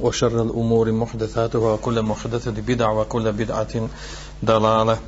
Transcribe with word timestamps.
وشر 0.00 0.42
الأمور 0.42 0.92
محدثاتها 0.92 1.72
وكل 1.72 2.02
محدثة 2.02 2.50
بدعة 2.50 2.92
وكل 3.00 3.32
بدعة 3.32 3.88
ضلالة 4.44 4.98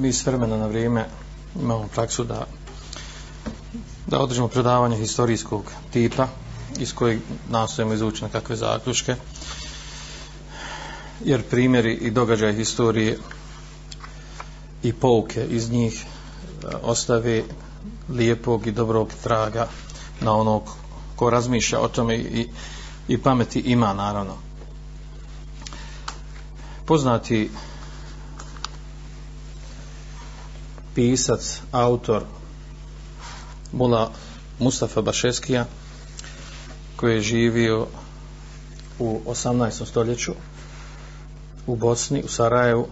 mi 0.00 0.12
s 0.12 0.26
vremena 0.26 0.56
na 0.56 0.66
vrijeme 0.66 1.04
imamo 1.60 1.88
praksu 1.94 2.24
da 2.24 2.46
da 4.06 4.18
održimo 4.20 4.48
predavanje 4.48 4.96
historijskog 4.96 5.64
tipa 5.92 6.28
iz 6.78 6.94
kojeg 6.94 7.20
nastojimo 7.50 7.94
izvući 7.94 8.22
na 8.22 8.28
kakve 8.28 8.56
zaključke 8.56 9.14
jer 11.24 11.42
primjeri 11.42 11.94
i 11.94 12.10
događaj 12.10 12.52
historije 12.54 13.18
i 14.82 14.92
pouke 14.92 15.46
iz 15.50 15.70
njih 15.70 16.04
e, 16.04 16.66
ostave 16.82 17.42
lijepog 18.09 18.67
i 18.67 18.71
dobrog 18.71 19.09
traga 19.23 19.67
na 20.21 20.33
onog 20.35 20.63
ko 21.15 21.29
razmišlja 21.29 21.79
o 21.79 21.87
tome 21.87 22.15
i, 22.15 22.47
i 23.07 23.17
pameti 23.17 23.59
ima 23.59 23.93
naravno 23.93 24.33
poznati 26.85 27.49
pisac, 30.95 31.61
autor 31.71 32.23
Mula 33.71 34.11
Mustafa 34.59 35.01
Bašeskija 35.01 35.65
koji 36.95 37.15
je 37.15 37.21
živio 37.21 37.87
u 38.99 39.21
18. 39.27 39.85
stoljeću 39.85 40.31
u 41.67 41.75
Bosni, 41.75 42.23
u 42.23 42.27
Sarajevu 42.27 42.87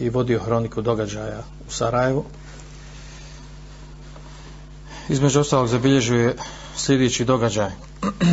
i 0.00 0.08
vodio 0.08 0.40
hroniku 0.40 0.82
događaja 0.82 1.42
u 1.68 1.72
Sarajevu. 1.72 2.24
Između 5.08 5.40
ostalog 5.40 5.68
zabilježuje 5.68 6.36
sljedeći 6.76 7.24
događaj 7.24 7.70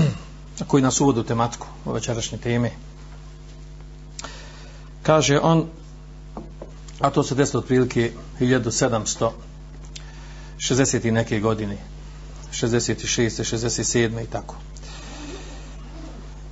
koji 0.67 0.83
nas 0.83 1.01
uvodi 1.01 1.19
u 1.19 1.23
tematku 1.23 1.67
u 1.85 1.91
večerašnje 1.91 2.37
teme. 2.37 2.71
Kaže 5.03 5.39
on 5.39 5.67
a 6.99 7.09
to 7.09 7.23
se 7.23 7.35
desilo 7.35 7.59
otprilike 7.59 8.11
1760 8.39 11.07
i 11.07 11.11
neke 11.11 11.39
godine 11.39 11.77
66. 12.51 12.95
67. 13.03 14.23
i 14.23 14.27
tako 14.27 14.55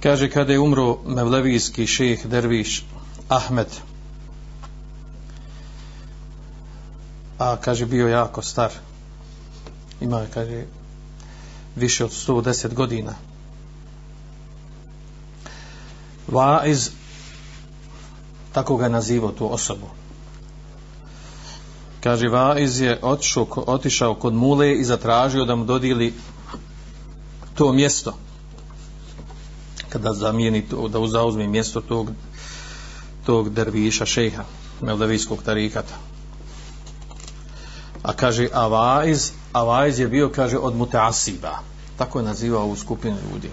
kaže 0.03 0.29
kada 0.29 0.53
je 0.53 0.59
umro 0.59 0.97
mevlevijski 1.05 1.87
šeh 1.87 2.25
derviš 2.25 2.85
Ahmed 3.27 3.67
a 7.37 7.57
kaže 7.57 7.85
bio 7.85 8.07
jako 8.07 8.41
star 8.41 8.71
ima, 10.03 10.25
kaže 10.33 10.65
više 11.75 12.05
od 12.05 12.11
110 12.11 12.73
godina. 12.73 13.13
Vaiz 16.27 16.89
tako 18.51 18.77
ga 18.77 18.83
je 18.83 18.89
nazivao 18.89 19.31
tu 19.31 19.53
osobu. 19.53 19.87
Kaže 22.03 22.27
Vaiz 22.27 22.81
je 22.81 22.99
otišao, 23.01 23.47
otišao 23.55 24.15
kod 24.15 24.33
Mule 24.33 24.73
i 24.73 24.83
zatražio 24.83 25.45
da 25.45 25.55
mu 25.55 25.65
dodili 25.65 26.13
to 27.55 27.73
mjesto. 27.73 28.13
Kada 29.89 30.13
zamijeni 30.13 30.61
to, 30.61 30.87
da 30.87 31.07
zauzme 31.07 31.47
mjesto 31.47 31.81
tog 31.81 32.11
tog 33.25 33.49
derviša 33.49 34.05
šeha 34.05 34.43
meldavijskog 34.81 35.43
tarikata. 35.43 35.95
A 38.03 38.13
kaže 38.13 38.49
a 39.53 39.63
vajz 39.63 39.99
je 39.99 40.07
bio 40.07 40.29
kaže 40.29 40.57
od 40.57 40.75
Muteasiba 40.75 41.73
tako 41.97 42.19
je 42.19 42.25
nazivao 42.25 42.63
ovu 42.63 42.75
skupinu 42.75 43.17
ljudi. 43.31 43.49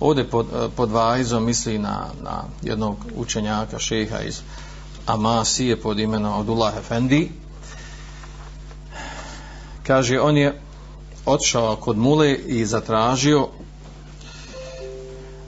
Ovdje 0.00 0.30
pod, 0.30 0.46
eh, 0.54 0.68
pod 0.76 0.90
vajzom 0.90 1.44
misli 1.44 1.78
na, 1.78 2.06
na 2.22 2.42
jednog 2.62 2.96
učenjaka 3.16 3.78
šeha 3.78 4.20
iz 4.20 4.40
Amasije 5.06 5.80
pod 5.80 5.98
imenom 5.98 6.40
Abdullah 6.40 6.76
Efendi. 6.76 7.30
Kaže 9.86 10.20
on 10.20 10.36
je 10.36 10.60
otišao 11.26 11.76
kod 11.76 11.98
mule 11.98 12.34
i 12.34 12.66
zatražio 12.66 13.48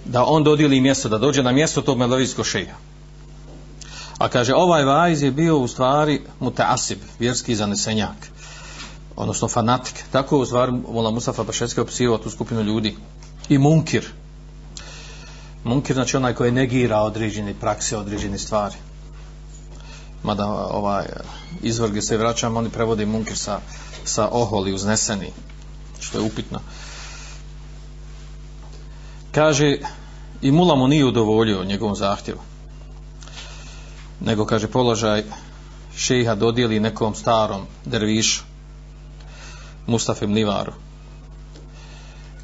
da 0.05 0.25
on 0.25 0.45
dodijeli 0.45 0.81
mjesto, 0.81 1.09
da 1.09 1.19
dođe 1.19 1.43
na 1.43 1.53
mjesto 1.53 1.83
tog 1.83 1.99
melovijskog 1.99 2.47
šeha. 2.47 2.77
A 4.19 4.29
kaže, 4.29 4.55
ovaj 4.55 4.85
vajz 4.85 5.23
je 5.23 5.31
bio 5.31 5.59
u 5.59 5.69
stvari 5.69 6.23
mutaasib, 6.41 6.99
vjerski 7.19 7.55
zanesenjak, 7.55 8.31
odnosno 9.19 9.49
fanatik. 9.49 10.05
Tako 10.13 10.39
u 10.39 10.47
stvari 10.47 10.73
Mola 10.73 11.11
Mustafa 11.11 11.43
Bašetski 11.43 11.81
opisivao 11.81 12.19
tu 12.19 12.31
skupinu 12.31 12.63
ljudi. 12.63 12.97
I 13.49 13.59
munkir. 13.59 14.07
Munkir 15.65 15.95
znači 15.97 16.17
onaj 16.17 16.35
koji 16.35 16.53
negira 16.53 17.01
određene 17.01 17.55
prakse, 17.55 17.97
određene 17.97 18.39
stvari. 18.39 18.77
Mada 20.23 20.47
ovaj 20.71 21.07
izvrge 21.63 22.03
se 22.03 22.17
vraćam, 22.17 22.57
oni 22.57 22.71
prevode 22.71 23.07
munkir 23.07 23.39
sa 23.39 23.61
sa 24.09 24.29
oholi 24.33 24.73
uzneseni 24.73 25.33
što 26.01 26.19
je 26.19 26.25
upitno 26.25 26.61
kaže 29.33 29.79
i 30.43 30.53
mula 30.53 30.77
mu 30.77 30.89
nije 30.89 31.05
udovoljio 31.05 31.65
njegovom 31.65 31.97
zahtjevu 31.97 32.41
nego 34.21 34.47
kaže 34.47 34.69
položaj 34.69 35.25
šeha 35.97 36.35
dodijeli 36.35 36.81
nekom 36.81 37.15
starom 37.15 37.67
dervišu 37.85 38.43
Mustafa 39.89 40.27
Nivaru 40.27 40.73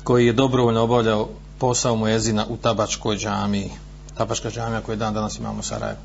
koji 0.05 0.27
je 0.27 0.33
dobrovoljno 0.33 0.83
obavljao 0.83 1.29
posao 1.59 1.97
mu 1.97 2.09
jezina 2.09 2.47
u 2.49 2.57
tabačkoj 2.57 3.17
džamiji. 3.17 3.71
Tabačka 4.17 4.51
džamija 4.51 4.81
koju 4.81 4.97
dan 4.97 5.15
danas 5.15 5.39
imamo 5.39 5.61
u 5.61 5.63
Sarajevu 5.63 5.99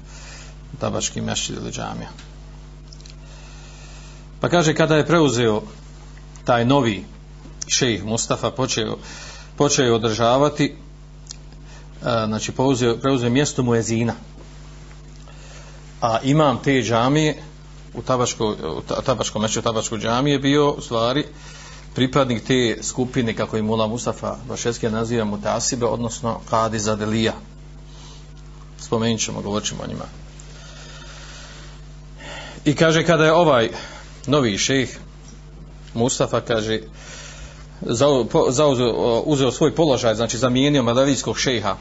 tabački 0.79 1.21
mešćid 1.21 1.55
ili 1.55 1.71
džamija. 1.71 2.09
Pa 4.39 4.49
kaže 4.49 4.73
kada 4.73 4.95
je 4.95 5.05
preuzeo 5.05 5.61
taj 6.43 6.65
novi 6.65 7.05
šejh 7.67 8.03
Mustafa 8.03 8.51
počeo 8.51 8.97
počeo 9.57 9.95
održavati 9.95 10.65
e, 10.65 10.75
znači 12.27 12.51
preuzeo, 12.51 12.97
preuzeo 12.97 13.29
mjesto 13.29 13.63
muezina 13.63 14.13
a 16.01 16.19
imam 16.23 16.59
te 16.63 16.81
džamije 16.81 17.43
u 17.93 18.01
tabačko, 18.01 18.55
u 18.77 18.81
tabačkom 19.05 19.41
mešću 19.41 19.61
tabačko 19.61 19.97
džamije 19.97 20.39
bio 20.39 20.71
u 20.71 20.81
stvari 20.81 21.25
pripadnik 21.95 22.43
te 22.43 22.77
skupine 22.83 23.35
kako 23.35 23.55
je 23.55 23.63
Mula 23.63 23.87
Mustafa 23.87 24.35
Vašetski 24.49 24.89
naziva 24.89 25.25
Mutasibe 25.25 25.85
odnosno 25.85 26.39
Kadi 26.49 26.79
Zadelija. 26.79 27.33
Spomenut 28.79 29.21
ćemo, 29.21 29.41
govorit 29.41 29.67
ćemo 29.67 29.83
o 29.83 29.87
njima. 29.87 30.05
I 32.65 32.75
kaže 32.75 33.05
kada 33.05 33.25
je 33.25 33.33
ovaj 33.33 33.69
novi 34.27 34.57
šejh 34.57 34.97
Mustafa 35.93 36.41
kaže 36.41 36.79
zauzeo 38.49 39.23
uzeo 39.25 39.51
svoj 39.51 39.75
položaj 39.75 40.15
znači 40.15 40.37
zamijenio 40.37 40.83
madavijskog 40.83 41.39
šejha 41.39 41.75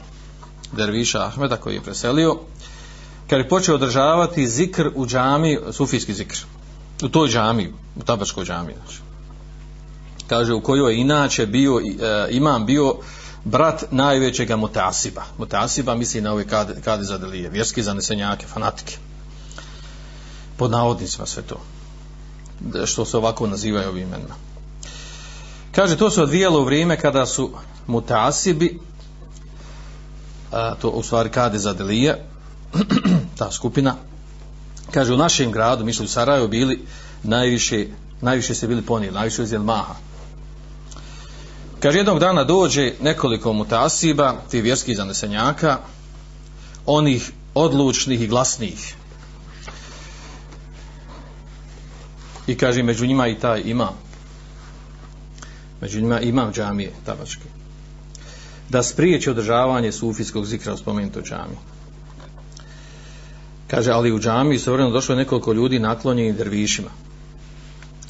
Derviša 0.71 1.25
Ahmeda 1.25 1.57
koji 1.57 1.75
je 1.75 1.81
preselio 1.81 2.37
kad 3.29 3.39
je 3.39 3.49
počeo 3.49 3.75
održavati 3.75 4.47
zikr 4.47 4.89
u 4.95 5.05
džami 5.05 5.59
sufijski 5.71 6.13
zikr 6.13 6.37
u 7.03 7.09
toj 7.09 7.29
džami 7.29 7.73
u 7.95 8.03
tabačkoj 8.03 8.45
džami 8.45 8.73
znači. 8.83 8.99
kaže 10.27 10.53
u 10.53 10.61
kojoj 10.61 10.93
je 10.93 11.01
inače 11.01 11.45
bio 11.45 11.79
e, 11.79 12.27
imam 12.31 12.65
bio 12.65 12.95
brat 13.43 13.83
najvećega 13.91 14.55
mutasiba. 14.55 15.23
Mutasiba 15.37 15.95
misli 15.95 16.21
na 16.21 16.31
ove 16.33 16.47
kad, 16.47 16.81
kadi 16.81 17.03
zadelije, 17.03 17.49
vjerski 17.49 17.83
zanesenjake, 17.83 18.47
fanatike. 18.47 18.97
Pod 20.57 20.71
navodnicima 20.71 21.25
sve 21.25 21.43
to. 21.43 21.61
Da- 22.59 22.85
Što 22.85 23.05
se 23.05 23.17
ovako 23.17 23.47
nazivaju 23.47 23.89
ovim 23.89 24.07
imenima. 24.07 24.35
Kaže, 25.71 25.97
to 25.97 26.09
se 26.09 26.21
odvijalo 26.21 26.61
u 26.61 26.65
vrijeme 26.65 26.99
kada 26.99 27.25
su 27.25 27.51
mutasibi, 27.87 28.79
a, 30.51 30.75
to 30.75 30.89
u 30.89 31.03
stvari 31.03 31.29
kadi 31.29 31.59
zadelije, 31.59 32.28
ta 33.37 33.51
skupina, 33.51 33.95
kaže, 34.91 35.13
u 35.13 35.17
našem 35.17 35.51
gradu, 35.51 35.85
mislim 35.85 36.05
u 36.05 36.09
Sarajevu, 36.09 36.47
bili 36.47 36.85
najviše, 37.23 37.85
najviše 38.21 38.55
se 38.55 38.67
bili 38.67 38.81
ponijeli, 38.81 39.15
najviše 39.15 39.43
iz 39.43 39.53
maha 39.53 39.95
Kaže, 41.79 41.97
jednog 41.97 42.19
dana 42.19 42.43
dođe 42.43 42.93
nekoliko 43.01 43.53
mutasiba, 43.53 44.35
ti 44.51 44.61
vjerskih 44.61 44.97
zanesenjaka, 44.97 45.77
onih 46.85 47.31
odlučnih 47.53 48.21
i 48.21 48.27
glasnih. 48.27 48.95
I 52.47 52.57
kaže, 52.57 52.83
među 52.83 53.07
njima 53.07 53.27
i 53.27 53.39
taj 53.39 53.61
imam. 53.65 53.95
Među 55.81 56.01
njima 56.01 56.19
imam 56.19 56.53
džamije 56.53 56.91
tabačke. 57.05 57.47
Da 58.69 58.83
spriječi 58.83 59.29
održavanje 59.29 59.91
sufijskog 59.91 60.45
zikra 60.45 60.73
u 60.73 60.77
spomenutoj 60.77 61.23
džamiji. 61.23 61.57
Kaže, 63.69 63.91
ali 63.91 64.11
u 64.11 64.19
džami 64.19 64.59
su 64.59 64.73
vremeno 64.73 64.93
došlo 64.93 65.13
je 65.13 65.17
nekoliko 65.17 65.53
ljudi 65.53 65.79
naklonjeni 65.79 66.33
dervišima 66.33 66.89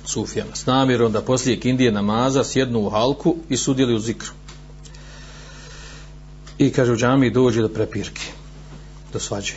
sufijama, 0.06 0.56
s 0.56 0.66
namjerom 0.66 1.12
da 1.12 1.22
poslije 1.22 1.60
kindije 1.60 1.92
namaza 1.92 2.44
sjednu 2.44 2.80
u 2.80 2.90
halku 2.90 3.36
i 3.50 3.58
sudjeli 3.58 3.96
u 3.96 4.00
zikru. 4.00 4.32
I 6.58 6.72
kaže 6.72 6.92
u 6.92 6.98
džami 6.98 7.32
dođe 7.32 7.62
do 7.62 7.70
prepirke, 7.70 8.22
do 9.14 9.20
svađe. 9.20 9.54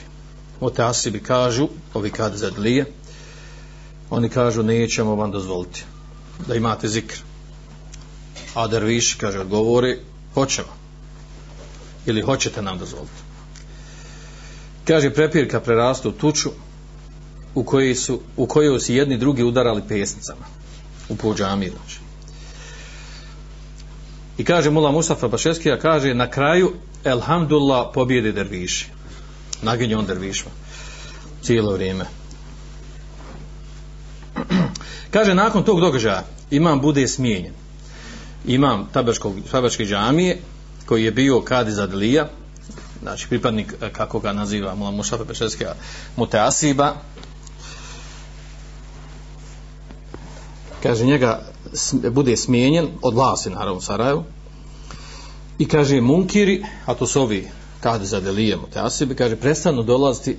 O 0.60 0.70
te 0.70 0.82
asibi 0.82 1.20
kažu, 1.20 1.68
ovi 1.94 2.10
kad 2.10 2.36
zadlije, 2.36 2.84
oni 4.10 4.28
kažu 4.28 4.62
nećemo 4.62 5.14
vam 5.14 5.30
dozvoliti 5.30 5.84
da 6.46 6.54
imate 6.54 6.88
zikr. 6.88 7.16
A 8.54 8.66
derviši, 8.66 9.18
kaže, 9.18 9.40
odgovori, 9.40 9.98
hoćemo. 10.34 10.68
Ili 12.06 12.22
hoćete 12.22 12.62
nam 12.62 12.78
dozvoliti. 12.78 13.31
Kaže, 14.84 15.10
prepirka 15.10 15.60
prerastu 15.60 16.08
u 16.08 16.12
tuču, 16.12 16.50
u 17.54 17.64
kojoj 17.64 17.94
su 17.94 18.20
u 18.36 18.46
kojoj 18.46 18.80
su 18.80 18.92
jedni 18.92 19.18
drugi 19.18 19.42
udarali 19.42 19.82
pesnicama 19.88 20.46
u 21.08 21.16
pođami 21.16 21.68
znači. 21.68 21.98
I 24.38 24.44
kaže 24.44 24.70
Mula 24.70 24.90
Mustafa 24.90 25.28
Bašeskija 25.28 25.78
kaže 25.78 26.14
na 26.14 26.30
kraju 26.30 26.72
elhamdulillah 27.04 27.86
pobjede 27.94 28.32
derviši. 28.32 28.88
Naginje 29.62 29.96
on 29.96 30.06
dervišma. 30.06 30.50
Cijelo 31.42 31.72
vrijeme. 31.72 32.04
kaže 35.14 35.34
nakon 35.34 35.64
tog 35.64 35.80
događaja 35.80 36.24
imam 36.50 36.80
bude 36.80 37.08
smijenjen. 37.08 37.52
Imam 38.46 38.88
tabačkog, 38.92 39.34
tabačke 39.50 39.84
džamije 39.84 40.38
koji 40.86 41.04
je 41.04 41.10
bio 41.10 41.40
kadi 41.40 41.70
za 41.70 41.86
Delija, 41.86 42.28
znači 43.02 43.28
pripadnik 43.28 43.74
e, 43.80 43.90
kako 43.92 44.20
ga 44.20 44.32
naziva 44.32 44.74
Mula 44.74 44.90
Mušafa 44.90 45.24
Pešerske 45.24 45.66
Muteasiba, 46.16 46.94
kaže 50.82 51.04
njega 51.04 51.52
bude 52.10 52.36
smijenjen 52.36 52.88
od 53.02 53.14
vlasti 53.14 53.50
naravno 53.50 53.74
u 53.74 53.80
Sarajevu. 53.80 54.24
I 55.58 55.68
kaže 55.68 56.00
munkiri 56.00 56.64
a 56.86 56.94
to 56.94 57.06
su 57.06 57.22
ovi 57.22 57.48
kada 57.80 58.04
za 58.04 58.20
delijemo 58.20 58.68
kaže 59.18 59.36
prestanu 59.36 59.82
dolaziti 59.82 60.36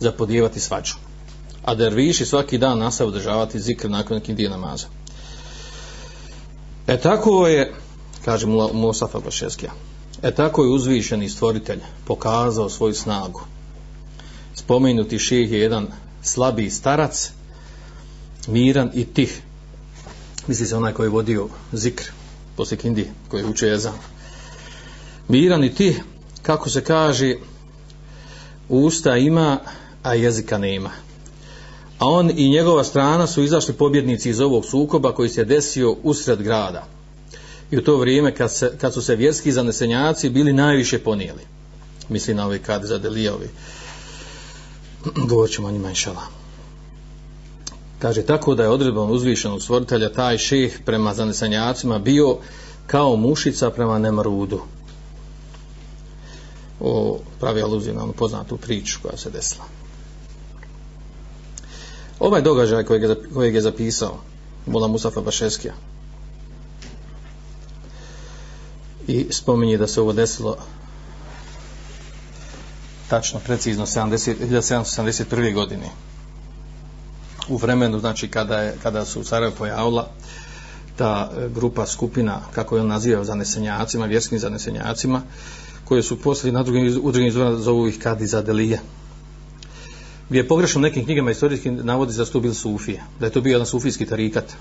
zapodijevati 0.00 0.60
svađu 0.60 0.94
a 1.64 1.74
derviši 1.74 2.26
svaki 2.26 2.58
dan 2.58 2.78
nastavu 2.78 3.08
održavati 3.08 3.60
zikr 3.60 3.90
nakon 3.90 4.16
nekih 4.16 4.36
dije 4.36 4.50
namaza. 4.50 4.86
E 6.86 7.00
tako 7.00 7.46
je 7.46 7.74
kaže 8.24 8.46
Mustafa 8.72 9.20
Bašeskija 9.20 9.72
e 10.22 10.34
tako 10.34 10.64
je 10.64 10.70
uzvišeni 10.70 11.28
stvoritelj 11.28 11.80
pokazao 12.04 12.68
svoju 12.68 12.94
snagu. 12.94 13.40
Spomenuti 14.54 15.18
ših 15.18 15.52
je 15.52 15.60
jedan 15.60 15.86
slabiji 16.22 16.70
starac 16.70 17.30
miran 18.46 18.90
i 18.94 19.04
tih. 19.04 19.42
Misli 20.46 20.66
se 20.66 20.76
onaj 20.76 20.92
koji 20.92 21.06
je 21.06 21.10
vodio 21.10 21.48
zikr 21.72 22.04
poslije 22.56 22.78
kindi 22.78 23.10
koji 23.28 23.44
uče 23.44 23.66
jezan. 23.66 23.94
Miran 25.28 25.64
i 25.64 25.74
tih, 25.74 26.02
kako 26.42 26.70
se 26.70 26.84
kaže 26.84 27.36
usta 28.68 29.16
ima 29.16 29.58
a 30.02 30.14
jezika 30.14 30.58
nema. 30.58 30.90
A 31.98 32.06
on 32.06 32.30
i 32.36 32.50
njegova 32.50 32.84
strana 32.84 33.26
su 33.26 33.42
izašli 33.42 33.74
pobjednici 33.74 34.30
iz 34.30 34.40
ovog 34.40 34.64
sukoba 34.64 35.14
koji 35.14 35.28
se 35.28 35.44
desio 35.44 35.96
usred 36.02 36.42
grada 36.42 36.86
i 37.70 37.78
u 37.78 37.82
to 37.84 37.96
vrijeme 37.96 38.34
kad, 38.34 38.52
se, 38.52 38.72
kad 38.80 38.94
su 38.94 39.02
se 39.02 39.16
vjerski 39.16 39.52
zanesenjaci 39.52 40.30
bili 40.30 40.52
najviše 40.52 40.98
ponijeli 40.98 41.58
misli 42.08 42.34
na 42.34 42.46
ove 42.46 42.58
kad 42.58 42.84
zadelijovi. 42.84 43.48
govorit 45.28 45.54
ćemo 45.54 45.68
o 45.68 45.70
njima 45.70 45.88
inšala. 45.88 46.22
Kaže, 47.98 48.22
tako 48.22 48.54
da 48.54 48.62
je 48.62 48.68
odredbom 48.68 49.10
uzvišenog 49.10 49.62
stvoritelja 49.62 50.12
taj 50.12 50.38
šeh 50.38 50.78
prema 50.84 51.14
zanesenjacima 51.14 51.98
bio 51.98 52.36
kao 52.86 53.16
mušica 53.16 53.70
prema 53.70 53.98
Nemrudu. 53.98 54.60
O 56.80 57.18
pravi 57.40 57.62
aluziju 57.62 57.94
na 57.94 58.02
onu 58.02 58.12
poznatu 58.12 58.56
priču 58.56 58.98
koja 59.02 59.16
se 59.16 59.30
desila. 59.30 59.64
Ovaj 62.20 62.42
događaj 62.42 62.84
kojeg 62.84 63.02
je, 63.02 63.16
kojeg 63.34 63.54
je 63.54 63.60
zapisao 63.60 64.20
Mula 64.66 64.88
Musafa 64.88 65.20
Bašeskija 65.20 65.74
i 69.08 69.26
spominje 69.30 69.78
da 69.78 69.86
se 69.86 70.00
ovo 70.00 70.12
desilo 70.12 70.56
tačno, 73.08 73.40
precizno 73.40 73.86
70, 73.86 74.34
1771. 74.50 75.54
godine 75.54 75.90
u 77.48 77.56
vremenu 77.56 77.98
znači 77.98 78.28
kada 78.28 78.60
je 78.60 78.76
kada 78.82 79.04
su 79.04 79.20
u 79.20 79.24
Sarajevo 79.24 79.54
pojavila 79.58 80.08
ta 80.96 81.30
e, 81.36 81.48
grupa 81.48 81.86
skupina 81.86 82.40
kako 82.52 82.76
je 82.76 82.82
on 82.82 82.88
nazivao 82.88 83.24
zanesenjacima 83.24 84.06
vjerskim 84.06 84.38
zanesenjacima 84.38 85.22
koje 85.84 86.02
su 86.02 86.22
poslije 86.22 86.52
na 86.52 86.62
drugim 86.62 87.00
u 87.02 87.12
drugim 87.12 87.28
izvorima 87.28 87.56
zovu 87.56 87.88
ih 87.88 87.98
kadi 87.98 88.26
Zadelije 88.26 88.80
gdje 90.28 90.38
je 90.38 90.48
pogrešno 90.48 90.80
nekim 90.80 91.04
knjigama 91.04 91.30
istorijskim 91.30 91.80
navodi 91.82 92.12
za 92.12 92.24
to 92.24 92.40
bili 92.40 92.54
sufije 92.54 93.02
da 93.20 93.26
je 93.26 93.32
to 93.32 93.40
bio 93.40 93.52
jedan 93.52 93.66
sufijski 93.66 94.06
tarikat 94.06 94.52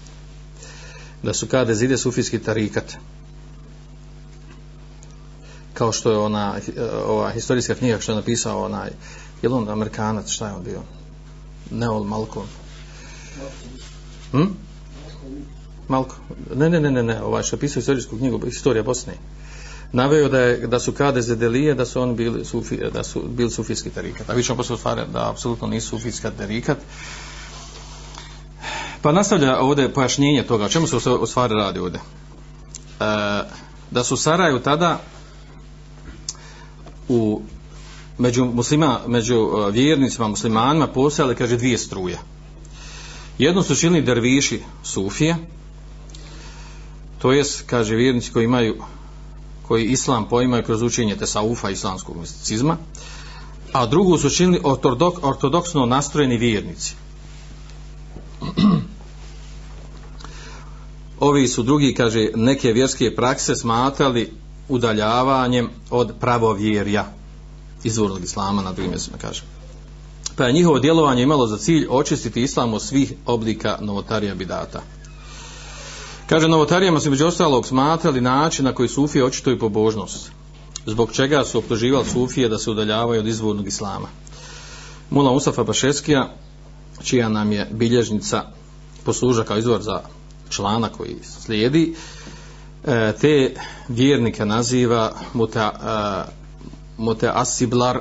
da 1.23 1.33
su 1.33 1.47
kade 1.47 1.75
zide 1.75 1.97
sufijski 1.97 2.39
tarikat 2.39 2.97
kao 5.77 5.91
što 5.91 6.11
je 6.11 6.17
ona 6.17 6.55
e, 6.77 6.81
ova 7.05 7.31
historijska 7.31 7.75
knjiga 7.75 7.99
što 7.99 8.11
je 8.11 8.15
napisao 8.15 8.65
onaj 8.65 8.89
je 9.41 9.49
on 9.49 9.69
amerikanac 9.69 10.29
šta 10.29 10.47
je 10.47 10.53
on 10.53 10.63
bio 10.63 10.81
Neol 11.71 12.03
Malcolm 12.03 12.47
Hm? 14.31 14.43
Malko. 15.87 16.15
Ne, 16.55 16.69
ne, 16.69 16.79
ne, 16.79 16.91
ne, 16.91 17.03
ne, 17.03 17.21
ovaj 17.21 17.43
što 17.43 17.57
pisao 17.57 17.79
istorijsku 17.79 18.17
knjigu 18.17 18.39
Historija 18.45 18.83
Bosne. 18.83 19.13
Naveo 19.91 20.29
da 20.29 20.39
je 20.39 20.67
da 20.67 20.79
su 20.79 20.91
kade 20.91 21.21
zedelije, 21.21 21.75
da 21.75 21.85
su 21.85 22.01
oni 22.01 22.13
bili 22.13 22.45
sufi, 22.45 22.77
da 22.93 23.03
su 23.03 23.21
bili 23.27 23.51
sufijski 23.51 23.89
tarikat. 23.89 24.29
A 24.29 24.33
vi 24.33 24.43
ćemo 24.43 24.57
posle 24.57 24.77
stvari 24.77 25.01
da 25.13 25.29
apsolutno 25.29 25.67
nisu 25.67 25.89
sufijski 25.89 26.27
tarikat. 26.37 26.77
Pa 29.01 29.11
nastavlja 29.11 29.59
ovdje 29.59 29.93
pojašnjenje 29.93 30.43
toga, 30.43 30.65
o 30.65 30.69
čemu 30.69 30.87
se 30.87 30.95
u 30.95 31.25
stvari 31.25 31.53
radi 31.53 31.79
ovdje. 31.79 31.99
E, 31.99 33.03
da 33.91 34.03
su 34.03 34.17
Saraju 34.17 34.59
tada 34.59 34.99
u 37.07 37.41
među 38.17 38.45
muslima, 38.45 38.99
među 39.07 39.37
uh, 39.37 39.73
vjernicima, 39.73 40.27
muslimanima 40.27 40.87
postojale, 40.87 41.35
kaže, 41.35 41.57
dvije 41.57 41.77
struje. 41.77 42.19
Jedno 43.37 43.63
su 43.63 43.75
činili 43.75 44.01
derviši 44.01 44.61
sufije, 44.83 45.35
to 47.21 47.31
jest, 47.31 47.63
kaže 47.65 47.95
vjernici 47.95 48.31
koji 48.31 48.45
imaju, 48.45 48.75
koji 49.67 49.85
islam 49.85 50.29
poimaju 50.29 50.63
kroz 50.63 50.81
učenje 50.81 51.15
tesaufa 51.15 51.69
islamskog 51.69 52.17
misticizma, 52.17 52.77
a 53.73 53.85
drugu 53.85 54.17
su 54.17 54.29
činili 54.29 54.61
ortodok, 54.63 55.23
ortodoksno 55.23 55.85
nastrojeni 55.85 56.37
vjernici. 56.37 56.95
Ovi 61.19 61.47
su 61.47 61.63
drugi, 61.63 61.93
kaže, 61.93 62.29
neke 62.35 62.73
vjerske 62.73 63.15
prakse 63.15 63.55
smatrali 63.55 64.31
udaljavanjem 64.69 65.69
od 65.89 66.13
pravovjerja 66.19 67.05
izvornog 67.83 68.23
islama 68.23 68.61
na 68.61 68.71
drugim 68.71 68.91
mjestima, 68.91 69.17
kaže 69.21 69.43
pa 70.37 70.45
je 70.45 70.53
njihovo 70.53 70.79
djelovanje 70.79 71.23
imalo 71.23 71.47
za 71.47 71.57
cilj 71.57 71.87
očistiti 71.89 72.41
islam 72.41 72.73
od 72.73 72.81
svih 72.81 73.13
oblika 73.25 73.77
novotarija 73.81 74.35
bidata. 74.35 74.81
Kaže, 76.29 76.47
novotarijama 76.47 76.99
su 76.99 77.09
među 77.09 77.25
ostalog 77.25 77.67
smatrali 77.67 78.21
način 78.21 78.65
na 78.65 78.73
koji 78.73 78.89
sufije 78.89 79.25
očituju 79.25 79.59
pobožnost. 79.59 80.31
Zbog 80.85 81.11
čega 81.11 81.45
su 81.45 81.57
optuživali 81.57 82.05
sufije 82.05 82.49
da 82.49 82.59
se 82.59 82.71
udaljavaju 82.71 83.19
od 83.19 83.27
izvornog 83.27 83.67
islama. 83.67 84.07
Mula 85.09 85.31
Usafa 85.31 85.63
Bašeskija, 85.63 86.33
čija 87.03 87.29
nam 87.29 87.51
je 87.51 87.69
bilježnica 87.71 88.43
posluža 89.03 89.43
kao 89.43 89.57
izvor 89.57 89.81
za 89.81 90.01
člana 90.49 90.89
koji 90.89 91.15
slijedi, 91.23 91.95
E, 92.85 93.13
te 93.21 93.55
vjernika 93.87 94.45
naziva 94.45 95.13
muta, 95.33 95.73
e, 97.21 97.27
asiblar 97.33 97.99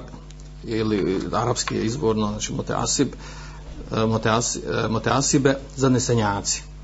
ili 0.65 1.21
arapski 1.33 1.75
je 1.75 1.85
izvorno, 1.85 2.29
znači 2.29 2.53
muteasib 2.53 3.09
asib, 3.93 4.69
e, 4.85 4.89
muteasibe 4.89 5.59
zanesenjaci 5.77 6.63
asibe. 6.63 6.77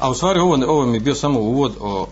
A 0.00 0.10
u 0.10 0.14
stvari 0.14 0.40
ovo, 0.40 0.58
ovo 0.66 0.86
mi 0.86 0.96
je 0.96 1.00
bio 1.00 1.14
samo 1.14 1.40
uvod 1.40 1.76
o 1.80 2.08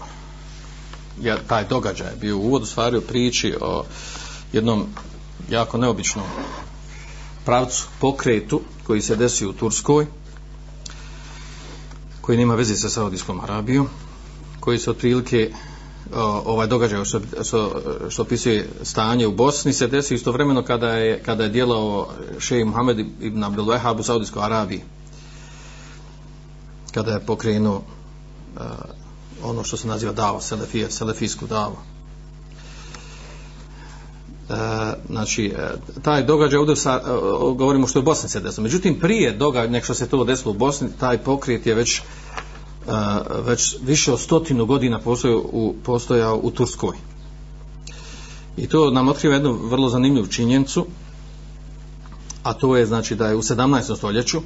ja, 1.23 1.37
taj 1.49 1.65
događaj 1.69 2.13
bio 2.21 2.37
uvod 2.37 2.63
u 2.63 2.67
stvari 2.67 2.97
o 2.97 3.01
priči 3.01 3.55
o 3.61 3.85
jednom 4.53 4.87
jako 5.51 5.79
neobičnom 5.79 6.27
pravcu, 7.45 7.87
pokretu 8.01 8.61
koji 8.87 9.01
se 9.03 9.17
desio 9.17 9.51
u 9.51 9.53
Turskoj 9.53 10.07
koji 12.29 12.39
nema 12.39 12.55
veze 12.55 12.77
sa 12.77 12.89
Saudijskom 12.89 13.41
Arabijom 13.41 13.89
koji 14.61 14.79
se 14.79 14.91
otprilike 14.91 15.53
ovaj 16.45 16.67
događaj 16.67 17.05
što, 17.05 17.21
što, 17.43 17.83
što 18.09 18.23
opisuje 18.23 18.69
stanje 18.83 19.27
u 19.27 19.33
Bosni 19.33 19.73
se 19.73 19.87
desi 19.87 20.15
istovremeno 20.15 20.63
kada 20.63 20.89
je, 20.89 21.23
kada 21.23 21.43
je 21.45 21.49
djelao 21.49 22.09
šej 22.39 22.65
Muhammed 22.65 22.99
ibn 23.21 23.45
Abdul 23.45 23.67
Wahab 23.67 24.01
u 24.01 24.03
Saudijskoj 24.03 24.45
Arabiji 24.45 24.83
kada 26.95 27.13
je 27.13 27.27
pokrenuo 27.27 27.77
uh, 27.77 28.63
ono 29.43 29.65
što 29.65 29.77
se 29.77 29.89
naziva 29.89 30.13
davo, 30.13 30.41
selefija, 30.41 30.91
selefijsku 30.91 31.47
davo. 31.47 31.83
E, 34.49 34.55
znači, 35.09 35.47
e, 35.47 35.69
taj 36.03 36.23
događaj 36.23 36.59
ovdje 36.59 36.77
sa, 36.77 37.01
e, 37.05 37.11
govorimo 37.55 37.87
što 37.87 37.99
je 37.99 38.01
u 38.01 38.05
Bosni 38.05 38.29
se 38.29 38.41
desilo. 38.41 38.63
Međutim, 38.63 39.01
prije 39.01 39.33
događaja, 39.33 39.71
nek 39.71 39.85
što 39.85 39.95
se 39.95 40.09
to 40.09 40.25
desilo 40.25 40.51
u 40.51 40.59
Bosni, 40.59 40.89
taj 41.01 41.19
pokret 41.19 41.67
je 41.67 41.75
već, 41.75 41.99
e, 41.99 42.03
već 43.45 43.77
više 43.83 44.13
od 44.13 44.21
stotinu 44.21 44.67
godina 44.67 44.99
postojao 44.99 45.39
u, 45.53 45.75
postojao 45.85 46.41
u 46.43 46.51
Turskoj. 46.51 46.97
I 48.57 48.67
to 48.67 48.91
nam 48.91 49.09
otkriva 49.09 49.35
jednu 49.35 49.53
vrlo 49.53 49.89
zanimljivu 49.89 50.27
činjenicu, 50.27 50.87
a 52.43 52.53
to 52.53 52.77
je 52.77 52.87
znači 52.87 53.15
da 53.15 53.29
je 53.29 53.37
u 53.37 53.43
17. 53.43 53.97
stoljeću, 53.97 54.41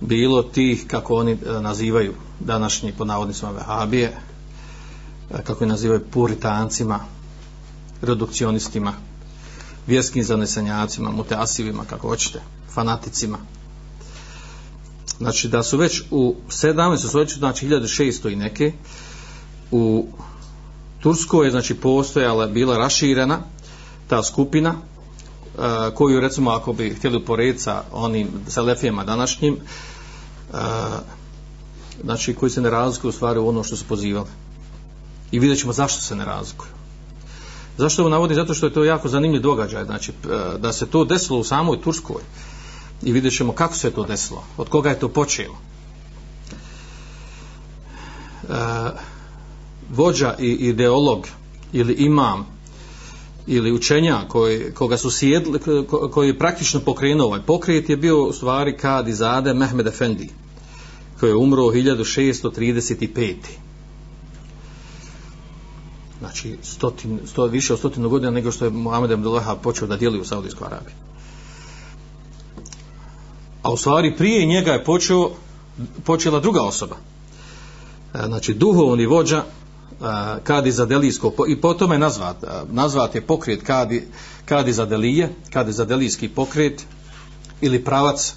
bilo 0.00 0.42
tih 0.42 0.84
kako 0.86 1.14
oni 1.14 1.32
e, 1.32 1.60
nazivaju 1.60 2.14
današnji 2.40 2.92
po 2.92 3.04
navodnicima 3.04 3.50
vehabije 3.50 4.12
e, 5.30 5.42
kako 5.44 5.64
ih 5.64 5.68
nazivaju 5.70 6.04
puritancima 6.10 7.00
redukcionistima 8.02 8.92
vjerskim 9.86 10.24
zanesenjacima 10.24 11.10
muteasivima 11.10 11.84
kako 11.84 12.08
hoćete 12.08 12.40
fanaticima 12.74 13.38
znači 15.18 15.48
da 15.48 15.62
su 15.62 15.76
već 15.76 16.02
u 16.10 16.34
17. 16.48 17.08
stoljeću 17.08 17.38
znači 17.38 17.68
1600 17.68 18.32
i 18.32 18.36
neke 18.36 18.72
u 19.70 20.06
Turskoj 21.00 21.46
je 21.46 21.50
znači 21.50 21.74
postojala 21.74 22.46
bila 22.46 22.78
raširena 22.78 23.38
ta 24.08 24.22
skupina 24.22 24.70
uh, 24.70 25.64
koju 25.94 26.20
recimo 26.20 26.50
ako 26.50 26.72
bi 26.72 26.90
htjeli 26.90 27.16
uporediti 27.16 27.62
sa 27.62 27.82
onim 27.92 28.28
selefijama 28.48 29.04
današnjim 29.04 29.56
e, 29.56 30.56
znači 32.04 32.34
koji 32.34 32.50
se 32.50 32.60
ne 32.60 32.70
razlikuju 32.70 33.08
u 33.08 33.12
stvari 33.12 33.38
u 33.38 33.48
ono 33.48 33.64
što 33.64 33.76
su 33.76 33.84
pozivali 33.84 34.28
i 35.30 35.38
vidjet 35.38 35.58
ćemo 35.58 35.72
zašto 35.72 36.00
se 36.00 36.16
ne 36.16 36.24
razlikuju 36.24 36.70
zašto 37.78 38.02
ovo 38.02 38.10
navodim? 38.10 38.34
zato 38.34 38.54
što 38.54 38.66
je 38.66 38.72
to 38.72 38.84
jako 38.84 39.08
zanimljiv 39.08 39.42
događaj 39.42 39.84
znači 39.84 40.12
e, 40.12 40.58
da 40.58 40.72
se 40.72 40.86
to 40.86 41.04
desilo 41.04 41.38
u 41.38 41.44
samoj 41.44 41.80
Turskoj 41.80 42.22
i 43.02 43.12
vidjet 43.12 43.36
ćemo 43.36 43.52
kako 43.52 43.74
se 43.74 43.90
to 43.90 44.04
desilo 44.04 44.44
od 44.56 44.68
koga 44.68 44.90
je 44.90 44.98
to 44.98 45.08
počelo 45.08 45.54
uh, 48.42 48.54
vođa 49.90 50.34
i 50.38 50.52
ideolog 50.52 51.28
ili 51.72 51.92
imam 51.92 52.46
ili 53.46 53.72
učenja 53.72 54.20
koji, 54.28 54.72
koga 54.74 54.96
su 54.96 55.10
sjedli, 55.10 55.60
koji 56.10 56.28
je 56.28 56.38
praktično 56.38 56.80
pokrenuo 56.80 57.26
ovaj 57.26 57.40
pokret 57.42 57.88
je 57.88 57.96
bio 57.96 58.24
u 58.24 58.32
stvari 58.32 58.76
kad 58.76 59.08
izade 59.08 59.54
Mehmed 59.54 59.86
Efendi 59.86 60.28
koji 61.20 61.30
je 61.30 61.36
umro 61.36 61.62
1635. 61.62 63.34
Znači, 66.18 66.58
stotin, 66.62 67.20
sto, 67.26 67.46
više 67.46 67.72
od 67.72 67.78
stotinu 67.78 68.08
godina 68.08 68.30
nego 68.30 68.52
što 68.52 68.64
je 68.64 68.70
Muhammed 68.70 69.12
Abdullaha 69.12 69.56
počeo 69.56 69.88
da 69.88 69.96
dijeli 69.96 70.20
u 70.20 70.24
Saudijskoj 70.24 70.66
Arabiji. 70.66 70.94
A 73.62 73.72
u 73.72 73.76
stvari 73.76 74.16
prije 74.16 74.46
njega 74.46 74.72
je 74.72 74.84
počeo, 74.84 75.30
počela 76.04 76.40
druga 76.40 76.62
osoba. 76.62 76.96
E, 78.14 78.18
znači, 78.26 78.54
duhovni 78.54 79.06
vođa 79.06 79.36
e, 79.36 79.44
kadi 80.44 80.72
Zadelijsko 80.72 81.32
i 81.48 81.60
potom 81.60 81.92
je 81.92 81.98
nazvat, 81.98 82.44
e, 82.44 82.46
nazvat 82.70 83.14
je 83.14 83.20
pokret 83.20 83.62
kadi, 83.62 84.08
kadi 84.44 84.72
za 84.72 84.86
delije, 84.86 85.34
kadi 85.52 85.72
Zadelijski 85.72 86.28
pokret 86.28 86.86
ili 87.60 87.84
pravac 87.84 88.34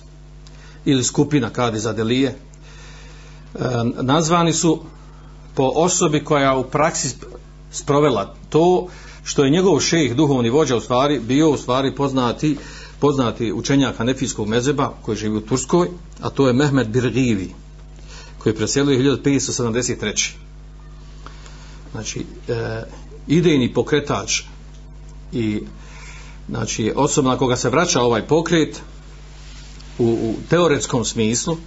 ili 0.85 1.03
skupina 1.03 1.49
kadi 1.49 1.79
za 1.79 1.93
delije 1.93 2.35
nazvani 4.01 4.53
su 4.53 4.79
po 5.55 5.71
osobi 5.75 6.23
koja 6.23 6.57
u 6.57 6.63
praksi 6.63 7.15
sprovela 7.71 8.35
to 8.49 8.87
što 9.23 9.43
je 9.43 9.49
njegov 9.49 9.79
šejh 9.79 10.15
duhovni 10.15 10.49
vođa 10.49 10.75
u 10.75 10.81
stvari 10.81 11.19
bio 11.19 11.49
u 11.49 11.57
stvari 11.57 11.95
poznati 11.95 12.57
poznati 13.01 13.51
učenjak 13.51 13.97
Hanefijskog 13.97 14.47
mezeba 14.47 14.93
koji 15.01 15.17
živi 15.17 15.37
u 15.37 15.41
Turskoj 15.41 15.89
a 16.21 16.29
to 16.29 16.47
je 16.47 16.53
Mehmed 16.53 16.87
Birgivi 16.87 17.53
koji 18.37 18.51
je 18.51 18.57
preselio 18.57 19.17
1573 19.17 20.31
znači 21.91 22.25
e, 22.47 22.83
idejni 23.27 23.73
pokretač 23.73 24.41
i 25.31 25.63
znači 26.49 26.93
osoba 26.95 27.29
na 27.29 27.37
koga 27.37 27.55
se 27.55 27.69
vraća 27.69 28.01
ovaj 28.01 28.27
pokret 28.27 28.81
u, 29.99 30.05
u 30.05 30.35
teoretskom 30.49 31.05
smislu 31.05 31.57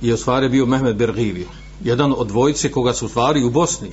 je 0.00 0.14
u 0.14 0.16
stvari 0.16 0.48
bio 0.48 0.66
Mehmed 0.66 0.96
Bergivi 0.96 1.46
jedan 1.84 2.14
od 2.16 2.26
dvojice 2.26 2.70
koga 2.70 2.94
su 2.94 3.06
u 3.06 3.08
stvari 3.08 3.44
u 3.44 3.50
Bosni 3.50 3.90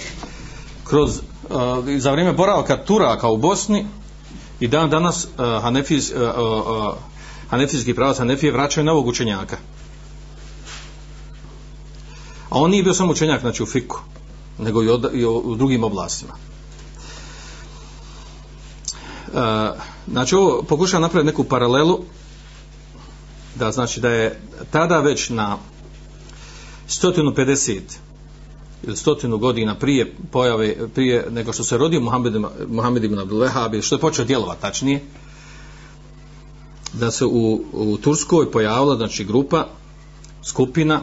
kroz 0.84 1.18
e, 1.18 2.00
za 2.00 2.12
vrijeme 2.12 2.34
boravka 2.34 2.84
Turaka 2.86 3.30
u 3.30 3.38
Bosni 3.38 3.86
i 4.60 4.68
dan 4.68 4.90
danas 4.90 5.26
eh, 5.26 5.42
uh, 5.42 5.64
Hanefiz, 5.64 6.12
uh, 6.12 6.22
eh, 6.22 6.40
uh, 6.40 6.94
eh, 6.94 7.00
Hanefijski 7.50 7.94
pravac 7.94 8.18
Hanefije 8.18 8.52
vraćaju 8.52 8.86
novog 8.86 9.08
učenjaka 9.08 9.58
a 12.50 12.60
on 12.60 12.72
nije 12.72 12.84
bio 12.84 12.94
samo 12.94 13.12
učenjak 13.12 13.42
znači 13.42 13.64
u 13.64 13.66
Fiku 13.66 14.00
nego 14.60 14.84
i, 14.84 14.90
od, 14.90 15.10
i 15.14 15.26
u 15.26 15.56
drugim 15.56 15.84
oblastima. 15.84 16.34
E, 19.34 19.72
znači 20.08 20.36
ovo 20.36 20.64
pokušam 20.64 21.02
napraviti 21.02 21.26
neku 21.26 21.44
paralelu 21.44 22.00
da 23.56 23.72
znači 23.72 24.00
da 24.00 24.10
je 24.10 24.42
tada 24.72 25.00
već 25.00 25.30
na 25.30 25.58
150 26.88 27.82
stotinu 28.96 29.38
godina 29.38 29.76
prije 29.76 30.16
pojave, 30.32 30.76
prije 30.96 31.28
nego 31.32 31.54
što 31.54 31.64
se 31.64 31.78
rodio 31.78 32.02
Muhammed, 32.02 32.34
Muhammed 32.68 33.04
ibn 33.04 33.20
Abdul 33.20 33.40
Wahhab, 33.40 33.82
što 33.82 33.96
je 33.96 34.00
počeo 34.00 34.26
djelovati 34.26 34.62
tačnije, 34.62 35.02
da 36.94 37.12
se 37.12 37.26
u, 37.26 37.62
u 37.74 37.98
Turskoj 37.98 38.52
pojavila 38.52 38.96
znači 38.96 39.26
grupa, 39.26 39.68
skupina 40.44 41.02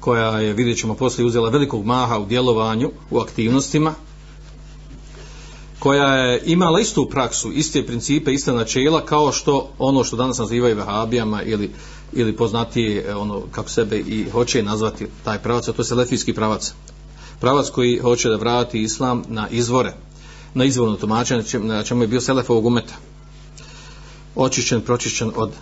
koja 0.00 0.40
je, 0.40 0.52
vidjet 0.52 0.78
ćemo 0.78 0.94
poslije, 0.94 1.26
uzela 1.26 1.50
velikog 1.50 1.84
maha 1.84 2.18
u 2.18 2.26
djelovanju, 2.26 2.90
u 3.10 3.18
aktivnostima, 3.18 3.94
koja 5.86 6.14
je 6.14 6.42
imala 6.46 6.80
istu 6.80 7.08
praksu, 7.10 7.52
iste 7.52 7.86
principe, 7.86 8.32
iste 8.34 8.52
načela, 8.52 9.04
kao 9.04 9.32
što 9.32 9.70
ono 9.78 10.04
što 10.04 10.16
danas 10.16 10.38
nazivaju 10.38 10.76
vehabijama 10.76 11.42
ili, 11.42 11.70
ili 12.12 12.36
poznatije 12.36 13.04
e, 13.08 13.14
ono 13.14 13.42
kako 13.50 13.68
sebe 13.68 13.98
i 13.98 14.30
hoće 14.30 14.62
nazvati 14.62 15.06
taj 15.24 15.38
pravac, 15.38 15.68
a 15.68 15.72
to 15.72 15.82
je 15.82 15.86
selefijski 15.86 16.32
pravac. 16.32 16.72
Pravac 17.40 17.70
koji 17.70 17.98
hoće 17.98 18.28
da 18.28 18.36
vrati 18.36 18.82
islam 18.82 19.22
na 19.28 19.48
izvore, 19.48 19.94
na 20.54 20.64
izvorno 20.64 20.96
tumačenje, 20.96 21.42
na 21.62 21.82
čemu 21.82 22.02
je 22.02 22.08
bio 22.08 22.20
selef 22.20 22.50
ovog 22.50 22.66
umeta. 22.66 22.94
Očišćen, 24.34 24.80
pročišćen 24.80 25.32
od 25.36 25.52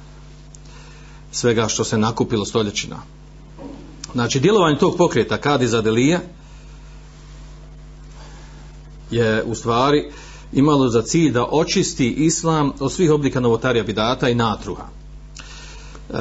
svega 1.32 1.68
što 1.68 1.84
se 1.84 1.98
nakupilo 1.98 2.44
stoljećina. 2.44 2.96
Znači, 4.12 4.40
djelovanje 4.40 4.78
tog 4.78 4.96
pokreta 4.96 5.36
Kadiza 5.36 5.80
Delija 5.80 6.20
je 9.14 9.42
u 9.42 9.54
stvari 9.54 10.10
imalo 10.52 10.88
za 10.88 11.02
cilj 11.02 11.32
da 11.32 11.46
očisti 11.50 12.10
islam 12.10 12.72
od 12.80 12.92
svih 12.92 13.12
oblika 13.12 13.40
novotarija 13.40 13.84
bidata 13.84 14.28
i 14.28 14.34
natruha. 14.34 14.84
E, 14.84 16.14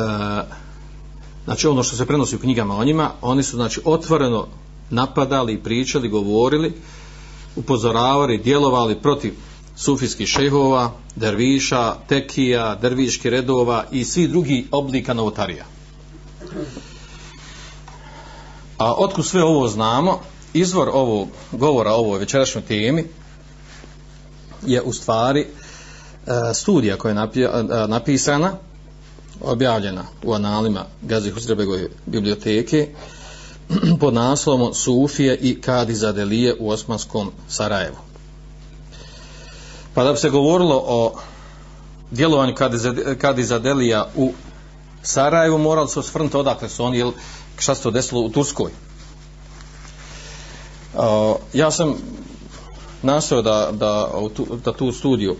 znači 1.45 1.67
ono 1.67 1.83
što 1.83 1.95
se 1.95 2.05
prenosi 2.05 2.35
u 2.35 2.39
knjigama 2.39 2.77
o 2.77 2.83
njima, 2.83 3.11
oni 3.21 3.43
su 3.43 3.55
znači 3.55 3.81
otvoreno 3.85 4.47
napadali, 4.89 5.63
pričali, 5.63 6.09
govorili, 6.09 6.73
upozoravali, 7.55 8.37
djelovali 8.37 8.95
protiv 8.95 9.33
sufijskih 9.75 10.27
šehova, 10.27 10.91
derviša, 11.15 11.95
tekija, 12.07 12.75
derviških 12.75 13.31
redova 13.31 13.85
i 13.91 14.05
svi 14.05 14.27
drugi 14.27 14.67
oblika 14.71 15.13
novotarija. 15.13 15.65
A 18.77 18.93
otkud 18.93 19.25
sve 19.25 19.43
ovo 19.43 19.67
znamo, 19.67 20.19
izvor 20.53 20.89
ovog 20.93 21.27
govora 21.51 21.91
o 21.91 21.97
ovoj 21.97 22.19
večerašnjoj 22.19 22.63
temi 22.63 23.05
je 24.65 24.81
u 24.81 24.93
stvari 24.93 25.41
e, 25.41 25.47
studija 26.53 26.97
koja 26.97 27.27
je 27.33 27.45
e, 27.45 27.49
napisana, 27.87 28.51
objavljena 29.41 30.03
u 30.23 30.33
analima 30.33 30.85
Gazi 31.01 31.31
Husrebegove 31.31 31.87
biblioteke 32.05 32.87
pod 33.99 34.13
naslovom 34.13 34.73
Sufije 34.73 35.37
i 35.37 35.61
Kadi 35.61 35.95
Zadelije 35.95 36.55
u 36.59 36.69
Osmanskom 36.69 37.31
Sarajevu. 37.47 37.97
Pa 39.93 40.03
da 40.03 40.11
bi 40.11 40.17
se 40.17 40.29
govorilo 40.29 40.83
o 40.87 41.13
djelovanju 42.11 42.55
Kadi 43.19 43.43
Zadelija 43.43 44.09
u 44.15 44.33
Sarajevu, 45.01 45.57
morali 45.57 45.89
se 45.89 45.99
osvrnuti 45.99 46.37
odakle 46.37 46.69
su 46.69 46.83
oni, 46.83 46.97
jel, 46.97 47.11
šta 47.57 47.75
se 47.75 47.83
to 47.83 47.91
desilo 47.91 48.21
u 48.21 48.29
Turskoj. 48.29 48.71
Ja 51.53 51.71
sam 51.71 51.95
nastao 53.01 53.41
da, 53.41 53.69
da, 53.71 54.11
da 54.65 54.73
tu 54.73 54.91
studiju 54.91 55.35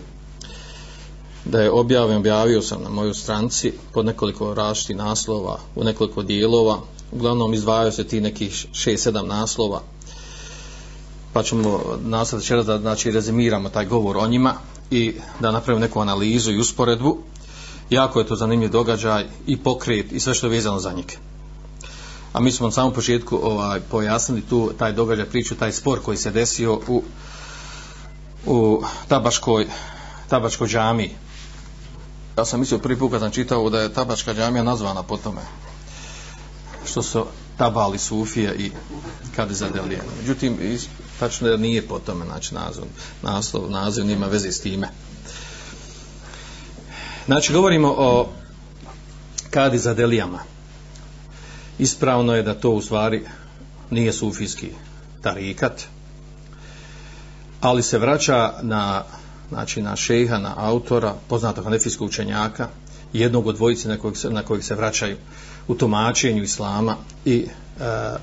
da 1.44 1.60
je 1.60 1.70
objavio, 1.70 2.16
objavio 2.16 2.62
sam 2.62 2.82
na 2.82 2.88
mojoj 2.88 3.14
stranci 3.14 3.72
pod 3.92 4.06
nekoliko 4.06 4.54
različitih 4.54 4.96
naslova, 4.96 5.58
u 5.76 5.84
nekoliko 5.84 6.22
dijelova, 6.22 6.78
uglavnom 7.12 7.54
izdvajaju 7.54 7.92
se 7.92 8.04
ti 8.04 8.20
nekih 8.20 8.66
6-7 8.72 9.26
naslova, 9.26 9.80
pa 11.32 11.42
ćemo 11.42 11.80
nastaviti 12.04 12.46
će 12.46 12.56
da 12.56 12.78
znači, 12.78 13.10
rezimiramo 13.10 13.68
taj 13.68 13.86
govor 13.86 14.16
o 14.16 14.26
njima 14.26 14.54
i 14.90 15.14
da 15.40 15.50
napravimo 15.50 15.86
neku 15.86 16.00
analizu 16.00 16.52
i 16.52 16.58
usporedbu. 16.58 17.18
Jako 17.90 18.18
je 18.18 18.26
to 18.26 18.36
zanimljiv 18.36 18.70
događaj 18.70 19.24
i 19.46 19.56
pokret 19.56 20.12
i 20.12 20.20
sve 20.20 20.34
što 20.34 20.46
je 20.46 20.50
vezano 20.50 20.78
za 20.80 20.92
njega. 20.92 21.14
A 22.34 22.40
mi 22.40 22.52
smo 22.52 22.66
na 22.66 22.72
samom 22.72 22.92
početku 22.92 23.38
ovaj, 23.42 23.80
pojasnili 23.80 24.42
tu 24.42 24.72
taj 24.78 24.92
događaj, 24.92 25.24
priču, 25.24 25.54
taj 25.54 25.72
spor 25.72 26.00
koji 26.02 26.16
se 26.16 26.30
desio 26.30 26.80
u, 26.88 27.02
u 28.46 28.82
tabaškoj, 29.08 29.66
tabačkoj 30.28 30.68
džami. 30.68 31.10
Ja 32.38 32.44
sam 32.44 32.60
mislio 32.60 32.78
prvi 32.78 32.98
put 32.98 33.10
kad 33.12 33.20
sam 33.20 33.30
čitao 33.30 33.70
da 33.70 33.80
je 33.80 33.92
tabačka 33.92 34.34
džamija 34.34 34.62
nazvana 34.62 35.02
po 35.02 35.16
tome 35.16 35.40
što 36.86 37.02
su 37.02 37.26
tabali 37.58 37.98
Sufije 37.98 38.54
i 38.58 38.70
kada 39.36 39.54
zadelije. 39.54 40.02
Međutim, 40.20 40.78
tačno 41.20 41.48
da 41.48 41.56
nije 41.56 41.88
po 41.88 41.98
tome 41.98 42.24
znači, 42.24 42.54
naziv, 42.54 42.84
naslov, 43.22 43.70
naziv 43.70 44.06
nima 44.06 44.26
veze 44.26 44.52
s 44.52 44.60
time. 44.60 44.88
Znači, 47.26 47.52
govorimo 47.52 47.94
o 47.98 48.28
kadi 49.50 49.78
zadelijama. 49.78 50.53
Ispravno 51.78 52.34
je 52.34 52.42
da 52.42 52.54
to 52.54 52.70
u 52.70 52.80
stvari 52.80 53.22
nije 53.90 54.12
sufijski 54.12 54.70
tarikat, 55.22 55.82
ali 57.60 57.82
se 57.82 57.98
vraća 57.98 58.52
na 58.62 59.04
znači 59.48 59.82
na 59.82 59.96
šeha, 59.96 60.38
na 60.38 60.54
autora, 60.56 61.14
poznatog 61.28 61.64
hanefijskog 61.64 62.08
učenjaka, 62.08 62.68
jednog 63.12 63.46
od 63.46 63.56
dvojice 63.56 63.88
na 63.88 63.96
kojeg 63.96 64.16
se, 64.16 64.30
na 64.30 64.42
kojeg 64.42 64.64
se 64.64 64.74
vraćaju 64.74 65.16
u 65.68 65.74
tumačenju 65.74 66.42
islama 66.42 66.96
i 67.24 67.46
e, 67.80 68.16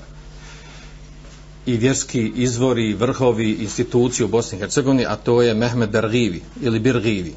i 1.66 1.76
vjerski 1.76 2.32
izvori, 2.36 2.94
vrhovi, 2.94 3.50
institucije 3.52 4.26
u 4.26 4.28
Bosni 4.28 4.58
i 4.58 4.60
Hercegovini, 4.60 5.06
a 5.06 5.16
to 5.16 5.42
je 5.42 5.54
Mehmed 5.54 5.90
Bergivi 5.90 6.42
ili 6.62 6.80
Birgivi. 6.80 7.34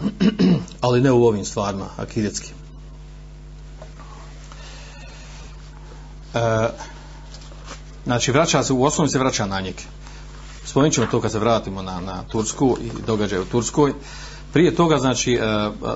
Ali 0.80 1.00
ne 1.00 1.12
u 1.12 1.24
ovim 1.24 1.44
stvarima, 1.44 1.86
akidetski. 1.96 2.63
E, 6.34 6.68
znači, 8.04 8.32
vraća 8.32 8.62
se, 8.62 8.72
u 8.72 8.84
osnovi 8.84 9.10
se 9.10 9.18
vraća 9.18 9.46
na 9.46 9.60
njeg. 9.60 9.74
Spomenut 10.64 10.94
ćemo 10.94 11.06
to 11.06 11.20
kad 11.20 11.32
se 11.32 11.38
vratimo 11.38 11.82
na, 11.82 12.00
na 12.00 12.22
Tursku 12.22 12.78
i 12.82 12.90
događaj 13.06 13.38
u 13.38 13.44
Turskoj. 13.44 13.94
Prije 14.52 14.74
toga, 14.74 14.98
znači, 14.98 15.34
e, 15.34 15.40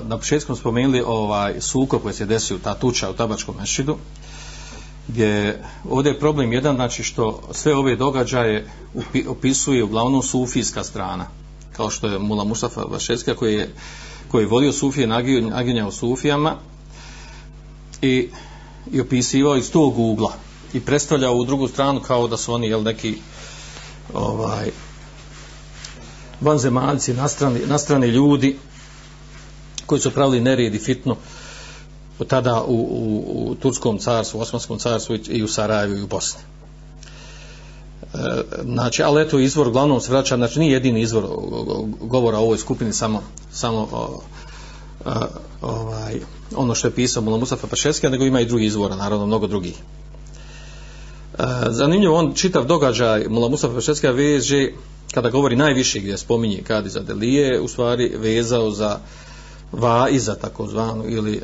na 0.07 0.17
početku 0.17 0.45
smo 0.45 0.55
spomenuli 0.55 1.03
ovaj 1.05 1.61
suko 1.61 1.99
koji 1.99 2.13
se 2.13 2.25
desio, 2.25 2.57
ta 2.63 2.75
tuča 2.75 3.09
u 3.09 3.13
tabačkom 3.13 3.55
mešidu, 3.59 3.97
gdje 5.07 5.63
ovdje 5.89 6.09
je 6.09 6.19
problem 6.19 6.53
jedan, 6.53 6.75
znači 6.75 7.03
što 7.03 7.41
sve 7.51 7.75
ove 7.75 7.95
događaje 7.95 8.67
opisuje 9.27 9.83
uglavnom 9.83 10.23
sufijska 10.23 10.83
strana, 10.83 11.25
kao 11.77 11.89
što 11.89 12.07
je 12.07 12.19
Mula 12.19 12.43
Mustafa 12.43 12.81
Vašetska 12.81 13.35
koji 13.35 13.53
je, 13.53 13.73
koji 14.31 14.43
je 14.43 14.47
vodio 14.47 14.71
Sufije, 14.71 15.07
naginjao 15.41 15.91
Sufijama 15.91 16.55
i, 18.01 18.29
i 18.91 19.01
opisivao 19.01 19.57
iz 19.57 19.71
tog 19.71 19.99
ugla 19.99 20.33
i 20.73 20.79
predstavljao 20.79 21.35
u 21.35 21.45
drugu 21.45 21.67
stranu 21.67 22.01
kao 22.01 22.27
da 22.27 22.37
su 22.37 22.53
oni 22.53 22.67
jel, 22.67 22.83
neki 22.83 23.17
ovaj 24.13 24.71
vanzemaljci, 26.41 27.13
nastrani, 27.13 27.59
nastrani 27.67 28.07
ljudi 28.07 28.57
koji 29.85 30.01
su 30.01 30.11
pravili 30.11 30.41
nered 30.41 30.75
i 30.75 30.79
fitnu 30.79 31.15
tada 32.27 32.63
u, 32.63 32.75
u, 32.75 33.49
u 33.51 33.55
Turskom 33.55 33.97
carstvu, 33.97 34.39
Osmanskom 34.39 34.79
carstvu 34.79 35.17
i 35.27 35.43
u 35.43 35.47
Sarajevu 35.47 35.95
i 35.95 36.01
u 36.01 36.07
Bosni. 36.07 36.41
E, 38.03 38.17
znači, 38.63 39.03
ali 39.03 39.21
eto 39.21 39.39
izvor 39.39 39.71
glavnom 39.71 40.01
se 40.01 40.11
vraća, 40.11 40.37
znači 40.37 40.59
nije 40.59 40.73
jedini 40.73 41.01
izvor 41.01 41.23
govora 42.01 42.37
o 42.37 42.41
ovoj 42.41 42.57
skupini, 42.57 42.93
samo, 42.93 43.23
samo 43.51 43.87
o, 43.91 44.21
a, 45.05 45.27
ovaj, 45.61 46.19
ono 46.55 46.75
što 46.75 46.87
je 46.87 46.95
pisao 46.95 47.23
Mula 47.23 47.37
Mustafa 47.37 47.67
Paševski, 47.67 48.09
nego 48.09 48.25
ima 48.25 48.41
i 48.41 48.45
drugi 48.45 48.65
izvora, 48.65 48.95
naravno, 48.95 49.25
mnogo 49.25 49.47
drugih. 49.47 49.75
E, 51.39 51.43
zanimljivo, 51.69 52.17
on 52.17 52.33
čitav 52.33 52.65
događaj 52.65 53.27
Mula 53.29 53.49
Mustafa 53.49 53.73
Paševski 53.73 54.07
veže 54.07 54.71
kada 55.13 55.29
govori 55.29 55.55
najviše 55.55 55.99
gdje 55.99 56.17
spominje 56.17 56.61
Kadi 56.67 56.89
za 56.89 56.99
Delije, 56.99 57.61
u 57.61 57.67
stvari 57.67 58.13
vezao 58.17 58.71
za 58.71 58.99
Vaiza 59.71 60.35
takozvanu 60.35 61.03
ili 61.07 61.41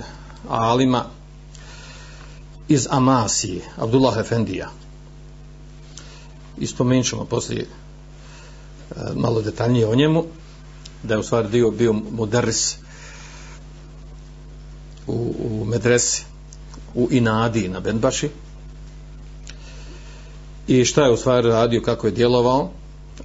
Alima 0.50 1.06
iz 2.68 2.88
Amasije, 2.90 3.62
Abdullah 3.78 4.18
Efendija. 4.18 4.70
Ispomenut 6.58 7.06
ćemo 7.06 7.26
poslije 7.26 7.62
e, 7.62 8.96
malo 9.16 9.42
detaljnije 9.42 9.88
o 9.88 9.96
njemu, 9.96 10.24
da 11.04 11.14
je 11.14 11.20
u 11.20 11.24
stvari 11.24 11.50
dio 11.50 11.72
bio 11.72 11.94
moderis 11.94 12.78
u, 15.08 15.36
u 15.40 15.66
medresi 15.66 16.26
u 16.96 17.08
Inadi 17.12 17.68
na 17.68 17.80
Benbaši. 17.80 18.30
I 20.68 20.86
šta 20.86 21.06
je 21.06 21.12
u 21.12 21.18
stvari 21.18 21.48
radio, 21.48 21.82
kako 21.82 22.08
je 22.08 22.12
djelovao? 22.12 22.70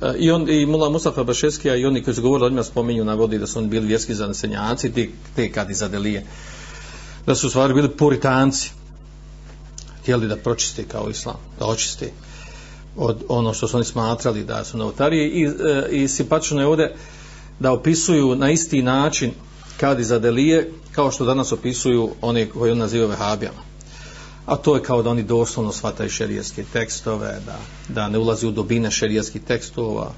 E, 0.02 0.14
I 0.18 0.30
on 0.30 0.48
i 0.50 0.66
Mula 0.66 0.88
Mustafa 0.90 1.24
Bašeskija 1.24 1.76
i 1.76 1.84
oni 1.84 2.02
koji 2.02 2.14
su 2.14 2.22
govorili 2.22 2.46
o 2.46 2.50
njima 2.50 2.62
spominju 2.62 3.04
navodi 3.04 3.38
da 3.38 3.46
su 3.46 3.58
oni 3.58 3.68
bili 3.68 3.86
vjerski 3.86 4.14
zanesenjaci 4.14 4.92
te, 4.92 5.08
te 5.36 5.52
kad 5.52 5.70
izadelije 5.70 6.26
da 7.26 7.34
su 7.34 7.46
u 7.46 7.50
stvari 7.50 7.74
bili 7.74 7.88
puritanci 7.88 8.70
htjeli 10.02 10.28
da 10.28 10.36
pročiste 10.36 10.84
kao 10.84 11.10
islam 11.10 11.36
da 11.58 11.66
očiste 11.66 12.10
od 12.96 13.24
ono 13.28 13.54
što 13.54 13.68
su 13.68 13.76
oni 13.76 13.84
smatrali 13.84 14.44
da 14.44 14.64
su 14.64 14.78
novotarije. 14.78 15.28
I, 15.28 15.44
e, 15.44 15.88
i 15.90 16.08
simpatično 16.08 16.60
je 16.60 16.66
ovdje 16.66 16.94
da 17.60 17.72
opisuju 17.72 18.36
na 18.36 18.50
isti 18.50 18.82
način 18.82 19.32
kad 19.80 20.00
izadelije 20.00 20.72
kao 20.92 21.10
što 21.10 21.24
danas 21.24 21.52
opisuju 21.52 22.10
oni 22.20 22.46
koji 22.46 22.72
on 22.72 22.78
naziva 22.78 23.06
vehabijama 23.06 23.70
a 24.50 24.56
to 24.56 24.74
je 24.74 24.82
kao 24.82 25.02
da 25.02 25.10
oni 25.10 25.22
doslovno 25.22 25.72
shvataju 25.72 26.10
šerijetske 26.10 26.64
tekstove, 26.72 27.40
da, 27.46 27.58
da 27.88 28.08
ne 28.08 28.18
ulazi 28.18 28.46
u 28.46 28.50
dobine 28.50 28.90
šerijetskih 28.90 29.42
tekstova, 29.42 30.12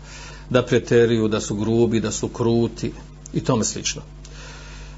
da 0.51 0.63
preteriju, 0.63 1.29
da 1.29 1.41
su 1.41 1.55
grubi, 1.55 2.01
da 2.01 2.11
su 2.11 2.29
kruti 2.29 2.93
i 3.33 3.41
tome 3.41 3.65
slično. 3.65 4.03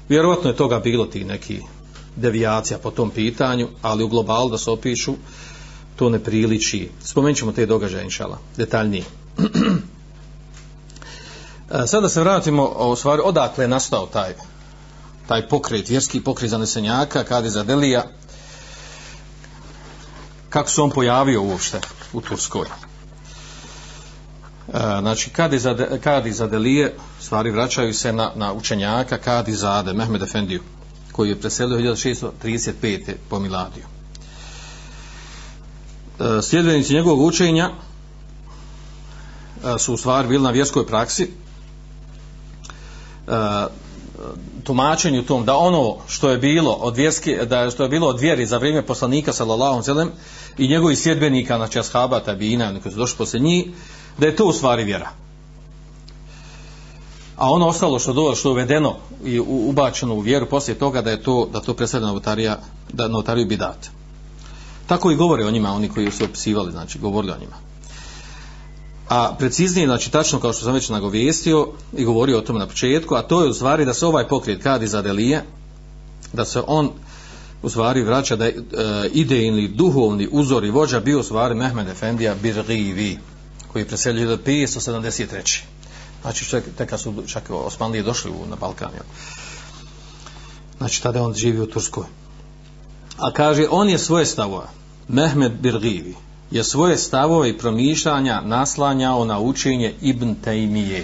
Vjerovatno 0.09 0.49
je 0.49 0.55
toga 0.55 0.79
bilo 0.79 1.05
ti 1.05 1.23
neki 1.23 1.59
devijacija 2.15 2.77
po 2.79 2.91
tom 2.91 3.09
pitanju, 3.09 3.67
ali 3.81 4.03
u 4.03 4.07
globalu 4.07 4.49
da 4.49 4.57
se 4.57 4.71
opišu, 4.71 5.15
to 5.95 6.09
ne 6.09 6.19
priliči. 6.19 6.89
Spomenut 7.03 7.37
ćemo 7.37 7.51
te 7.51 7.65
događaje, 7.65 8.03
inšala, 8.03 8.39
detaljnije. 8.57 9.03
E, 11.71 11.87
sada 11.87 12.09
se 12.09 12.21
vratimo 12.21 12.73
o 12.75 12.95
stvari, 12.95 13.21
odakle 13.25 13.63
je 13.63 13.67
nastao 13.67 14.05
taj, 14.05 14.33
taj 15.27 15.49
pokret, 15.49 15.89
vjerski 15.89 16.21
pokret 16.21 16.49
zanesenjaka, 16.49 17.23
kada 17.23 17.47
je 17.47 17.51
za 17.51 17.63
Delija, 17.63 18.03
kako 20.49 20.69
se 20.69 20.81
on 20.81 20.89
pojavio 20.89 21.43
uopšte 21.43 21.79
u 22.13 22.21
Turskoj. 22.21 22.67
E, 22.67 22.71
znači, 24.99 25.29
kadi 25.29 25.59
za, 25.59 25.97
kadi 26.03 26.31
za 26.31 26.47
Delije, 26.47 26.95
stvari 27.21 27.51
vraćaju 27.51 27.93
se 27.93 28.13
na, 28.13 28.31
na 28.35 28.53
učenjaka 28.53 29.17
Kadi 29.17 29.53
Zade, 29.53 29.93
Mehmed 29.93 30.21
Efendiju, 30.21 30.61
koji 31.11 31.29
je 31.29 31.39
preselio 31.39 31.95
1635. 31.95 33.13
po 33.29 33.39
Miladiju. 33.39 33.85
E, 36.19 36.41
sljedbenici 36.41 36.93
njegovog 36.93 37.21
učenja 37.21 37.69
e, 37.69 37.73
su 39.79 39.93
u 39.93 39.97
stvari 39.97 40.27
bili 40.27 40.43
na 40.43 40.51
vjerskoj 40.51 40.87
praksi 40.87 41.31
e, 43.27 43.31
tumačenju 44.63 45.23
tom 45.23 45.45
da 45.45 45.57
ono 45.57 45.95
što 46.07 46.29
je 46.29 46.37
bilo 46.37 46.71
od 46.71 46.95
vjerske 46.95 47.45
da 47.45 47.69
što 47.71 47.83
je 47.83 47.89
bilo 47.89 48.07
od 48.07 48.19
vjeri 48.19 48.45
za 48.45 48.57
vrijeme 48.57 48.85
poslanika 48.85 49.33
sallallahu 49.33 49.91
alejhi 49.91 50.11
i 50.57 50.67
njegovih 50.67 50.99
sljedbenika 50.99 51.57
znači 51.57 51.79
ashaba 51.79 52.19
tabina 52.19 52.79
koji 52.81 52.91
su 52.91 52.99
došli 52.99 53.17
posle 53.17 53.39
njih 53.39 53.65
da 54.17 54.25
je 54.25 54.35
to 54.35 54.45
u 54.45 54.53
stvari 54.53 54.83
vjera. 54.83 55.09
A 57.35 57.51
ono 57.51 57.67
ostalo 57.67 57.99
što 57.99 58.13
dođe 58.13 58.39
što 58.39 58.49
je 58.49 58.51
uvedeno 58.51 58.95
i 59.25 59.39
ubačeno 59.39 60.13
u 60.13 60.19
vjeru 60.19 60.45
poslije 60.45 60.79
toga 60.79 61.01
da 61.01 61.11
je 61.11 61.23
to 61.23 61.49
da 61.53 61.59
to 61.59 61.73
predstavlja 61.73 62.07
notarija 62.07 62.59
da 62.93 63.07
novotariju 63.07 63.47
bidat. 63.47 63.87
Tako 64.87 65.11
i 65.11 65.15
govore 65.15 65.45
o 65.45 65.51
njima 65.51 65.73
oni 65.73 65.89
koji 65.89 66.11
su 66.11 66.23
opisivali 66.23 66.71
znači 66.71 66.99
govorili 66.99 67.33
o 67.33 67.39
njima 67.39 67.55
a 69.09 69.35
preciznije 69.39 69.87
znači 69.87 70.11
tačno 70.11 70.39
kao 70.39 70.53
što 70.53 70.63
sam 70.63 70.73
već 70.73 70.89
nagovijestio 70.89 71.67
i 71.97 72.05
govorio 72.05 72.37
o 72.37 72.41
tome 72.41 72.59
na 72.59 72.67
početku 72.67 73.15
a 73.15 73.21
to 73.21 73.43
je 73.43 73.49
u 73.49 73.53
stvari 73.53 73.85
da 73.85 73.93
se 73.93 74.05
ovaj 74.05 74.27
pokret 74.27 74.63
kadi 74.63 74.87
za 74.87 75.01
delije 75.01 75.43
da 76.33 76.45
se 76.45 76.61
on 76.67 76.91
u 77.63 77.69
stvari 77.69 78.01
vraća 78.01 78.35
da 78.35 78.45
je 78.45 78.51
e, 78.51 79.09
idejni 79.13 79.67
duhovni 79.67 80.27
uzor 80.31 80.65
i 80.65 80.71
vođa 80.71 80.99
bio 80.99 81.19
u 81.19 81.23
stvari 81.23 81.55
Mehmed 81.55 81.87
Efendija 81.87 82.35
Birgivi 82.35 83.19
koji 83.71 83.83
je 83.83 83.87
preselio 83.87 84.27
do 84.27 84.37
573 84.37 85.61
znači 86.21 86.45
čak, 86.45 86.63
tek 86.77 86.99
su 86.99 87.13
čak 87.27 87.43
Osmanlije 87.49 88.03
došli 88.03 88.31
u, 88.31 88.49
na 88.49 88.55
Balkan 88.55 88.91
jel? 88.93 89.03
znači 90.77 91.03
tada 91.03 91.23
on 91.23 91.33
živi 91.33 91.59
u 91.59 91.67
Turskoj 91.67 92.05
a 93.17 93.31
kaže 93.31 93.67
on 93.69 93.89
je 93.89 93.97
svoje 93.97 94.25
stavova 94.25 94.69
Mehmed 95.07 95.51
Birgivi 95.51 96.15
je 96.51 96.63
svoje 96.63 96.97
stavove 96.97 97.49
i 97.49 97.57
promišljanja 97.57 98.41
naslanjao 98.41 99.25
na 99.25 99.39
učenje 99.39 99.93
Ibn 100.01 100.35
Taymije 100.45 101.03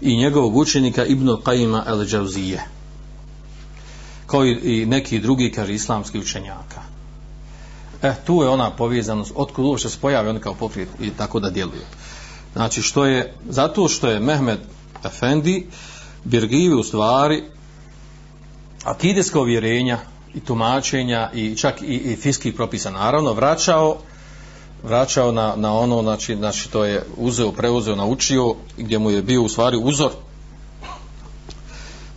i 0.00 0.16
njegovog 0.16 0.56
učenika 0.56 1.04
Ibn 1.04 1.28
Qajima 1.28 1.82
el 1.86 2.04
Džavzije 2.04 2.62
kao 4.32 4.44
i 4.46 4.86
neki 4.86 5.18
drugi 5.18 5.52
kaže 5.52 5.74
islamski 5.74 6.18
učenjaka. 6.18 6.80
E 8.02 8.14
tu 8.26 8.42
je 8.42 8.48
ona 8.48 8.70
povezanost 8.70 9.32
otkud 9.34 9.64
uopšte 9.64 9.88
se 9.88 9.98
pojavi 10.00 10.28
on 10.28 10.40
kao 10.40 10.54
pokret 10.54 10.88
i 11.00 11.10
tako 11.10 11.40
da 11.40 11.50
djeluje. 11.50 11.84
Znači 12.52 12.82
što 12.82 13.04
je 13.04 13.34
zato 13.48 13.88
što 13.88 14.08
je 14.08 14.20
Mehmed 14.20 14.58
Efendi 15.04 15.66
Birgivi 16.24 16.74
u 16.74 16.82
stvari 16.82 17.42
akideska 18.84 19.40
uvjerenja 19.40 19.98
i 20.34 20.40
tumačenja 20.40 21.30
i 21.34 21.56
čak 21.56 21.82
i, 21.82 21.96
i 22.12 22.16
fiskih 22.16 22.54
propisa 22.54 22.90
naravno 22.90 23.32
vraćao 23.32 23.98
vraćao 24.82 25.32
na, 25.32 25.54
na 25.56 25.74
ono 25.78 26.02
znači, 26.02 26.36
znači 26.36 26.70
to 26.70 26.84
je 26.84 27.04
uzeo, 27.16 27.52
preuzeo, 27.52 27.96
naučio 27.96 28.54
gdje 28.76 28.98
mu 28.98 29.10
je 29.10 29.22
bio 29.22 29.42
u 29.42 29.48
stvari 29.48 29.76
uzor 29.76 30.10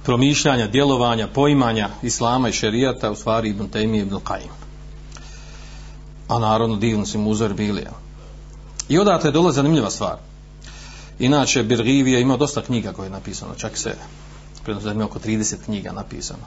promišljanja, 0.04 0.67
djelovanja, 0.67 1.28
poimanja 1.28 1.89
islama 2.04 2.49
i 2.49 2.54
šerijata 2.54 3.12
u 3.12 3.15
stvari 3.15 3.49
Ibn 3.49 3.67
Taymi 3.73 4.01
Ibn 4.01 4.15
Qajim. 4.15 4.54
a 6.28 6.39
naravno 6.39 6.75
divni 6.75 7.06
su 7.06 7.19
mu 7.19 7.30
uzor 7.30 7.54
bili 7.54 7.82
ja. 7.82 7.91
i 8.89 8.99
odatle 8.99 9.32
je 9.45 9.51
zanimljiva 9.51 9.89
stvar 9.89 10.17
inače 11.19 11.63
Birgivija 11.63 12.19
ima 12.19 12.38
dosta 12.38 12.62
knjiga 12.62 12.93
koje 12.93 13.06
je 13.06 13.10
napisano 13.10 13.56
čak 13.56 13.78
se 13.78 13.95
predno 14.63 15.06
oko 15.06 15.19
30 15.19 15.56
knjiga 15.65 15.91
napisano 15.91 16.43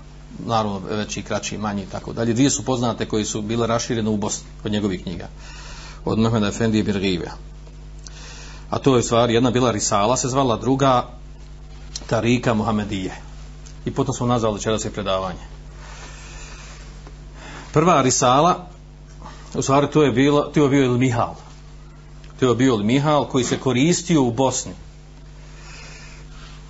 naravno 0.47 0.79
veći, 0.79 1.23
kraći, 1.23 1.59
manji 1.59 1.83
i 1.83 1.87
tako 1.87 2.13
dalje 2.13 2.33
dvije 2.33 2.51
su 2.51 2.65
poznate 2.65 3.07
koji 3.07 3.25
su 3.25 3.43
bile 3.43 3.67
raširene 3.67 4.11
u 4.11 4.17
Bosni 4.17 4.47
od 4.65 4.73
njegovih 4.73 5.03
knjiga 5.03 5.29
od 6.09 6.19
Mehmeda 6.19 6.49
Efendije 6.49 6.85
Birgive. 6.85 7.31
A 8.71 8.79
to 8.79 8.97
je 8.97 9.03
stvar, 9.03 9.31
jedna 9.31 9.51
bila 9.51 9.71
Risala, 9.71 10.17
se 10.17 10.29
zvala 10.29 10.57
druga 10.57 11.07
Tarika 12.07 12.55
Muhamedije. 12.55 13.13
I 13.85 13.91
potom 13.91 14.15
smo 14.15 14.27
nazvali 14.27 14.61
čera 14.61 14.79
se 14.79 14.93
predavanje. 14.93 15.45
Prva 17.73 18.03
Risala, 18.03 18.67
u 19.55 19.63
stvari 19.63 19.87
to 19.93 20.03
je, 20.03 20.13
bilo, 20.13 20.43
to 20.43 20.63
je 20.63 20.69
bio 20.69 20.85
Il 20.85 20.99
Mihal. 20.99 21.35
To 22.41 22.49
je 22.49 22.55
bio 22.55 22.75
Il 22.75 22.85
Mihal 22.85 23.29
koji 23.29 23.45
se 23.45 23.59
koristio 23.59 24.23
u 24.23 24.31
Bosni. 24.31 24.73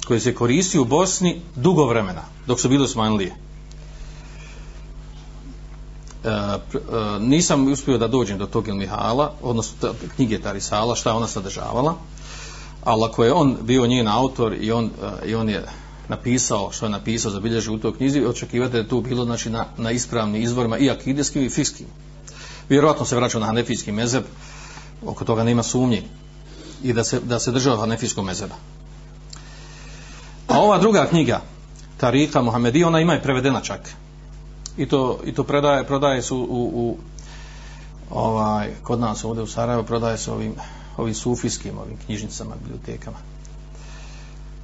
Koji 0.06 0.20
se 0.20 0.34
koristio 0.34 0.82
u 0.82 0.84
Bosni 0.84 1.42
dugo 1.54 1.86
vremena, 1.86 2.22
dok 2.46 2.60
su 2.60 2.68
bili 2.68 2.84
Osmanlije. 2.84 3.47
E, 6.24 6.28
e, 6.28 6.58
nisam 7.20 7.72
uspio 7.72 7.98
da 7.98 8.08
dođem 8.08 8.38
do 8.38 8.46
tog 8.46 8.68
Mihala, 8.68 9.32
odnosno 9.42 9.94
knjige 10.16 10.38
Tarisala, 10.38 10.94
šta 10.94 11.10
je 11.10 11.16
ona 11.16 11.26
sadržavala, 11.26 11.94
ali 12.84 13.04
ako 13.04 13.24
je 13.24 13.32
on 13.32 13.56
bio 13.62 13.86
njen 13.86 14.08
autor 14.08 14.54
i 14.60 14.72
on, 14.72 14.84
e, 14.84 15.28
i 15.28 15.34
on 15.34 15.48
je 15.48 15.64
napisao 16.08 16.72
što 16.72 16.86
je 16.86 16.90
napisao, 16.90 17.30
zabilježio 17.30 17.74
u 17.74 17.78
toj 17.78 17.96
knjizi, 17.96 18.24
očekivate 18.24 18.72
da 18.72 18.78
je 18.78 18.88
to 18.88 19.00
bilo 19.00 19.24
znači, 19.24 19.50
na, 19.50 19.66
na 19.76 19.90
ispravnim 19.90 20.42
izvorima 20.42 20.78
i 20.78 20.90
akideskim 20.90 21.42
i 21.42 21.50
fiskim. 21.50 21.86
Vjerojatno 22.68 23.06
se 23.06 23.16
vraćao 23.16 23.40
na 23.40 23.46
hanefijski 23.46 23.92
mezeb, 23.92 24.22
oko 25.06 25.24
toga 25.24 25.44
nema 25.44 25.62
sumnji 25.62 26.02
i 26.82 26.92
da 26.92 27.04
se, 27.04 27.20
da 27.20 27.38
se 27.38 27.52
držao 27.52 27.76
hanefijskog 27.76 28.24
mezeba. 28.24 28.54
A 30.48 30.60
ova 30.60 30.78
druga 30.78 31.06
knjiga, 31.06 31.40
Tarika 31.96 32.42
Muhamedi, 32.42 32.84
ona 32.84 33.00
ima 33.00 33.14
i 33.14 33.22
prevedena 33.22 33.60
čak 33.60 33.80
i 34.78 34.86
to, 34.88 35.18
i 35.24 35.34
to 35.34 35.44
predaje, 35.44 35.84
prodaje 35.84 36.22
su 36.22 36.36
u, 36.36 36.70
u 36.74 36.96
ovaj, 38.10 38.70
kod 38.82 39.00
nas 39.00 39.24
ovdje 39.24 39.42
u 39.42 39.46
Sarajevo 39.46 39.82
prodaje 39.82 40.18
se 40.18 40.32
ovim, 40.32 40.54
ovim 40.96 41.14
sufijskim 41.14 41.78
ovim 41.78 41.96
knjižnicama, 42.06 42.54
bibliotekama. 42.62 43.16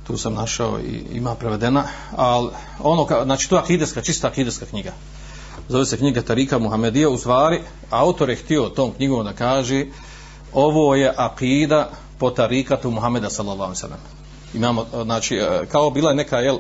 Tu 0.07 0.17
sam 0.17 0.35
našao 0.35 0.79
i 0.81 1.05
ima 1.13 1.35
prevedena 1.35 1.85
ali 2.17 2.51
ono, 2.81 3.07
ka, 3.07 3.25
znači 3.25 3.49
to 3.49 3.57
je 3.57 3.63
akideska, 3.63 4.03
čista 4.03 4.29
akideska 4.29 4.67
knjiga. 4.67 4.93
Zove 5.69 5.87
se 5.87 5.97
knjiga 5.97 6.23
Tarika 6.23 6.59
Muhamedija 6.59 7.09
u 7.09 7.19
stvari, 7.19 7.61
autor 7.91 8.31
je 8.31 8.37
htio 8.37 8.69
tom 8.69 8.93
knjigom 8.93 9.25
da 9.25 9.33
kaže 9.33 9.87
ovo 10.53 10.95
je 10.95 11.15
akida 11.17 11.91
po 12.19 12.31
tarikatu 12.31 12.91
Muhameda 12.91 13.31
sallallahu 13.31 13.75
sallam. 13.75 13.99
Imamo, 14.55 14.87
znači, 15.05 15.37
e, 15.37 15.67
kao 15.73 15.91
bila 15.91 16.15
neka 16.15 16.39
jel, 16.39 16.59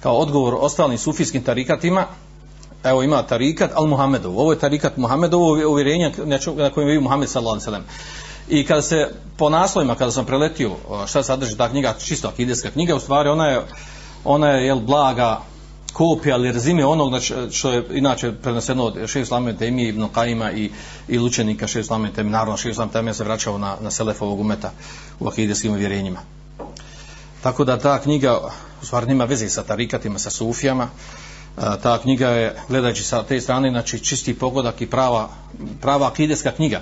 kao 0.00 0.16
odgovor 0.16 0.54
ostalim 0.60 0.98
sufijskim 0.98 1.42
tarikatima 1.42 2.06
evo 2.84 3.02
ima 3.02 3.22
tarikat 3.22 3.70
al 3.74 3.86
Muhammedov. 3.86 4.38
Ovo 4.38 4.52
je 4.52 4.58
tarikat 4.58 4.96
Muhammedovo 4.96 5.70
uvjerenje 5.70 6.12
na 6.56 6.70
kojem 6.70 6.88
je 6.88 7.00
Muhammed 7.00 7.28
sallallahu 7.28 7.54
alejhi 7.54 7.64
ve 7.64 7.72
sellem. 7.72 7.84
I 8.48 8.66
kada 8.66 8.82
se 8.82 9.10
po 9.36 9.50
naslovima 9.50 9.94
kada 9.94 10.10
sam 10.10 10.24
preletio 10.24 10.70
šta 11.06 11.22
sadrži 11.22 11.56
ta 11.56 11.68
knjiga, 11.68 11.94
čisto 11.98 12.28
akideska 12.28 12.70
knjiga, 12.70 12.94
u 12.94 13.00
stvari 13.00 13.28
ona 13.28 13.46
je 13.46 13.62
ona 14.24 14.48
je 14.48 14.66
jel 14.66 14.80
blaga 14.80 15.40
kopija 15.92 16.34
ali 16.34 16.52
rezime 16.52 16.86
onog 16.86 17.08
znači, 17.08 17.34
što 17.50 17.70
je 17.70 17.84
inače 17.90 18.32
preneseno 18.32 18.84
od 18.84 19.06
šest 19.06 19.28
slame 19.28 19.56
temi 19.56 19.88
Ibn 19.88 20.08
Kajima 20.12 20.52
i, 20.52 20.70
i 21.08 21.18
lučenika 21.18 21.66
šest 21.66 21.86
slame 21.86 22.12
temi, 22.12 22.30
naravno 22.30 22.56
šest 22.56 22.74
slame 22.74 22.92
temi 22.92 23.14
se 23.14 23.24
vraćao 23.24 23.58
na, 23.58 23.76
na 23.80 23.90
Selefovog 23.90 24.40
umeta 24.40 24.72
u 25.20 25.28
akideskim 25.28 25.72
uvjerenjima. 25.72 26.20
Tako 27.42 27.64
da 27.64 27.78
ta 27.78 27.98
knjiga 27.98 28.40
u 28.82 28.86
stvari 28.86 29.06
nema 29.06 29.24
veze 29.24 29.48
sa 29.48 29.62
tarikatima, 29.62 30.18
sa 30.18 30.30
sufijama, 30.30 30.88
ta 31.56 31.98
knjiga 32.02 32.28
je, 32.28 32.56
gledajući 32.68 33.04
sa 33.04 33.22
te 33.22 33.40
strane, 33.40 33.70
znači 33.70 33.98
čisti 33.98 34.38
pogodak 34.38 34.80
i 34.80 34.86
prava, 34.86 35.28
prava 35.80 36.06
akideska 36.06 36.52
knjiga. 36.52 36.80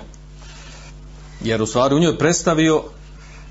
Jer 1.43 1.61
u 1.61 1.65
stvari 1.65 1.95
u 1.95 1.99
njoj 1.99 2.17
predstavio, 2.17 2.83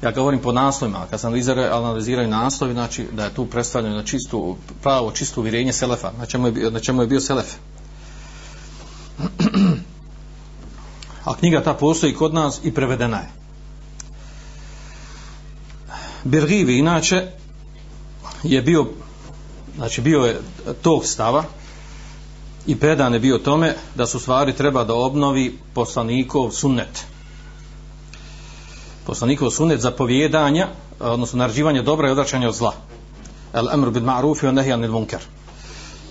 ja 0.02 0.10
govorim 0.10 0.40
po 0.40 0.52
naslovima, 0.52 1.06
kad 1.10 1.20
sam 1.20 1.28
analiziraju, 1.28 1.72
analiziraju 1.72 2.28
naslovi, 2.28 2.72
znači 2.72 3.06
da 3.12 3.24
je 3.24 3.34
tu 3.34 3.46
predstavljeno 3.46 3.96
na 3.96 4.02
čistu, 4.02 4.56
pravo, 4.82 5.10
čisto 5.10 5.40
uvjerenje 5.40 5.72
Selefa, 5.72 6.12
na 6.18 6.26
čemu 6.26 6.46
je, 6.46 6.70
na 6.70 6.80
čemu 6.80 7.02
je 7.02 7.06
bio 7.06 7.20
Selef. 7.20 7.46
A 11.24 11.34
knjiga 11.34 11.62
ta 11.62 11.74
postoji 11.74 12.14
kod 12.14 12.34
nas 12.34 12.60
i 12.64 12.74
prevedena 12.74 13.16
je. 13.16 13.30
Birgivi, 16.24 16.78
inače, 16.78 17.26
je 18.42 18.62
bio 18.62 18.86
znači 19.76 20.00
bio 20.00 20.20
je 20.20 20.40
tog 20.82 21.06
stava 21.06 21.44
i 22.66 22.76
predan 22.76 23.14
je 23.14 23.20
bio 23.20 23.38
tome 23.38 23.74
da 23.94 24.06
su 24.06 24.20
stvari 24.20 24.52
treba 24.52 24.84
da 24.84 24.94
obnovi 24.94 25.58
poslanikov 25.74 26.50
sunnet. 26.50 27.04
Poslanikov 29.06 29.50
sunnet 29.50 29.80
zapovjedanja 29.80 30.68
odnosno 31.00 31.38
naređivanje 31.38 31.82
dobra 31.82 32.08
i 32.08 32.12
odračanje 32.12 32.48
od 32.48 32.54
zla. 32.54 32.72
El 33.52 33.68
amr 33.68 33.90
bil 33.90 34.02
ma'ruf 34.02 34.48
i 34.48 34.52
nehjan 34.52 34.78
anil 34.78 34.92
munker 34.92 35.20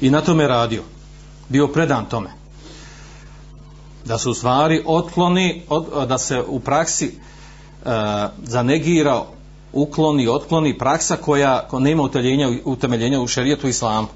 i 0.02 0.10
na 0.10 0.22
tome 0.22 0.48
radio. 0.48 0.84
Bio 1.50 1.68
predan 1.68 2.06
tome. 2.06 2.30
Da 4.06 4.18
su 4.18 4.34
stvari 4.34 4.84
otkloni 4.86 5.64
od, 5.70 6.08
da 6.08 6.18
se 6.18 6.44
u 6.48 6.60
praksi 6.60 7.12
uh, 7.86 7.92
zanegira 8.44 9.24
ukloni, 9.74 10.28
otkloni 10.28 10.78
praksa 10.78 11.18
koja 11.18 11.68
nema 11.80 12.04
utemeljenja, 12.04 12.50
utemeljenja 12.66 13.22
u 13.22 13.28
šerijetu 13.28 13.68
islamu. 13.68 14.08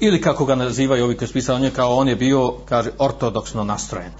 ili 0.00 0.20
kako 0.20 0.44
ga 0.44 0.54
nazivaju 0.54 1.04
ovi 1.04 1.16
koji 1.16 1.28
spisali 1.28 1.66
o 1.66 1.70
kao 1.70 1.96
on 1.96 2.08
je 2.08 2.16
bio, 2.16 2.54
kaže, 2.68 2.90
ortodoksno 2.98 3.64
nastrojen. 3.64 4.10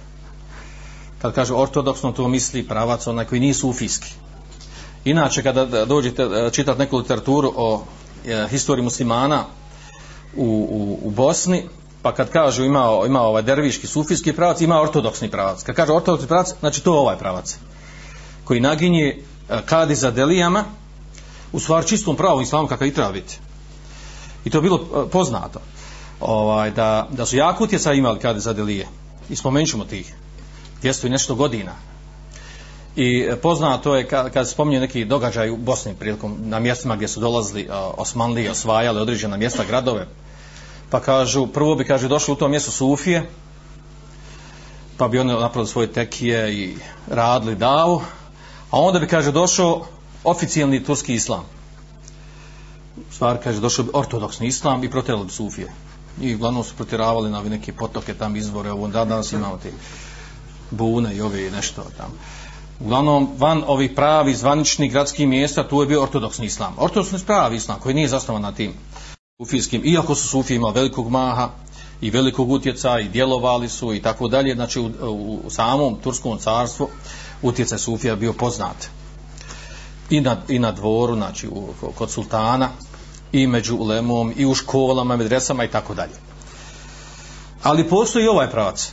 Kad 1.21 1.33
kaže 1.33 1.53
ortodoksno, 1.53 2.11
to 2.11 2.27
misli 2.27 2.67
pravac 2.67 3.07
onaj 3.07 3.25
koji 3.25 3.41
nije 3.41 3.53
sufijski. 3.53 4.13
Inače, 5.05 5.43
kada 5.43 5.85
dođete 5.85 6.23
e, 6.23 6.49
čitati 6.51 6.79
neku 6.79 6.97
literaturu 6.97 7.53
o 7.55 7.83
e, 8.25 8.47
historiji 8.49 8.83
muslimana 8.83 9.43
u, 10.35 10.45
u, 10.71 11.07
u 11.07 11.11
Bosni, 11.11 11.63
pa 12.01 12.13
kad 12.13 12.29
kažu 12.31 12.63
ima, 12.63 13.01
ima 13.07 13.21
ovaj 13.21 13.41
derviški 13.41 13.87
sufijski 13.87 14.33
pravac, 14.33 14.61
ima 14.61 14.81
ortodoksni 14.81 15.31
pravac. 15.31 15.63
Kad 15.63 15.75
kaže 15.75 15.91
ortodoksni 15.91 16.27
pravac, 16.27 16.53
znači 16.59 16.83
to 16.83 16.93
je 16.93 16.99
ovaj 16.99 17.17
pravac. 17.17 17.57
Koji 18.43 18.59
naginje 18.59 19.23
E, 19.49 19.61
kadi 19.65 19.95
za 19.95 20.11
delijama, 20.11 20.63
u 21.51 21.59
stvar 21.59 21.85
čistom 21.85 22.15
pravu 22.15 22.41
islamu 22.41 22.67
kakav 22.67 22.87
i 22.87 22.93
treba 22.93 23.11
biti. 23.11 23.37
I 24.45 24.49
to 24.49 24.57
je 24.57 24.61
bilo 24.61 24.77
e, 24.77 25.09
poznato. 25.09 25.59
Ovaj, 26.19 26.71
da, 26.71 27.07
da 27.11 27.25
su 27.25 27.37
jako 27.37 27.63
utjeca 27.63 27.93
imali 27.93 28.19
kadi 28.19 28.39
za 28.39 28.53
delije. 28.53 28.87
I 29.29 29.35
spomenut 29.35 29.69
ćemo 29.69 29.85
tih. 29.85 30.13
200 30.83 31.07
i 31.07 31.09
nešto 31.09 31.35
godina. 31.35 31.71
I 32.95 33.27
e, 33.29 33.35
poznato 33.35 33.95
je 33.95 34.07
kad, 34.07 34.33
kad 34.33 34.49
spominju 34.49 34.51
spominje 34.53 34.79
neki 34.79 35.05
događaj 35.05 35.49
u 35.49 35.57
Bosni 35.57 35.93
prilikom 35.93 36.37
na 36.39 36.59
mjestima 36.59 36.95
gdje 36.95 37.07
su 37.07 37.19
dolazili 37.19 37.67
Osmanlije, 37.69 37.93
Osmanli 37.97 38.49
osvajali 38.49 38.99
određena 38.99 39.37
mjesta, 39.37 39.63
gradove, 39.63 40.07
pa 40.89 40.99
kažu, 40.99 41.47
prvo 41.47 41.75
bi 41.75 41.85
kaže 41.85 42.07
došli 42.07 42.31
u 42.31 42.35
to 42.35 42.47
mjesto 42.47 42.71
Sufije, 42.71 43.29
pa 44.97 45.07
bi 45.07 45.19
oni 45.19 45.33
napravili 45.33 45.67
svoje 45.67 45.93
tekije 45.93 46.53
i 46.53 46.75
radili 47.07 47.55
davu, 47.55 48.01
a 48.75 48.79
onda 48.79 48.99
bi 48.99 49.07
kaže 49.07 49.31
došao 49.31 49.85
oficijalni 50.23 50.83
turski 50.83 51.13
islam. 51.15 51.43
Stvar 53.11 53.37
kaže 53.43 53.59
došao 53.59 53.85
bi 53.85 53.91
ortodoksni 53.93 54.47
islam 54.47 54.83
i 54.83 54.89
proterali 54.91 55.25
bi 55.25 55.31
Sufije. 55.31 55.71
I 56.21 56.35
uglavnom 56.35 56.63
su 56.63 56.75
protiravali 56.75 57.29
na 57.29 57.43
neke 57.43 57.73
potoke 57.73 58.13
tam 58.13 58.35
izvore, 58.35 58.71
ovo 58.71 58.87
da 58.87 59.05
danas 59.05 59.31
imamo 59.31 59.57
te 59.63 59.71
bune 60.71 61.15
i 61.15 61.21
ove 61.21 61.51
nešto 61.51 61.83
tamo. 61.97 62.13
Uglavnom, 62.79 63.29
van 63.37 63.63
ovih 63.67 63.91
pravi 63.95 64.35
zvaničnih 64.35 64.91
gradskih 64.91 65.27
mjesta, 65.27 65.67
tu 65.67 65.81
je 65.81 65.87
bio 65.87 66.03
ortodoksni 66.03 66.45
islam. 66.45 66.73
Ortodoksni 66.77 67.19
pravi 67.25 67.55
islam, 67.55 67.79
koji 67.79 67.95
nije 67.95 68.07
zasnovan 68.07 68.41
na 68.41 68.51
tim 68.51 68.73
sufijskim, 69.37 69.81
iako 69.85 70.15
su 70.15 70.27
sufije 70.27 70.55
imali 70.55 70.73
velikog 70.73 71.09
maha 71.09 71.49
i 72.01 72.09
velikog 72.09 72.51
utjeca 72.51 72.99
i 72.99 73.09
djelovali 73.09 73.69
su 73.69 73.93
i 73.93 74.01
tako 74.01 74.27
dalje, 74.27 74.55
znači 74.55 74.79
u, 74.79 74.85
u, 75.01 75.39
u 75.45 75.49
samom 75.49 75.95
Turskom 76.03 76.37
carstvu 76.37 76.89
utjecaj 77.45 77.77
sufija 77.77 78.15
bio 78.15 78.33
poznat. 78.33 78.89
I 80.09 80.21
na, 80.21 80.37
i 80.47 80.59
na 80.59 80.71
dvoru, 80.71 81.15
znači 81.15 81.47
u, 81.47 81.67
kod 81.95 82.11
sultana, 82.11 82.69
i 83.31 83.47
među 83.47 83.75
ulemom, 83.75 84.33
i 84.37 84.45
u 84.45 84.55
školama, 84.55 85.15
medresama 85.15 85.63
i 85.63 85.71
tako 85.71 85.93
dalje. 85.93 86.13
Ali 87.63 87.89
postoji 87.89 88.27
ovaj 88.27 88.49
pravac. 88.49 88.91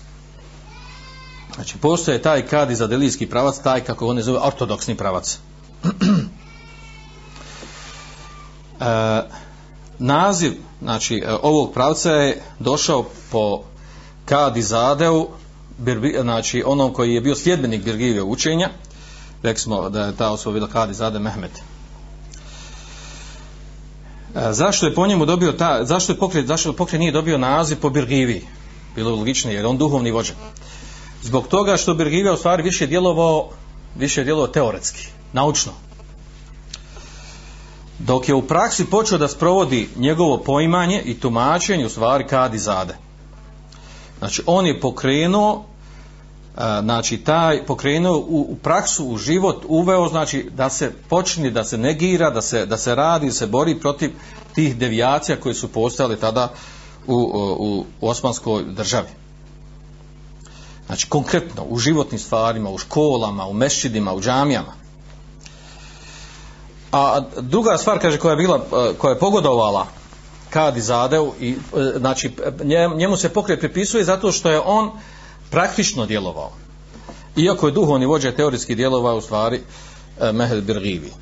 Znači, 1.54 1.78
postoje 1.78 2.22
taj 2.22 2.46
kadi 2.46 2.74
za 2.74 2.86
delijski 2.86 3.26
pravac, 3.26 3.58
taj 3.58 3.80
kako 3.80 4.06
oni 4.06 4.22
zove 4.22 4.38
ortodoksni 4.38 4.94
pravac. 4.94 5.38
e, 8.80 9.22
naziv 9.98 10.52
znači, 10.82 11.22
e, 11.26 11.34
ovog 11.42 11.72
pravca 11.72 12.10
je 12.10 12.42
došao 12.58 13.04
po 13.30 13.62
kadi 14.24 14.62
zadeu, 14.62 15.28
znači 16.22 16.62
onom 16.66 16.92
koji 16.92 17.14
je 17.14 17.20
bio 17.20 17.34
sljedbenik 17.34 17.84
Birgivije 17.84 18.22
učenja, 18.22 18.68
rekli 19.42 19.60
smo 19.60 19.90
da 19.90 20.04
je 20.04 20.16
ta 20.16 20.30
osoba 20.30 20.54
bila 20.54 20.68
kadi 20.68 20.94
zade 20.94 21.18
Mehmed. 21.18 21.50
E, 24.34 24.52
zašto 24.52 24.86
je 24.86 24.94
po 24.94 25.06
njemu 25.06 25.26
dobio 25.26 25.52
ta, 25.52 25.84
zašto 25.84 26.12
je 26.12 26.18
pokret, 26.18 26.46
zašto 26.46 26.72
pokret 26.72 27.00
nije 27.00 27.12
dobio 27.12 27.38
naziv 27.38 27.80
po 27.80 27.90
Birgiviji? 27.90 28.42
Bilo 28.94 29.10
je 29.10 29.16
logičnije, 29.16 29.56
jer 29.56 29.66
on 29.66 29.78
duhovni 29.78 30.10
vođa. 30.10 30.32
Zbog 31.22 31.48
toga 31.48 31.76
što 31.76 31.94
Birgivija 31.94 32.32
u 32.32 32.36
stvari 32.36 32.62
više 32.62 32.86
djelovao, 32.86 33.48
više 33.96 34.24
djelovao 34.24 34.52
teoretski, 34.52 35.06
naučno. 35.32 35.72
Dok 37.98 38.28
je 38.28 38.34
u 38.34 38.42
praksi 38.42 38.84
počeo 38.84 39.18
da 39.18 39.28
sprovodi 39.28 39.88
njegovo 39.96 40.38
poimanje 40.38 41.02
i 41.04 41.20
tumačenje 41.20 41.86
u 41.86 41.88
stvari 41.88 42.26
kadi 42.26 42.58
zade. 42.58 42.96
Znači, 44.18 44.42
on 44.46 44.66
je 44.66 44.80
pokrenuo 44.80 45.64
znači 46.56 47.16
taj 47.18 47.66
pokrenuo 47.66 48.18
u, 48.18 48.46
u 48.50 48.56
praksu 48.62 49.06
u 49.06 49.16
život 49.16 49.64
uveo 49.68 50.08
znači 50.08 50.50
da 50.56 50.70
se 50.70 50.92
počne 51.08 51.50
da 51.50 51.64
se 51.64 51.78
negira 51.78 52.30
da 52.30 52.42
se 52.42 52.66
da 52.66 52.76
se 52.76 52.94
radi 52.94 53.26
da 53.26 53.32
se 53.32 53.46
bori 53.46 53.80
protiv 53.80 54.10
tih 54.54 54.76
devijacija 54.76 55.40
koje 55.40 55.54
su 55.54 55.68
postojale 55.68 56.16
tada 56.16 56.52
u, 57.06 57.14
u, 57.14 57.84
u 58.00 58.08
osmanskoj 58.08 58.62
državi. 58.64 59.08
Znači 60.86 61.08
konkretno 61.08 61.64
u 61.68 61.78
životnim 61.78 62.18
stvarima 62.18 62.70
u 62.70 62.78
školama 62.78 63.46
u 63.46 63.52
mešćidima 63.52 64.14
u 64.14 64.20
džamijama. 64.20 64.72
A 66.92 67.20
druga 67.40 67.78
stvar 67.78 67.98
kaže 67.98 68.18
koja 68.18 68.30
je 68.30 68.36
bila 68.36 68.56
e, 68.56 68.94
koja 68.98 69.12
je 69.12 69.18
pogodovala 69.18 69.86
Kadi 70.50 70.80
Zadeu 70.80 71.32
i 71.40 71.50
e, 71.52 71.56
znači 71.98 72.32
e, 72.62 72.88
njemu 72.94 73.16
se 73.16 73.28
pokret 73.28 73.60
pripisuje 73.60 74.04
zato 74.04 74.32
što 74.32 74.50
je 74.50 74.60
on 74.60 74.90
praktično 75.52 76.06
djelovao. 76.06 76.50
Iako 77.36 77.66
je 77.66 77.72
duhovni 77.72 78.06
vođa 78.06 78.32
teorijski 78.32 78.74
djelovao 78.74 79.16
u 79.16 79.20
stvari 79.20 79.60
e, 80.20 80.60
Birgivi. 80.60 81.10
E, 81.10 81.14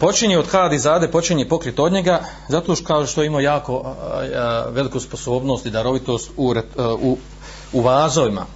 počinje 0.00 0.38
od 0.38 0.46
Hadi 0.50 0.78
Zade, 0.78 1.10
počinje 1.10 1.48
pokrit 1.48 1.78
od 1.78 1.92
njega, 1.92 2.20
zato 2.48 2.76
što 2.76 2.86
kao 2.86 3.06
što 3.06 3.24
ima 3.24 3.40
jako 3.40 3.82
e, 3.84 4.26
e, 4.26 4.70
veliku 4.70 5.00
sposobnost 5.00 5.66
i 5.66 5.70
darovitost 5.70 6.30
u, 6.36 6.54
u, 7.00 7.18
u 7.72 7.80
vazovima, 7.80 8.46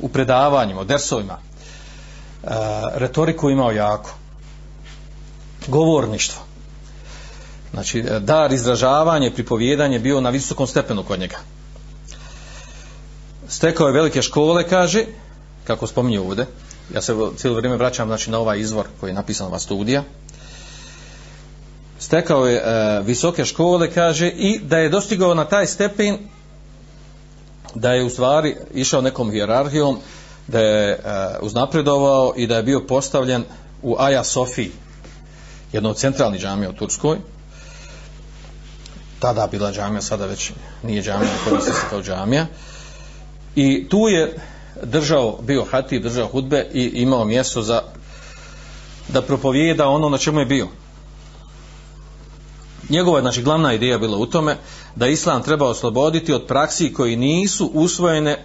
u 0.00 0.08
predavanjima, 0.08 0.80
u 0.80 0.84
dersovima. 0.84 1.38
Retoriku 2.94 3.50
imao 3.50 3.72
jako. 3.72 4.10
Govorništvo. 5.66 6.42
Znači, 7.72 8.04
dar 8.20 8.52
izražavanje, 8.52 9.30
pripovjedanje 9.30 9.98
bio 9.98 10.20
na 10.20 10.30
visokom 10.30 10.66
stepenu 10.66 11.02
kod 11.02 11.20
njega 11.20 11.36
stekao 13.48 13.86
je 13.86 13.92
velike 13.92 14.22
škole, 14.22 14.68
kaže, 14.68 15.04
kako 15.64 15.86
spominje 15.86 16.20
ovdje, 16.20 16.46
ja 16.94 17.02
se 17.02 17.14
cijelo 17.36 17.56
vrijeme 17.56 17.76
vraćam 17.76 18.08
znači, 18.08 18.30
na 18.30 18.38
ovaj 18.38 18.60
izvor 18.60 18.86
koji 19.00 19.10
je 19.10 19.14
napisan 19.14 19.46
ova 19.46 19.58
studija, 19.58 20.02
stekao 21.98 22.46
je 22.46 22.56
e, 22.56 23.00
visoke 23.02 23.44
škole, 23.44 23.90
kaže, 23.90 24.28
i 24.28 24.58
da 24.58 24.78
je 24.78 24.88
dostigao 24.88 25.34
na 25.34 25.44
taj 25.44 25.66
stepen 25.66 26.18
da 27.74 27.92
je 27.92 28.04
u 28.04 28.10
stvari 28.10 28.56
išao 28.74 29.00
nekom 29.00 29.30
hijerarhijom, 29.30 29.98
da 30.46 30.60
je 30.60 30.90
e, 30.92 30.98
uznapredovao 31.42 32.32
i 32.36 32.46
da 32.46 32.56
je 32.56 32.62
bio 32.62 32.80
postavljen 32.80 33.44
u 33.82 33.96
Aja 33.98 34.24
Sofiji, 34.24 34.70
jedno 35.72 35.90
od 35.90 35.96
centralnih 35.96 36.40
džamija 36.40 36.70
u 36.70 36.72
Turskoj, 36.72 37.18
tada 39.18 39.46
bila 39.46 39.72
džamija, 39.72 40.02
sada 40.02 40.26
već 40.26 40.52
nije 40.82 41.02
džamija, 41.02 41.30
koristi 41.44 41.70
se 41.70 41.86
kao 41.90 42.02
džamija, 42.02 42.46
I 43.56 43.88
tu 43.88 44.08
je 44.08 44.38
držao, 44.82 45.38
bio 45.42 45.64
hatib, 45.70 46.02
držao 46.02 46.26
hudbe 46.26 46.66
i 46.74 46.82
imao 46.82 47.24
mjesto 47.24 47.62
za 47.62 47.82
da 49.08 49.22
propovijeda 49.22 49.88
ono 49.88 50.08
na 50.08 50.18
čemu 50.18 50.40
je 50.40 50.46
bio. 50.46 50.68
Njegova 52.88 53.20
znači, 53.20 53.42
glavna 53.42 53.72
ideja 53.72 53.98
bila 53.98 54.18
u 54.18 54.26
tome 54.26 54.56
da 54.94 55.06
Islam 55.06 55.42
treba 55.42 55.68
osloboditi 55.68 56.32
od 56.32 56.46
praksi 56.46 56.92
koji 56.92 57.16
nisu 57.16 57.70
usvojene, 57.74 58.44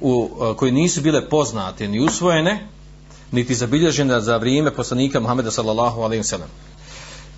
u, 0.00 0.30
koji 0.56 0.72
nisu 0.72 1.00
bile 1.00 1.28
poznate 1.28 1.88
ni 1.88 2.00
usvojene, 2.00 2.66
niti 3.32 3.54
zabilježene 3.54 4.20
za 4.20 4.36
vrijeme 4.36 4.74
poslanika 4.74 5.20
Muhammeda 5.20 5.50
sallallahu 5.50 6.00
alaihi 6.00 6.22
wa 6.22 6.26
sallam. 6.26 6.48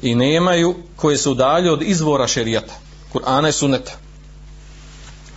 I 0.03 0.15
nemaju 0.15 0.75
koje 0.97 1.19
su 1.19 1.35
dalje 1.35 1.71
od 1.71 1.83
izvora 1.83 2.27
šerijata, 2.27 2.75
Kur'ana 3.13 3.49
i 3.49 3.53
Sunneta 3.53 3.93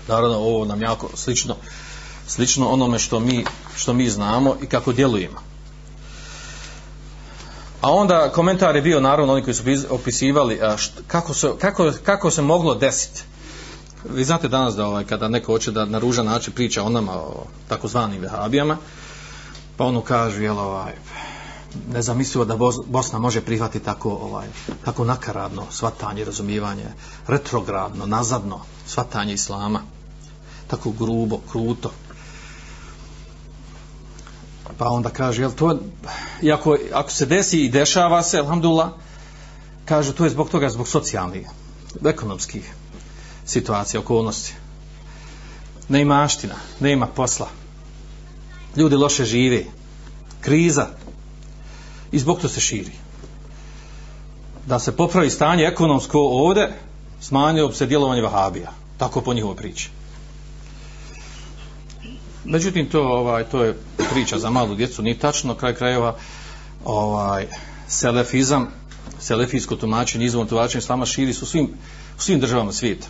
naravno 0.08 0.38
ovo 0.38 0.66
nam 0.66 0.82
jako 0.82 1.10
slično 1.16 1.56
slično 2.28 2.70
onome 2.70 3.00
što 3.00 3.20
mi 3.20 3.46
što 3.76 3.94
mi 3.94 4.10
znamo 4.10 4.56
i 4.62 4.66
kako 4.66 4.94
djelujemo. 4.94 5.38
A 7.82 7.92
onda 7.92 8.32
komentar 8.32 8.76
je 8.76 8.82
bio 8.82 9.00
naravno 9.00 9.34
oni 9.34 9.44
koji 9.44 9.54
su 9.54 9.64
opisivali 9.90 10.62
a 10.62 10.78
št, 10.78 10.92
kako, 11.08 11.34
se, 11.34 11.52
kako, 11.60 11.92
kako 12.04 12.32
se 12.32 12.42
moglo 12.42 12.76
desiti 12.76 13.24
vi 14.10 14.24
znate 14.24 14.48
danas 14.48 14.76
da 14.76 14.86
ovaj, 14.86 15.04
kada 15.04 15.28
neko 15.28 15.52
hoće 15.52 15.72
da 15.72 15.86
na 15.86 16.00
ružan 16.00 16.26
način 16.26 16.54
priča 16.54 16.84
o 16.84 16.90
nama 16.90 17.12
o 17.14 17.46
takozvanim 17.68 18.22
vehabijama 18.22 18.78
pa 19.78 19.86
ono 19.86 20.02
kažu 20.02 20.44
jel 20.44 20.60
ovaj 20.60 20.94
nezamislivo 21.94 22.46
da 22.46 22.58
Bosna 22.86 23.20
može 23.20 23.42
prihvatiti 23.42 23.86
tako 23.86 24.10
ovaj 24.10 24.48
tako 24.86 25.06
nakaradno 25.06 25.64
svatanje 25.70 26.26
razumijevanje 26.26 26.86
retrogradno 27.28 28.06
nazadno 28.06 28.60
svatanje 28.88 29.34
islama 29.34 29.82
tako 30.74 30.92
grubo 30.92 31.40
kruto 31.52 31.92
pa 34.78 34.90
onda 34.90 35.10
kaže 35.10 35.42
jel 35.42 35.52
to 35.52 35.80
iako, 36.42 36.78
ako 36.94 37.12
se 37.12 37.26
desi 37.26 37.66
i 37.66 37.70
dešava 37.70 38.24
se 38.24 38.40
alhamdulillah 38.40 38.90
kaže 39.86 40.16
to 40.16 40.24
je 40.24 40.30
zbog 40.30 40.50
toga 40.50 40.70
zbog 40.70 40.88
socijalnih 40.88 41.48
ekonomskih 42.06 42.74
situacija, 43.46 44.00
okolnosti. 44.00 44.54
Ne 45.90 46.02
ima 46.02 46.24
aština, 46.24 46.56
ne 46.80 46.92
ima 46.92 47.08
posla. 47.08 47.48
Ljudi 48.76 48.96
loše 48.96 49.26
žive. 49.26 49.64
Kriza. 50.42 50.88
I 52.12 52.20
zbog 52.20 52.42
to 52.42 52.50
se 52.50 52.60
širi. 52.60 52.92
Da 54.66 54.80
se 54.80 54.96
popravi 54.96 55.30
stanje 55.30 55.64
ekonomsko 55.64 56.20
ovde, 56.20 56.74
smanjio 57.22 57.68
bi 57.68 57.76
se 57.76 57.86
djelovanje 57.86 58.22
Vahabija. 58.22 58.72
Tako 58.98 59.22
po 59.22 59.34
njihovoj 59.34 59.56
priči. 59.56 59.90
Međutim, 62.46 62.90
to, 62.90 63.02
ovaj, 63.02 63.44
to 63.44 63.64
je 63.64 63.78
priča 64.12 64.40
za 64.40 64.50
malu 64.50 64.76
djecu, 64.76 65.02
nije 65.02 65.20
tačno, 65.20 65.56
kraj 65.56 65.76
krajeva, 65.76 66.16
ovaj, 66.86 67.48
selefizam, 67.88 68.68
selefijsko 69.20 69.76
tumačenje, 69.76 70.26
izvorno 70.26 70.50
tumačenje 70.50 70.80
islama 70.80 71.06
širi 71.06 71.34
su 71.34 71.46
svim, 71.46 71.70
u 72.18 72.22
svim 72.22 72.40
državama 72.40 72.72
svijeta. 72.72 73.08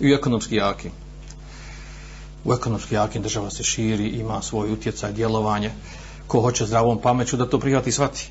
I 0.00 0.12
u 0.12 0.14
ekonomski 0.14 0.56
jakim. 0.56 0.90
U 2.44 2.52
ekonomski 2.52 2.94
jakim 2.94 3.22
država 3.22 3.50
se 3.50 3.62
širi, 3.62 4.08
ima 4.08 4.42
svoj 4.42 4.72
utjecaj, 4.72 5.12
djelovanje, 5.12 5.70
ko 6.26 6.40
hoće 6.40 6.66
zdravom 6.66 6.98
pameću 6.98 7.36
da 7.36 7.48
to 7.48 7.58
prihvati 7.58 7.88
i 7.88 7.92
shvati. 7.92 8.30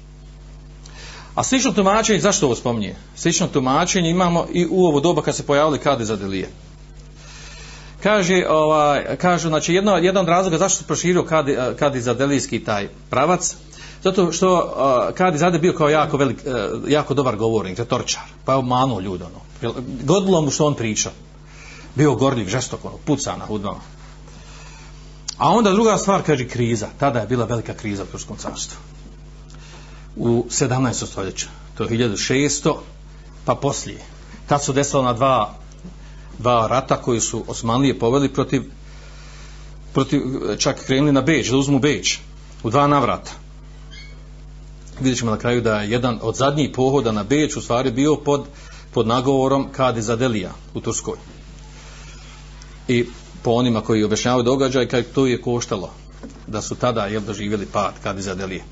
A 1.35 1.43
slično 1.43 1.71
tumačenje, 1.71 2.19
zašto 2.19 2.45
ovo 2.45 2.55
spominje? 2.55 2.95
Slično 3.15 3.47
tumačenje 3.47 4.09
imamo 4.09 4.45
i 4.53 4.67
u 4.69 4.85
ovo 4.85 4.99
doba 4.99 5.21
kad 5.21 5.35
se 5.35 5.45
pojavili 5.45 5.79
kade 5.79 6.05
za 6.05 6.15
delije. 6.15 6.49
Kaže, 8.03 8.45
ovaj, 8.49 9.17
kažu, 9.17 9.47
znači, 9.47 9.73
jedno, 9.73 9.97
jedan 9.97 10.21
od 10.21 10.29
razloga 10.29 10.57
zašto 10.57 10.77
se 10.77 10.87
proširio 10.87 11.23
kadi, 11.23 11.51
eh, 11.51 11.75
kadi 11.79 12.01
Zadelijski 12.01 12.63
taj 12.63 12.89
pravac, 13.09 13.55
zato 14.03 14.31
što 14.31 14.57
eh, 14.57 15.09
uh, 15.09 15.15
Kadi 15.15 15.37
Zade 15.37 15.59
bio 15.59 15.73
kao 15.73 15.89
jako, 15.89 16.17
velik, 16.17 16.37
uh, 16.45 16.91
jako 16.91 17.13
dobar 17.13 17.35
govornik, 17.35 17.79
retorčar, 17.79 18.23
pa 18.45 18.51
je 18.51 18.57
obmanuo 18.57 18.99
ljudi, 18.99 19.23
ono. 19.23 19.73
Godilo 20.03 20.41
mu 20.41 20.51
što 20.51 20.65
on 20.65 20.75
priča. 20.75 21.11
Bio 21.95 22.15
gorljiv, 22.15 22.47
žestok, 22.47 22.85
ono, 22.85 22.97
puca 23.05 23.37
na 23.37 23.45
hudbama. 23.45 23.79
A 25.37 25.49
onda 25.49 25.71
druga 25.71 25.97
stvar, 25.97 26.23
kaže, 26.23 26.47
kriza. 26.47 26.87
Tada 26.99 27.19
je 27.19 27.27
bila 27.27 27.45
velika 27.45 27.73
kriza 27.73 28.03
u 28.03 28.05
Turskom 28.05 28.37
carstvu. 28.37 28.77
U 30.15 30.45
17. 30.49 31.05
stoljeću. 31.05 31.47
To 31.77 31.83
je 31.83 31.89
1600, 31.89 32.75
pa 33.45 33.55
poslije. 33.55 33.99
Tad 34.47 34.63
su 34.63 34.73
desilo 34.73 35.03
na 35.03 35.13
dva, 35.13 35.53
dva 36.43 36.67
rata 36.67 36.97
koji 37.01 37.21
su 37.21 37.43
Osmanlije 37.47 37.99
poveli 37.99 38.29
protiv, 38.29 38.63
protiv 39.93 40.21
čak 40.57 40.83
krenuli 40.85 41.11
na 41.11 41.21
Beč, 41.21 41.49
da 41.49 41.57
uzmu 41.57 41.79
Beč. 41.79 42.19
U 42.63 42.69
dva 42.69 42.87
navrata 42.87 43.31
vidjet 44.99 45.19
ćemo 45.19 45.31
na 45.31 45.37
kraju 45.37 45.61
da 45.61 45.79
je 45.81 45.91
jedan 45.91 46.19
od 46.21 46.35
zadnjih 46.35 46.69
pohoda 46.75 47.11
na 47.11 47.23
Beč 47.23 47.55
u 47.55 47.61
stvari 47.61 47.91
bio 47.91 48.15
pod, 48.15 48.45
pod 48.93 49.07
nagovorom 49.07 49.67
Kade 49.71 50.01
Zadelija 50.01 50.51
u 50.73 50.81
Turskoj. 50.81 51.17
I 52.87 53.05
po 53.43 53.51
onima 53.51 53.81
koji 53.81 54.03
objašnjavaju 54.03 54.43
događaj, 54.43 54.87
kaj 54.87 55.03
to 55.03 55.25
je 55.27 55.41
koštalo 55.41 55.89
da 56.47 56.61
su 56.61 56.75
tada 56.75 57.05
jel, 57.05 57.21
doživjeli 57.21 57.65
pad 57.65 57.93
Kade 58.03 58.21
Zadelije. 58.21 58.63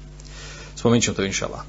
Spominut 0.76 1.04
ćemo 1.04 1.16
to 1.16 1.24
inšala. 1.24 1.64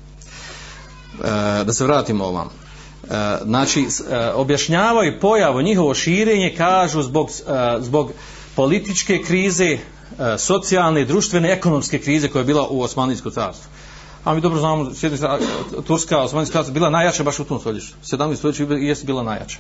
E, 1.25 1.65
da 1.65 1.73
se 1.73 1.85
vratimo 1.85 2.25
ovam. 2.25 2.62
E, 3.11 3.39
znači, 3.45 3.87
e, 4.11 4.31
objašnjavaju 4.35 5.21
pojavu 5.21 5.63
njihovo 5.63 5.95
širenje, 5.95 6.55
kažu 6.57 7.03
zbog, 7.03 7.31
e, 7.31 7.77
zbog 7.81 8.13
političke 8.57 9.23
krize, 9.23 9.65
e, 9.65 9.79
socijalne, 10.39 11.05
društvene, 11.05 11.53
ekonomske 11.53 11.99
krize 11.99 12.29
koja 12.29 12.41
je 12.41 12.47
bila 12.47 12.67
u 12.71 12.81
Osmanijskom 12.81 13.33
carstvu 13.33 13.73
a 14.25 14.35
mi 14.35 14.41
dobro 14.41 14.61
znamo, 14.61 14.95
sjednica, 14.95 15.39
Turska, 15.87 16.19
Osmanijska 16.19 16.53
carstva, 16.53 16.75
bila 16.75 16.91
najjača 16.91 17.23
baš 17.23 17.39
u 17.39 17.45
tom 17.45 17.61
stoljeću. 17.61 17.95
17. 18.05 18.37
stoljeću 18.37 18.73
jeste 18.73 19.07
bila 19.07 19.23
najjača. 19.23 19.59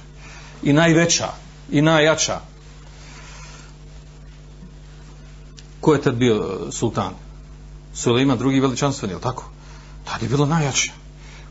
I 0.62 0.72
najveća. 0.72 1.28
I 1.70 1.82
najjača. 1.82 2.40
Ko 5.80 5.94
je 5.94 6.02
tad 6.02 6.14
bio 6.14 6.58
sultan? 6.70 7.12
Suleiman, 7.94 8.38
drugi 8.38 8.60
veličanstveni, 8.60 9.14
je 9.14 9.20
tako? 9.20 9.44
Tad 10.04 10.22
je 10.22 10.28
bilo 10.28 10.46
najjače. 10.46 10.92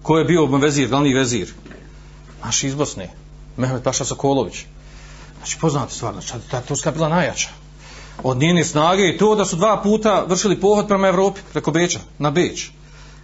Ko 0.02 0.18
je 0.18 0.26
bio 0.26 0.46
vezir, 0.46 0.90
glavni 0.90 1.14
vezir? 1.14 1.54
Naš 2.44 2.64
iz 2.64 2.76
Bosne. 2.76 3.10
Mehmet 3.58 3.84
Paša 3.84 4.06
Sokolović. 4.06 4.66
Znači, 5.38 5.58
poznate 5.62 5.94
stvar, 5.94 6.14
znači, 6.14 6.34
ta 6.52 6.62
Turska 6.62 6.90
je 6.90 6.94
bila 6.94 7.10
najjača. 7.10 7.50
Od 8.24 8.38
njene 8.38 8.64
snage 8.64 9.10
i 9.10 9.18
to 9.18 9.36
da 9.36 9.46
su 9.46 9.56
dva 9.56 9.82
puta 9.84 10.26
vršili 10.28 10.60
pohod 10.60 10.88
prema 10.88 11.08
Evropi, 11.08 11.42
preko 11.54 11.72
Beča, 11.72 12.00
na 12.20 12.32
Beč 12.32 12.70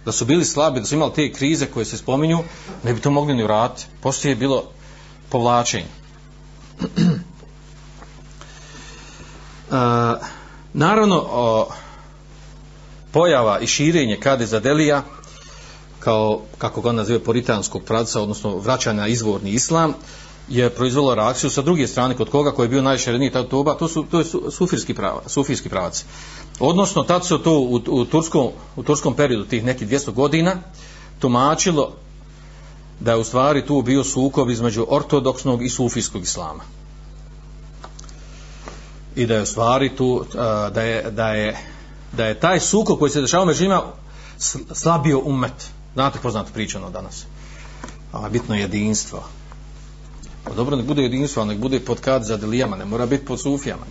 da 0.08 0.12
su 0.12 0.24
bili 0.24 0.44
slabi, 0.44 0.80
da 0.80 0.86
su 0.86 0.94
imali 0.94 1.12
te 1.12 1.32
krize 1.32 1.66
koje 1.66 1.84
se 1.84 1.96
spominju, 1.96 2.38
ne 2.84 2.94
bi 2.94 3.00
to 3.00 3.10
mogli 3.10 3.34
ni 3.34 3.42
vratiti. 3.42 3.86
Poslije 4.00 4.32
je 4.32 4.36
bilo 4.36 4.64
povlačenje. 5.28 5.86
e, 6.80 6.84
naravno, 10.72 11.26
o, 11.30 11.68
pojava 13.12 13.58
i 13.60 13.66
širenje 13.66 14.16
kade 14.16 14.46
za 14.46 14.60
delija, 14.60 15.02
kao, 16.00 16.40
kako 16.58 16.80
ga 16.80 16.92
nazive, 16.92 17.18
poritanskog 17.18 17.82
pravca, 17.82 18.22
odnosno 18.22 18.56
vraćanja 18.56 19.06
izvorni 19.06 19.50
islam, 19.50 19.94
je 20.48 20.70
proizvelo 20.70 21.14
reakciju 21.14 21.50
sa 21.50 21.62
druge 21.62 21.86
strane 21.86 22.16
kod 22.16 22.30
koga 22.30 22.52
koji 22.52 22.64
je 22.64 22.68
bio 22.68 22.82
najšereniji 22.82 23.32
tad 23.32 23.48
toba, 23.48 23.74
to 23.74 23.88
su 23.88 24.04
to 24.10 24.18
je 24.18 24.24
sufijski 24.50 24.94
prava, 24.94 25.22
sufijski 25.26 25.68
pravac. 25.68 26.04
Odnosno 26.60 27.02
tad 27.02 27.26
se 27.26 27.42
to 27.44 27.58
u, 27.58 27.80
u 27.88 28.04
turskom 28.04 28.48
u 28.76 28.82
turskom 28.82 29.14
periodu 29.14 29.44
tih 29.44 29.64
nekih 29.64 29.88
200 29.88 30.12
godina 30.12 30.56
tumačilo 31.18 31.92
da 33.00 33.12
je 33.12 33.18
u 33.18 33.24
stvari 33.24 33.66
tu 33.66 33.82
bio 33.82 34.04
sukob 34.04 34.50
između 34.50 34.86
ortodoksnog 34.88 35.64
i 35.64 35.68
sufijskog 35.68 36.22
islama. 36.22 36.62
I 39.16 39.26
da 39.26 39.34
je 39.34 39.42
u 39.42 39.46
stvari 39.46 39.96
tu 39.96 40.24
da 40.74 40.82
je 40.82 41.10
da 41.10 41.28
je 41.28 41.56
da 42.12 42.26
je 42.26 42.40
taj 42.40 42.60
sukob 42.60 42.98
koji 42.98 43.10
se 43.10 43.20
dešavao 43.20 43.46
među 43.46 43.64
njima 43.64 43.82
slabio 44.72 45.20
umet. 45.24 45.70
Znate 45.98 46.18
poznatu 46.22 46.52
priču 46.52 46.78
ono 46.78 46.90
danas. 46.90 47.26
A 48.12 48.28
bitno 48.28 48.54
je 48.54 48.60
jedinstvo 48.60 49.24
Pa 50.48 50.54
dobro, 50.54 50.76
nek 50.76 50.86
bude 50.86 51.02
jedinstvo, 51.02 51.44
nek 51.44 51.58
bude 51.58 51.80
pod 51.80 52.00
kad 52.00 52.24
za 52.24 52.36
delijama, 52.36 52.76
ne 52.76 52.84
mora 52.84 53.06
biti 53.06 53.24
pod 53.24 53.40
sufijama. 53.40 53.82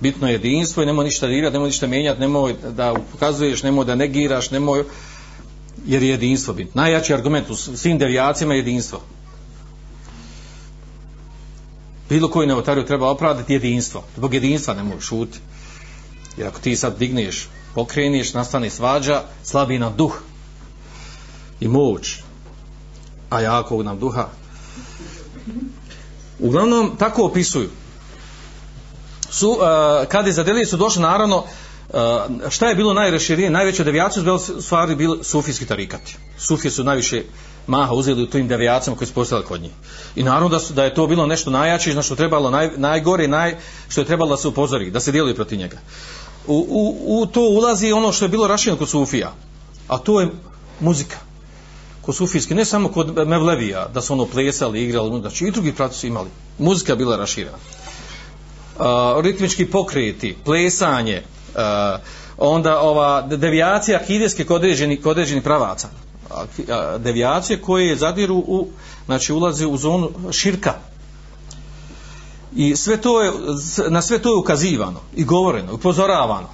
Bitno 0.00 0.28
je 0.28 0.32
jedinstvo 0.32 0.82
i 0.82 0.86
nemoj 0.86 1.04
ništa 1.04 1.26
dirati, 1.26 1.52
nemoj 1.52 1.68
ništa 1.68 1.86
menjati, 1.86 2.20
nemoj 2.20 2.54
da 2.76 2.92
ukazuješ, 3.14 3.62
nemoj 3.62 3.84
da 3.84 3.94
negiraš, 3.94 4.50
nemoj, 4.50 4.84
jer 5.86 6.02
je 6.02 6.08
jedinstvo 6.08 6.54
bitno. 6.54 6.82
Najjači 6.82 7.14
argument 7.14 7.50
u 7.50 7.56
svim 7.56 7.98
devijacijama 7.98 8.54
je 8.54 8.58
jedinstvo. 8.58 9.00
Bilo 12.08 12.28
koji 12.28 12.48
novotariju 12.48 12.86
treba 12.86 13.10
opravdati 13.10 13.52
jedinstvo. 13.52 14.02
Zbog 14.16 14.34
jedinstva 14.34 14.74
ne 14.74 14.82
možeš 14.82 15.04
šuti. 15.04 15.38
Jer 16.36 16.46
ako 16.46 16.60
ti 16.60 16.76
sad 16.76 16.98
digneš, 16.98 17.48
pokreniš, 17.74 18.34
nastane 18.34 18.70
svađa, 18.70 19.22
slabi 19.42 19.78
nam 19.78 19.94
duh 19.96 20.22
i 21.62 21.68
moć, 21.68 22.18
a 23.30 23.40
jakog 23.40 23.82
nam 23.82 23.98
duha, 23.98 24.28
Uglavnom, 26.42 26.96
tako 26.98 27.24
opisuju. 27.24 27.68
Su, 29.30 29.50
uh, 29.50 29.58
kad 30.08 30.26
je 30.26 30.32
zadelili 30.32 30.66
su 30.66 30.76
došli, 30.76 31.02
naravno, 31.02 31.36
uh, 31.36 31.94
šta 32.50 32.68
je 32.68 32.74
bilo 32.74 32.94
najreširije, 32.94 33.50
najveće 33.50 33.84
devijacije 33.84 34.38
su 34.38 34.62
stvari 34.62 34.94
bili 34.94 35.24
sufijski 35.24 35.66
tarikati. 35.66 36.16
Sufije 36.38 36.70
su 36.70 36.84
najviše 36.84 37.22
maha 37.66 37.94
uzeli 37.94 38.22
u 38.22 38.26
tim 38.26 38.48
devijacijama 38.48 38.98
koji 38.98 39.08
su 39.08 39.14
postale 39.14 39.44
kod 39.44 39.62
njih. 39.62 39.72
I 40.16 40.22
naravno 40.22 40.48
da, 40.48 40.58
su, 40.58 40.74
da 40.74 40.84
je 40.84 40.94
to 40.94 41.06
bilo 41.06 41.26
nešto 41.26 41.50
najjače, 41.50 41.94
na 41.94 42.02
što 42.02 42.16
trebalo 42.16 42.50
naj, 42.50 42.70
najgore, 42.76 43.28
naj, 43.28 43.56
što 43.88 44.00
je 44.00 44.04
trebalo 44.04 44.30
da 44.30 44.36
se 44.36 44.48
upozori, 44.48 44.90
da 44.90 45.00
se 45.00 45.12
djeluje 45.12 45.34
protiv 45.34 45.58
njega. 45.58 45.78
U, 46.46 46.66
u, 46.68 47.20
u 47.20 47.26
to 47.26 47.40
ulazi 47.40 47.92
ono 47.92 48.12
što 48.12 48.24
je 48.24 48.28
bilo 48.28 48.46
rašireno 48.46 48.78
kod 48.78 48.88
Sufija, 48.88 49.32
a 49.88 49.98
to 49.98 50.20
je 50.20 50.28
muzika 50.80 51.31
kod 52.02 52.16
sufijski, 52.16 52.54
ne 52.54 52.64
samo 52.64 52.88
kod 52.88 53.28
Mevlevija, 53.28 53.88
da 53.94 54.00
su 54.00 54.12
ono 54.12 54.26
plesali, 54.26 54.84
igrali, 54.84 55.08
ono, 55.08 55.20
znači 55.20 55.46
i 55.46 55.50
drugi 55.50 55.72
pravci 55.72 55.98
su 55.98 56.06
imali. 56.06 56.28
Muzika 56.58 56.94
bila 56.94 57.16
raširana. 57.16 57.56
Uh, 58.76 58.84
ritmički 59.24 59.66
pokreti, 59.66 60.36
plesanje, 60.44 61.22
uh, 61.54 61.60
onda 62.38 62.80
ova 62.80 63.22
devijacija 63.22 63.98
akideske 64.02 64.44
kod 64.44 64.56
određenih, 64.56 65.02
kod 65.02 65.10
određenih 65.10 65.42
pravaca. 65.42 65.88
Devijacije 66.98 67.60
koje 67.60 67.96
zadiru 67.96 68.36
u, 68.36 68.68
znači 69.06 69.32
ulaze 69.32 69.66
u 69.66 69.76
zonu 69.76 70.10
širka. 70.30 70.74
I 72.56 72.76
sve 72.76 72.96
to 72.96 73.22
je, 73.22 73.32
na 73.88 74.02
sve 74.02 74.18
to 74.18 74.28
je 74.28 74.38
ukazivano 74.38 75.00
i 75.16 75.24
govoreno, 75.24 75.74
upozoravano. 75.74 76.48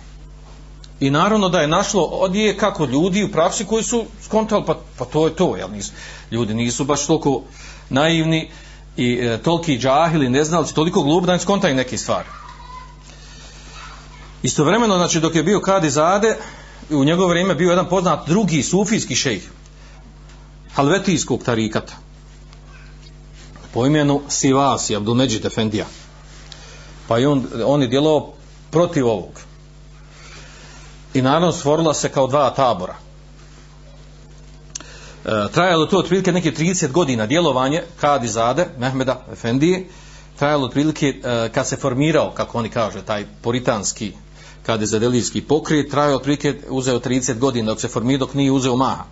I 1.01 1.11
naravno 1.11 1.49
da 1.49 1.61
je 1.61 1.68
našlo 1.68 2.03
odije 2.03 2.57
kako 2.57 2.84
ljudi 2.84 3.24
u 3.24 3.32
praksi 3.32 3.64
koji 3.64 3.84
su 3.84 4.05
skontali, 4.24 4.64
pa, 4.66 4.78
pa 4.99 5.05
to 5.05 5.26
je 5.26 5.36
to, 5.36 5.57
jel 5.57 5.70
nisu, 5.70 5.92
ljudi 6.30 6.55
nisu 6.55 6.84
baš 6.84 7.07
toliko 7.07 7.42
naivni 7.90 8.51
i 8.96 9.18
e, 9.22 9.38
toliki 9.42 9.78
džahili, 9.78 10.28
ne 10.28 10.44
znali, 10.44 10.66
toliko 10.74 11.03
glup 11.03 11.24
da 11.24 11.32
im 11.32 11.40
skontaju 11.40 11.74
neke 11.74 11.99
stvari. 11.99 12.28
Istovremeno, 14.42 14.96
znači, 14.96 15.20
dok 15.20 15.34
je 15.34 15.42
bio 15.42 15.61
Kadi 15.61 15.90
Zade, 15.90 16.36
u 16.90 17.05
njegovo 17.05 17.28
vrijeme 17.28 17.55
bio 17.55 17.70
jedan 17.70 17.88
poznat 17.88 18.28
drugi 18.28 18.62
sufijski 18.62 19.14
šejh, 19.14 19.42
halvetijskog 20.74 21.42
tarikata. 21.44 21.94
po 23.74 23.86
imenu 23.86 24.20
Sivasi, 24.28 24.96
Abdulmeđid 24.96 25.46
Efendija. 25.46 25.86
Pa 27.09 27.18
je 27.18 27.28
on, 27.28 27.46
on 27.64 27.82
je 27.82 27.88
djelovao 27.88 28.32
protiv 28.70 29.07
ovog. 29.07 29.47
I 31.18 31.22
naravno 31.22 31.52
stvorila 31.52 31.94
se 31.94 32.08
kao 32.08 32.26
dva 32.26 32.50
tabora. 32.50 32.94
E, 35.24 35.30
trajalo 35.52 35.86
to 35.86 35.98
otprilike 35.98 36.32
neke 36.32 36.52
30 36.52 36.92
godina 36.92 37.26
djelovanje 37.26 37.82
Kadi 38.00 38.28
Zade, 38.28 38.66
Mehmeda 38.78 39.24
Efendije, 39.32 39.86
trajalo 40.38 40.66
otprilike 40.66 41.06
e, 41.06 41.48
kad 41.54 41.68
se 41.68 41.76
formirao, 41.76 42.30
kako 42.30 42.58
oni 42.58 42.68
kaže, 42.68 43.02
taj 43.02 43.24
puritanski 43.42 44.12
Kadi 44.66 44.86
Zadelijski 44.86 45.40
pokret, 45.40 45.90
trajalo 45.90 46.16
otprilike 46.16 46.54
uzeo 46.68 47.00
30 47.00 47.38
godina 47.38 47.66
dok 47.66 47.80
se 47.80 47.88
formirao, 47.88 48.26
dok 48.26 48.34
nije 48.34 48.52
uzeo 48.52 48.76
maha. 48.76 49.04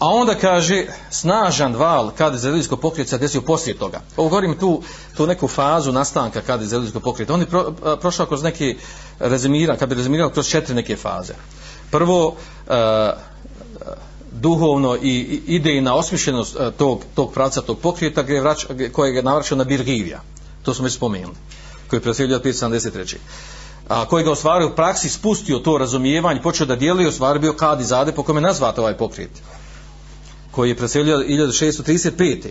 A 0.00 0.08
onda 0.08 0.34
kaže 0.34 0.86
snažan 1.10 1.76
val 1.76 2.10
kada 2.18 2.36
je 2.36 2.40
zelijsko 2.40 2.76
pokret 2.76 3.08
se 3.08 3.18
desio 3.18 3.40
poslije 3.40 3.78
toga. 3.78 4.00
Ovo 4.16 4.28
govorim 4.28 4.58
tu, 4.58 4.82
tu 5.16 5.26
neku 5.26 5.48
fazu 5.48 5.92
nastanka 5.92 6.40
kada 6.40 6.62
je 6.62 6.68
zelijsko 6.68 7.00
pokret. 7.00 7.30
On 7.30 7.40
je 7.40 7.46
pro, 7.46 7.72
prošao 8.00 8.26
kroz 8.26 8.42
neki 8.42 8.76
rezimira, 9.18 9.76
kad 9.76 9.88
bi 9.88 9.94
rezimirao 9.94 10.30
kroz 10.30 10.48
četiri 10.48 10.74
neke 10.74 10.96
faze. 10.96 11.34
Prvo, 11.90 12.34
a, 12.68 13.12
duhovno 14.32 14.96
i 15.02 15.42
idejna 15.46 15.94
osmišljenost 15.94 16.56
e, 16.60 16.70
tog, 16.70 17.04
tog 17.14 17.32
pravca, 17.32 17.60
tog 17.60 17.78
pokreta 17.78 18.22
gdje 18.22 18.34
je 18.34 18.40
vrač, 18.40 18.66
kojeg 18.92 19.16
je 19.16 19.22
navraćao 19.22 19.58
na 19.58 19.64
Birgivija. 19.64 20.20
To 20.62 20.74
smo 20.74 20.84
već 20.84 20.94
spomenuli. 20.94 21.34
Koji 21.90 21.98
je 21.98 22.02
preselio 22.02 22.38
573 22.38 23.16
a 23.88 24.04
koji 24.06 24.24
ga 24.24 24.30
ostvario 24.30 24.68
u 24.68 24.74
praksi 24.76 25.08
spustio 25.08 25.58
to 25.58 25.78
razumijevanje, 25.78 26.42
počeo 26.42 26.66
da 26.66 26.76
dijeli, 26.76 27.06
ostvario 27.06 27.40
bio 27.40 27.52
Kadi 27.52 27.84
Zade, 27.84 28.12
po 28.12 28.22
kome 28.22 28.40
nazvate 28.40 28.80
ovaj 28.80 28.96
pokret 28.96 29.30
koji 30.50 30.68
je 30.68 30.76
preselio 30.76 31.18
1635. 31.18 32.46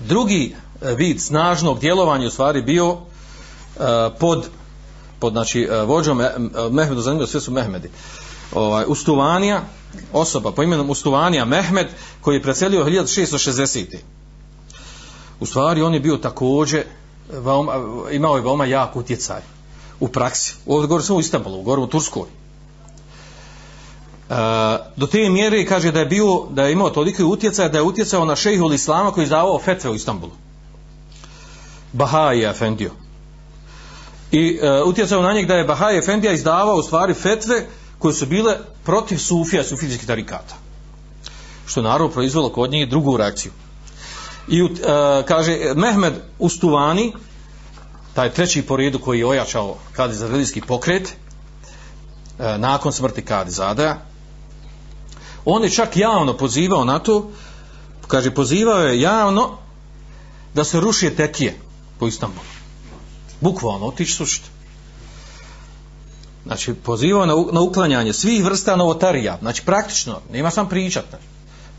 Drugi 0.00 0.54
e, 0.82 0.94
vid 0.94 1.20
snažnog 1.20 1.80
djelovanja 1.80 2.26
u 2.26 2.30
stvari 2.30 2.62
bio 2.62 2.96
e, 2.96 3.80
pod, 4.18 4.48
pod 5.18 5.32
znači, 5.32 5.62
e, 5.62 5.82
vođom 5.82 6.22
Mehmedu, 6.70 7.00
zanimljivo, 7.00 7.26
sve 7.26 7.40
su 7.40 7.52
Mehmedi. 7.52 7.90
Ovaj, 8.52 8.84
Ustuvanija, 8.88 9.62
osoba 10.12 10.52
po 10.52 10.62
imenom 10.62 10.90
Ustuvanija 10.90 11.44
Mehmed, 11.44 11.86
koji 12.20 12.36
je 12.36 12.42
preselio 12.42 12.84
1660. 12.84 13.96
U 15.40 15.46
stvari 15.46 15.82
on 15.82 15.94
je 15.94 16.00
bio 16.00 16.16
također, 16.16 16.84
veoma, 17.32 17.72
imao 18.12 18.36
je 18.36 18.42
veoma 18.42 18.64
jak 18.64 18.96
utjecaj 18.96 19.40
u 20.00 20.08
praksi. 20.08 20.54
Ovdje 20.66 20.88
govorim 20.88 21.06
samo 21.06 21.16
u 21.16 21.20
Istanbulu, 21.20 21.62
govorim 21.62 21.84
u 21.84 21.88
Turskoj. 21.88 22.26
Uh, 24.28 24.36
do 24.96 25.06
te 25.06 25.28
mjere 25.28 25.66
kaže 25.66 25.92
da 25.92 26.00
je 26.00 26.06
bio 26.06 26.46
da 26.50 26.64
je 26.64 26.72
imao 26.72 26.90
toliko 26.90 27.24
utjecaja 27.24 27.68
da 27.68 27.78
je 27.78 27.82
utjecao 27.82 28.24
na 28.24 28.36
šejhul 28.36 28.74
islama 28.74 29.10
koji 29.10 29.22
je 29.22 29.24
izdavao 29.24 29.58
fetve 29.58 29.90
u 29.90 29.94
Istanbulu. 29.94 30.32
Bahai 31.92 32.44
Efendio. 32.44 32.90
I 34.32 34.58
e, 34.62 34.82
utjecao 34.82 35.22
na 35.22 35.32
njeg 35.32 35.46
da 35.46 35.54
je 35.54 35.64
Bahai 35.64 35.98
Efendija 35.98 36.32
izdavao 36.32 36.76
u 36.76 36.82
stvari 36.82 37.14
fetve 37.14 37.66
koje 37.98 38.14
su 38.14 38.26
bile 38.26 38.56
protiv 38.84 39.18
sufija 39.18 39.64
sufijskih 39.64 40.06
tarikata. 40.06 40.54
Što 41.66 41.82
naravno 41.82 42.08
proizvelo 42.08 42.48
kod 42.48 42.70
njih 42.70 42.88
drugu 42.88 43.16
reakciju. 43.16 43.52
I 44.48 44.60
e, 44.60 44.68
kaže 45.26 45.58
Mehmed 45.76 46.14
Ustuvani 46.38 47.12
taj 48.14 48.30
treći 48.30 48.62
po 48.62 48.76
redu 48.76 48.98
koji 48.98 49.18
je 49.18 49.26
ojačao 49.26 49.76
Kadizadelijski 49.92 50.60
pokret 50.60 51.08
e, 52.38 52.58
nakon 52.58 52.92
smrti 52.92 53.22
Kadizadaja, 53.22 53.96
on 55.44 55.64
je 55.64 55.70
čak 55.70 55.96
javno 55.96 56.36
pozivao 56.36 56.84
na 56.84 56.98
to, 56.98 57.30
kaže, 58.08 58.34
pozivao 58.34 58.78
je 58.78 59.00
javno 59.00 59.58
da 60.54 60.64
se 60.64 60.80
ruši 60.80 61.10
tekije 61.10 61.58
po 61.98 62.06
Istanbulu. 62.06 62.46
Bukvalno, 63.40 63.86
otići 63.86 64.12
sušiti. 64.12 64.48
Znači, 66.46 66.74
pozivao 66.74 67.26
na, 67.26 67.34
na 67.52 67.60
uklanjanje 67.60 68.12
svih 68.12 68.44
vrsta 68.44 68.76
novotarija. 68.76 69.38
Znači, 69.40 69.62
praktično, 69.64 70.20
nema 70.32 70.50
sam 70.50 70.68
pričat. 70.68 71.04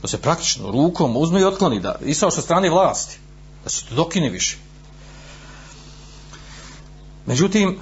Da 0.02 0.08
se 0.08 0.18
praktično, 0.18 0.72
rukom 0.72 1.18
uzme 1.18 1.42
i 1.42 1.44
otkloni, 1.44 1.80
da 1.80 1.96
isao 2.06 2.32
sa 2.32 2.42
strane 2.42 2.70
vlasti. 2.70 3.18
Da 3.64 3.70
se 3.70 3.86
to 3.86 3.96
dokine 3.96 4.30
više. 4.30 4.58
Međutim, 7.26 7.80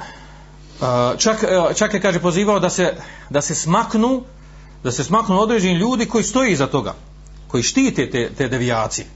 čak, 1.17 1.43
e, 1.43 1.73
čak 1.75 1.93
je, 1.93 2.01
kaže, 2.01 2.19
pozivao 2.19 2.59
da 2.59 2.69
se, 2.69 2.95
da 3.29 3.41
se 3.41 3.55
smaknu 3.55 4.23
da 4.83 4.91
se 4.91 5.03
smaknu 5.03 5.39
određeni 5.39 5.73
ljudi 5.73 6.05
koji 6.05 6.23
stoji 6.23 6.51
iza 6.51 6.67
toga, 6.67 6.93
koji 7.47 7.63
štite 7.63 8.09
te, 8.09 8.31
te 8.37 8.47
devijacije. 8.47 9.07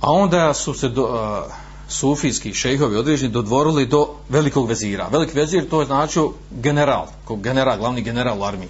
A 0.00 0.12
onda 0.12 0.54
su 0.54 0.74
se 0.74 0.88
do, 0.88 1.02
uh, 1.02 1.52
sufijski 1.88 2.54
šejhovi 2.54 2.96
određeni 2.96 3.32
dodvorili 3.32 3.86
do 3.86 4.08
velikog 4.28 4.68
vezira. 4.68 5.08
Velik 5.12 5.34
vezir 5.34 5.68
to 5.68 5.80
je 5.80 5.86
značio 5.86 6.32
general, 6.50 7.06
general, 7.28 7.78
glavni 7.78 8.02
general 8.02 8.40
u 8.40 8.44
armiji. 8.44 8.68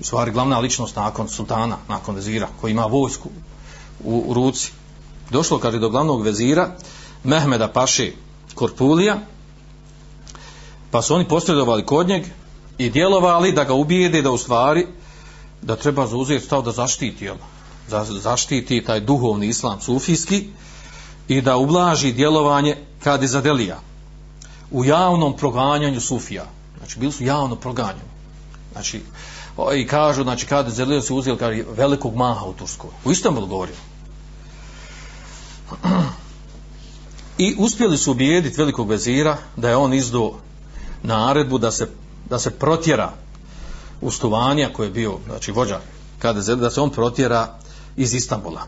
U 0.00 0.04
stvari 0.04 0.30
glavna 0.30 0.58
ličnost 0.58 0.96
nakon 0.96 1.28
sultana, 1.28 1.76
nakon 1.88 2.14
vezira, 2.14 2.48
koji 2.60 2.70
ima 2.70 2.86
vojsku 2.86 3.28
u, 4.04 4.24
u 4.26 4.34
ruci. 4.34 4.72
Došlo, 5.30 5.58
kaže, 5.58 5.78
do 5.78 5.88
glavnog 5.88 6.22
vezira, 6.22 6.76
Mehmeda 7.24 7.68
Paše 7.68 8.12
Korpulija, 8.54 9.18
pa 10.90 11.02
su 11.02 11.14
oni 11.14 11.28
posredovali 11.28 11.86
kod 11.86 12.08
njeg, 12.08 12.24
i 12.78 12.90
djelovali 12.90 13.52
da 13.52 13.64
ga 13.64 13.74
ubijede 13.74 14.22
da 14.22 14.30
u 14.30 14.38
stvari 14.38 14.86
da 15.62 15.76
treba 15.76 16.06
zauzeti 16.06 16.44
stav 16.44 16.62
da 16.62 16.72
zaštiti 16.72 17.24
jel? 17.24 17.36
da 17.90 18.04
zaštiti 18.04 18.84
taj 18.84 19.00
duhovni 19.00 19.46
islam 19.46 19.80
sufijski 19.80 20.48
i 21.28 21.40
da 21.40 21.56
ublaži 21.56 22.12
djelovanje 22.12 22.76
kad 23.02 23.22
je 23.22 23.28
zadelija 23.28 23.78
u 24.70 24.84
javnom 24.84 25.36
proganjanju 25.36 26.00
sufija. 26.00 26.44
Znači 26.78 26.98
bili 26.98 27.12
su 27.12 27.24
javno 27.24 27.56
proganjani 27.56 28.14
znači 28.72 29.02
i 29.76 29.86
kažu 29.86 30.22
znači 30.22 30.46
kad 30.46 30.66
je 30.66 30.72
zadelija 30.72 31.02
se 31.02 31.12
uzeli 31.12 31.38
kaže, 31.38 31.64
velikog 31.76 32.14
maha 32.16 32.46
u 32.46 32.52
Turskoj 32.52 32.90
u 33.04 33.12
Istanbulu 33.12 33.46
govorio 33.46 33.76
i 37.38 37.54
uspjeli 37.58 37.98
su 37.98 38.10
ubijediti 38.10 38.60
velikog 38.60 38.88
vezira 38.88 39.36
da 39.56 39.68
je 39.68 39.76
on 39.76 39.94
izdo 39.94 40.32
naredbu 41.02 41.58
da 41.58 41.70
se 41.70 41.88
da 42.30 42.38
se 42.38 42.50
protjera 42.50 43.12
Ustuvanija 44.00 44.72
koji 44.72 44.86
je 44.86 44.90
bio 44.90 45.18
znači 45.26 45.52
vođa 45.52 45.80
KDZ 46.18 46.48
da 46.48 46.70
se 46.70 46.80
on 46.80 46.90
protjera 46.90 47.58
iz 47.96 48.14
Istanbula. 48.14 48.60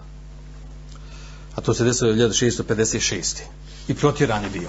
a 1.57 1.61
to 1.61 1.75
se 1.75 1.85
desilo 1.85 2.13
1656. 2.13 3.41
i 3.89 3.95
protjeran 3.95 4.45
je 4.45 4.51
bio 4.51 4.69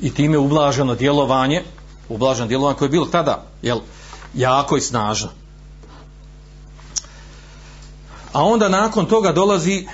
i 0.00 0.14
time 0.14 0.38
ublaženo 0.38 0.94
djelovanje 0.94 1.62
ublaženo 2.08 2.48
djelovanje 2.48 2.78
koje 2.78 2.86
je 2.86 2.90
bilo 2.90 3.06
tada 3.06 3.44
jel, 3.62 3.80
jako 4.34 4.76
i 4.76 4.80
snažno 4.80 5.28
a 8.32 8.42
onda 8.42 8.68
nakon 8.68 9.06
toga 9.06 9.32
dolazi 9.32 9.86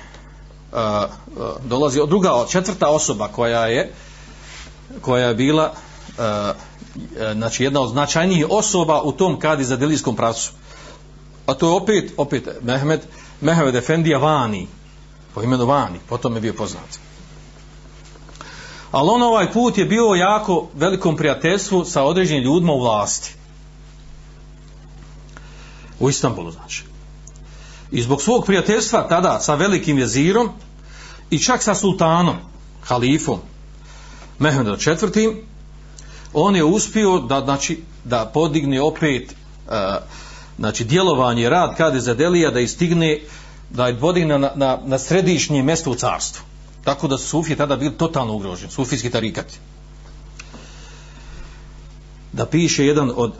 uh, 0.72 0.78
uh, 0.78 1.64
dolazi 1.64 2.00
druga 2.08 2.46
četvrta 2.48 2.88
osoba 2.88 3.28
koja 3.28 3.66
je 3.66 3.92
koja 5.00 5.28
je 5.28 5.34
bila 5.34 5.72
uh, 5.72 6.24
E, 6.96 7.32
znači 7.34 7.64
jedna 7.64 7.80
od 7.80 7.90
značajnijih 7.90 8.46
osoba 8.50 9.02
u 9.02 9.12
tom 9.12 9.38
kadi 9.38 9.64
za 9.64 9.76
delijskom 9.76 10.16
pravcu. 10.16 10.50
A 11.46 11.54
to 11.54 11.66
je 11.66 11.72
opet, 11.72 12.12
opet 12.16 12.48
Mehmed, 12.62 13.00
Mehmed 13.40 13.74
Efendija 13.74 14.18
Vani, 14.18 14.66
po 15.34 15.42
imenu 15.42 15.66
Vani, 15.66 15.98
potom 16.08 16.34
je 16.34 16.40
bio 16.40 16.52
poznat. 16.52 16.98
Ali 18.90 19.10
on 19.10 19.22
ovaj 19.22 19.52
put 19.52 19.78
je 19.78 19.84
bio 19.84 20.14
jako 20.14 20.68
velikom 20.74 21.16
prijateljstvu 21.16 21.84
sa 21.84 22.02
određenim 22.02 22.44
ljudima 22.44 22.72
u 22.72 22.80
vlasti. 22.80 23.34
U 26.00 26.10
Istanbulu, 26.10 26.50
znači. 26.50 26.84
I 27.90 28.02
zbog 28.02 28.22
svog 28.22 28.46
prijateljstva 28.46 29.08
tada 29.08 29.40
sa 29.40 29.54
velikim 29.54 29.96
vezirom 29.96 30.48
i 31.30 31.38
čak 31.38 31.62
sa 31.62 31.74
sultanom, 31.74 32.36
halifom, 32.82 33.38
Mehmedom 34.38 34.78
četvrtim, 34.78 35.42
on 36.32 36.56
je 36.56 36.64
uspio 36.64 37.18
da 37.18 37.40
znači 37.40 37.82
da 38.04 38.30
podigne 38.34 38.80
opet 38.80 39.34
uh, 39.66 39.72
znači 40.58 40.84
djelovanje 40.84 41.50
rad 41.50 41.76
kada 41.76 41.94
je 41.94 42.00
zadelija 42.00 42.50
da 42.50 42.60
istigne 42.60 43.18
da 43.70 43.86
je 43.86 44.00
podigne 44.00 44.38
na, 44.38 44.52
na, 44.54 44.78
na 44.84 44.98
središnje 44.98 45.62
mjesto 45.62 45.90
u 45.90 45.94
carstvu. 45.94 46.42
Tako 46.84 47.08
da 47.08 47.18
su 47.18 47.26
Sufije 47.26 47.56
tada 47.56 47.76
bili 47.76 47.98
totalno 47.98 48.34
ugroženi 48.34 48.72
Sufijski 48.72 49.10
tarikati. 49.10 49.58
Da 52.32 52.46
piše 52.46 52.86
jedan 52.86 53.12
od, 53.16 53.32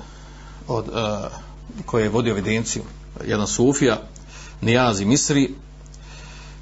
od 0.69 0.85
e, 0.89 0.91
uh, 0.91 1.87
koji 1.87 2.03
je 2.03 2.09
vodio 2.09 2.31
evidenciju 2.31 2.83
jedan 3.27 3.47
Sufija 3.47 4.03
Nijazi 4.61 5.05
Misri 5.05 5.55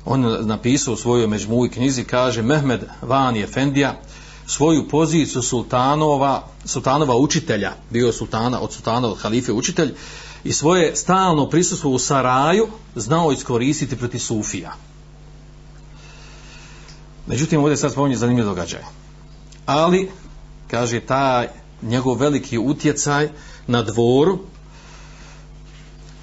on 0.04 0.24
je 0.24 0.42
napisao 0.42 0.94
u 0.94 0.96
svojoj 0.96 1.26
međmuj 1.26 1.70
knjizi 1.70 2.04
kaže 2.04 2.42
Mehmed 2.42 2.80
Van 3.02 3.36
Efendija 3.36 4.00
svoju 4.48 4.88
poziciju 4.88 5.42
sultanova, 5.42 6.46
sultanova 6.64 7.16
učitelja, 7.16 7.72
bio 7.90 8.06
je 8.06 8.12
sultana, 8.12 8.60
od 8.60 8.72
sultana, 8.72 9.08
od 9.08 9.18
halife 9.18 9.52
učitelj, 9.52 9.94
i 10.44 10.52
svoje 10.52 10.96
stalno 10.96 11.48
prisustvo 11.48 11.90
u 11.90 11.98
Saraju 11.98 12.68
znao 12.96 13.32
iskoristiti 13.32 13.96
proti 13.96 14.18
Sufija. 14.18 14.72
Međutim, 17.26 17.60
ovdje 17.60 17.76
sad 17.76 17.92
spominje 17.92 18.16
zanimljiv 18.16 18.44
događaj. 18.44 18.80
Ali, 19.66 20.10
kaže, 20.70 21.00
taj 21.00 21.48
njegov 21.82 22.16
veliki 22.16 22.58
utjecaj 22.58 23.28
na 23.66 23.82
dvoru, 23.82 24.38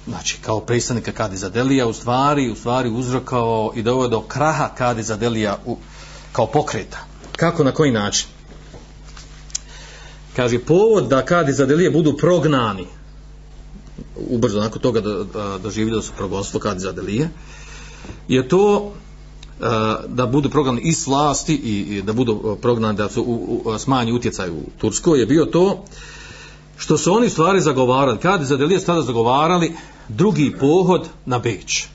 znači 0.06 0.38
kao 0.40 0.60
predstavnika 0.60 1.12
Kadiza 1.12 1.48
Delija, 1.48 1.86
u 1.86 1.92
stvari, 1.92 2.50
u 2.50 2.56
stvari 2.56 2.90
uzrokao 2.90 3.72
i 3.74 3.82
doveo 3.82 4.08
do 4.08 4.20
kraha 4.20 4.68
Kadiza 4.78 5.16
Delija 5.16 5.58
u, 5.66 5.76
kao 6.32 6.46
pokreta. 6.46 6.98
Kako, 7.36 7.64
na 7.64 7.72
koji 7.72 7.92
način? 7.92 8.26
Kaže, 10.36 10.58
povod 10.58 11.08
da 11.08 11.24
kad 11.24 11.46
Delije 11.68 11.90
budu 11.90 12.16
prognani, 12.16 12.86
ubrzo 14.16 14.60
nakon 14.60 14.82
toga 14.82 15.00
da, 15.00 15.24
da, 15.24 15.58
doživljeno 15.58 16.02
su 16.02 16.12
progonstvo 16.16 16.60
kad 16.60 16.94
Delije, 16.94 17.28
je 18.28 18.48
to 18.48 18.92
e, 19.60 19.64
da 20.08 20.26
budu 20.26 20.50
prognani 20.50 20.80
iz 20.84 21.06
vlasti 21.06 21.54
i, 21.54 22.02
da 22.02 22.12
budu 22.12 22.56
e, 22.58 22.60
prognani 22.60 22.96
da 22.96 23.08
su 23.08 23.22
u, 23.22 23.62
u, 23.64 23.78
smanji 23.78 24.12
utjecaj 24.12 24.50
u 24.50 24.60
Turskoj 24.78 25.20
je 25.20 25.26
bio 25.26 25.44
to 25.44 25.84
što 26.76 26.98
su 26.98 27.12
oni 27.12 27.30
stvari 27.30 27.60
zagovarali 27.60 28.18
kad 28.18 28.42
za 28.42 28.56
Delije 28.56 28.84
tada 28.84 29.02
zagovarali 29.02 29.72
drugi 30.08 30.54
pohod 30.60 31.08
na 31.26 31.38
Beč 31.38 31.86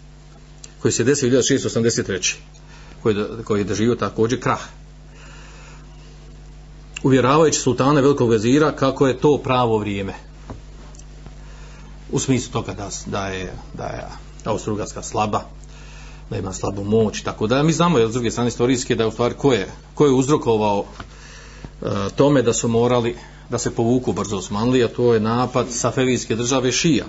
koji 0.82 0.92
se 0.92 1.04
desio 1.04 1.30
1683 1.30 2.36
koji, 3.04 3.16
koji 3.46 3.60
je 3.60 3.64
doživio 3.64 3.96
također 3.96 4.40
krah 4.40 4.62
uvjeravajući 7.04 7.60
sultana 7.60 8.02
velikog 8.02 8.30
vezira 8.30 8.72
kako 8.72 9.08
je 9.08 9.18
to 9.18 9.38
pravo 9.38 9.78
vrijeme 9.78 10.14
u 12.12 12.20
smislu 12.20 12.52
toga 12.52 12.74
da, 12.74 12.90
da 13.06 13.28
je 13.28 13.54
da 13.74 13.84
je 13.84 14.08
Austro-Ugarska 14.46 15.02
slaba 15.02 15.42
da 16.30 16.38
ima 16.38 16.54
slabu 16.54 16.84
moć 16.84 17.22
tako 17.22 17.48
da 17.48 17.64
mi 17.64 17.74
znamo 17.74 17.98
je 17.98 18.10
s 18.10 18.14
druge 18.14 18.32
strane 18.32 18.48
istorijske 18.48 18.96
da 18.96 19.04
je 19.04 19.08
u 19.08 19.12
stvari 19.12 19.36
ko 19.38 19.54
je, 19.54 19.72
ko 19.96 20.06
je 20.06 20.12
uzrokovao 20.12 20.86
e, 21.82 21.86
tome 22.16 22.42
da 22.42 22.54
su 22.54 22.68
morali 22.68 23.16
da 23.50 23.58
se 23.58 23.76
povuku 23.76 24.14
brzo 24.14 24.38
Osmanli 24.38 24.84
a 24.84 24.88
to 24.88 25.14
je 25.14 25.20
napad 25.20 25.66
Safevijske 25.70 26.36
države 26.36 26.72
Šija 26.72 27.06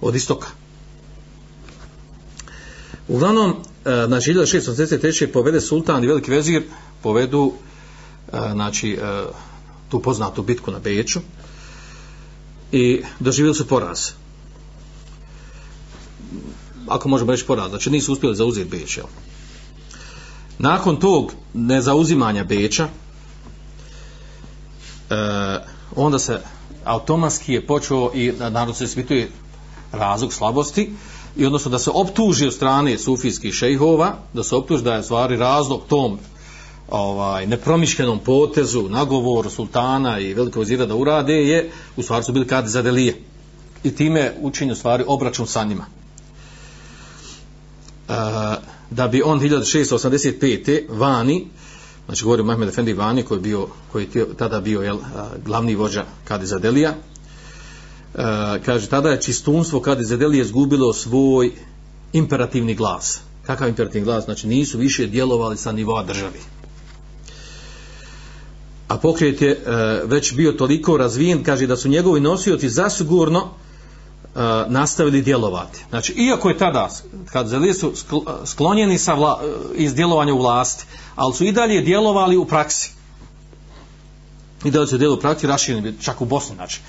od 0.00 0.14
istoka 0.16 0.48
uglavnom 3.08 3.50
e, 3.50 4.04
znači 4.06 4.34
1683. 4.34 5.26
povede 5.32 5.60
sultan 5.60 6.04
i 6.04 6.06
veliki 6.06 6.30
vezir 6.30 6.62
povedu 7.02 7.52
E, 8.32 8.50
znači 8.52 8.92
e, 8.92 9.24
tu 9.88 10.02
poznatu 10.02 10.42
bitku 10.42 10.70
na 10.70 10.78
Beču 10.78 11.20
i 12.72 13.02
doživjeli 13.20 13.54
su 13.54 13.68
poraz 13.68 14.10
ako 16.88 17.08
možemo 17.08 17.32
reći 17.32 17.46
poraz, 17.46 17.68
znači 17.70 17.90
nisu 17.90 18.12
uspjeli 18.12 18.36
zauzeti 18.36 18.70
Beč, 18.70 18.96
jel? 18.96 19.06
Nakon 20.58 20.96
tog 20.96 21.32
nezauzimanja 21.54 22.44
Beča, 22.44 22.88
e, 25.10 25.14
onda 25.96 26.18
se 26.18 26.40
automatski 26.84 27.52
je 27.52 27.66
počeo 27.66 28.10
i 28.14 28.32
narod 28.50 28.76
se 28.76 28.84
ispituje 28.84 29.30
razlog 29.92 30.32
slabosti 30.32 30.92
i 31.36 31.46
odnosno 31.46 31.70
da 31.70 31.78
se 31.78 31.90
optuži 31.94 32.46
od 32.46 32.54
strane 32.54 32.98
sufijskih 32.98 33.54
šejhova, 33.54 34.18
da 34.32 34.42
se 34.42 34.56
optuži 34.56 34.84
da 34.84 34.94
je 34.94 35.02
stvari 35.02 35.36
razlog 35.36 35.82
tom 35.88 36.18
ovaj 36.88 37.46
nepromišljenom 37.46 38.18
potezu, 38.18 38.88
nagovoru 38.88 39.50
sultana 39.50 40.18
i 40.18 40.34
velikog 40.34 40.60
vizira 40.60 40.86
da 40.86 40.94
urade 40.94 41.34
je, 41.34 41.70
u 41.96 42.02
stvari 42.02 42.24
su 42.24 42.32
bili 42.32 42.46
kad 42.46 42.66
za 42.66 42.82
delije. 42.82 43.20
I 43.84 43.94
time 43.94 44.32
učinju 44.40 44.74
stvari 44.74 45.04
obračun 45.06 45.46
sa 45.46 45.64
njima 45.64 45.86
e, 48.08 48.12
da 48.90 49.08
bi 49.08 49.22
on 49.22 49.40
1685. 49.40 50.82
vani 50.88 51.46
znači 52.06 52.24
govori 52.24 52.42
Mahmed 52.42 52.68
Efendi 52.68 52.92
vani 52.92 53.22
koji 53.22 53.38
je 53.38 53.42
bio 53.42 53.66
koji 53.92 54.08
je 54.14 54.36
tada 54.36 54.60
bio 54.60 54.82
jel, 54.82 54.96
glavni 55.44 55.74
vođa 55.74 56.04
Kadiza 56.24 56.60
e, 56.64 56.92
kaže 58.64 58.88
tada 58.88 59.10
je 59.10 59.20
čistunstvo 59.20 59.80
Kadizadelije 59.80 60.42
izgubilo 60.42 60.92
svoj 60.92 61.52
imperativni 62.12 62.74
glas 62.74 63.20
kakav 63.46 63.68
imperativni 63.68 64.04
glas 64.04 64.24
znači 64.24 64.46
nisu 64.46 64.78
više 64.78 65.06
djelovali 65.06 65.56
sa 65.56 65.72
nivoa 65.72 66.02
državi 66.02 66.38
a 68.88 68.98
pokret 68.98 69.42
je 69.42 69.50
e, 69.50 69.56
već 70.04 70.34
bio 70.34 70.52
toliko 70.52 70.96
razvijen 70.96 71.44
kaže 71.44 71.66
da 71.66 71.76
su 71.76 71.88
njegovi 71.88 72.20
nosioci 72.20 72.68
zasigurno 72.68 73.40
e, 73.40 73.48
nastavili 74.68 75.22
djelovati. 75.22 75.84
Znači, 75.90 76.12
iako 76.12 76.48
je 76.48 76.58
tada, 76.58 76.88
kad 77.32 77.48
zeli 77.48 77.74
su 77.74 77.88
e, 77.88 77.92
sklonjeni 78.44 78.98
sa 78.98 79.14
vla, 79.14 79.42
iz 79.74 79.94
djelovanja 79.94 80.34
u 80.34 80.38
vlasti, 80.38 80.84
ali 81.16 81.34
su 81.34 81.44
i 81.44 81.52
dalje 81.52 81.80
djelovali 81.80 82.36
u 82.36 82.44
praksi. 82.44 82.90
I 84.64 84.70
dalje 84.70 84.86
su 84.86 84.98
djelovali 84.98 85.18
u 85.18 85.20
praksi, 85.20 85.46
rašireni 85.46 85.94
čak 86.02 86.20
u 86.20 86.24
Bosni, 86.24 86.54
znači. 86.54 86.80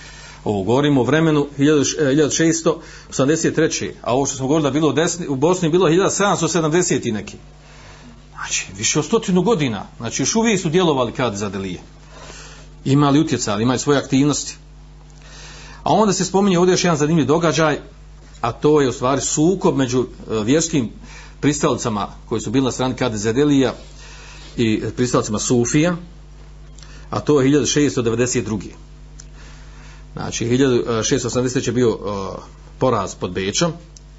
Ovo 0.43 0.64
govorimo 0.64 1.02
o 1.02 1.04
vremenu 1.04 1.48
1683. 1.58 3.91
A 4.02 4.14
ovo 4.14 4.26
što 4.26 4.38
smo 4.38 4.48
govorili 4.48 4.70
da 4.70 4.74
bilo 4.74 4.89
u, 4.89 4.93
desni, 4.93 5.28
u 5.28 5.36
Bosni 5.36 5.70
bilo 5.70 5.89
1770 5.89 7.08
i 7.08 7.12
neki. 7.12 7.38
Znači, 8.38 8.68
više 8.78 9.00
od 9.00 9.06
stotinu 9.06 9.42
godina. 9.42 9.86
Znači, 9.98 10.22
još 10.22 10.36
uvijek 10.36 10.62
su 10.62 10.70
djelovali 10.70 11.12
kad 11.12 11.36
za 11.36 11.50
delije. 11.50 11.80
Imali 12.86 13.20
utjecali, 13.20 13.64
imali 13.64 13.80
svoje 13.80 14.00
aktivnosti. 14.00 14.56
A 15.84 15.94
onda 15.94 16.14
se 16.14 16.26
spominje 16.26 16.60
ovdje 16.60 16.74
još 16.74 16.84
jedan 16.84 16.98
zanimljiv 16.98 17.26
događaj, 17.26 17.80
a 18.42 18.52
to 18.52 18.82
je 18.82 18.90
u 18.90 18.94
stvari 18.94 19.22
sukob 19.22 19.78
među 19.78 20.02
e, 20.02 20.44
vjerskim 20.44 20.90
pristalicama 21.40 22.08
koji 22.30 22.42
su 22.42 22.52
bili 22.52 22.66
na 22.66 22.72
strani 22.72 22.96
Kade 22.96 23.18
Zedelija 23.18 23.74
i 24.58 24.82
pristalicama 24.96 25.40
Sufija, 25.40 25.96
a 27.10 27.20
to 27.20 27.42
je 27.42 27.50
1692. 27.50 28.60
Znači, 30.14 30.46
1680. 30.46 31.68
je 31.68 31.74
bio 31.74 31.90
uh, 31.90 31.98
poraz 32.80 33.16
pod 33.16 33.32
Bečom, 33.32 33.72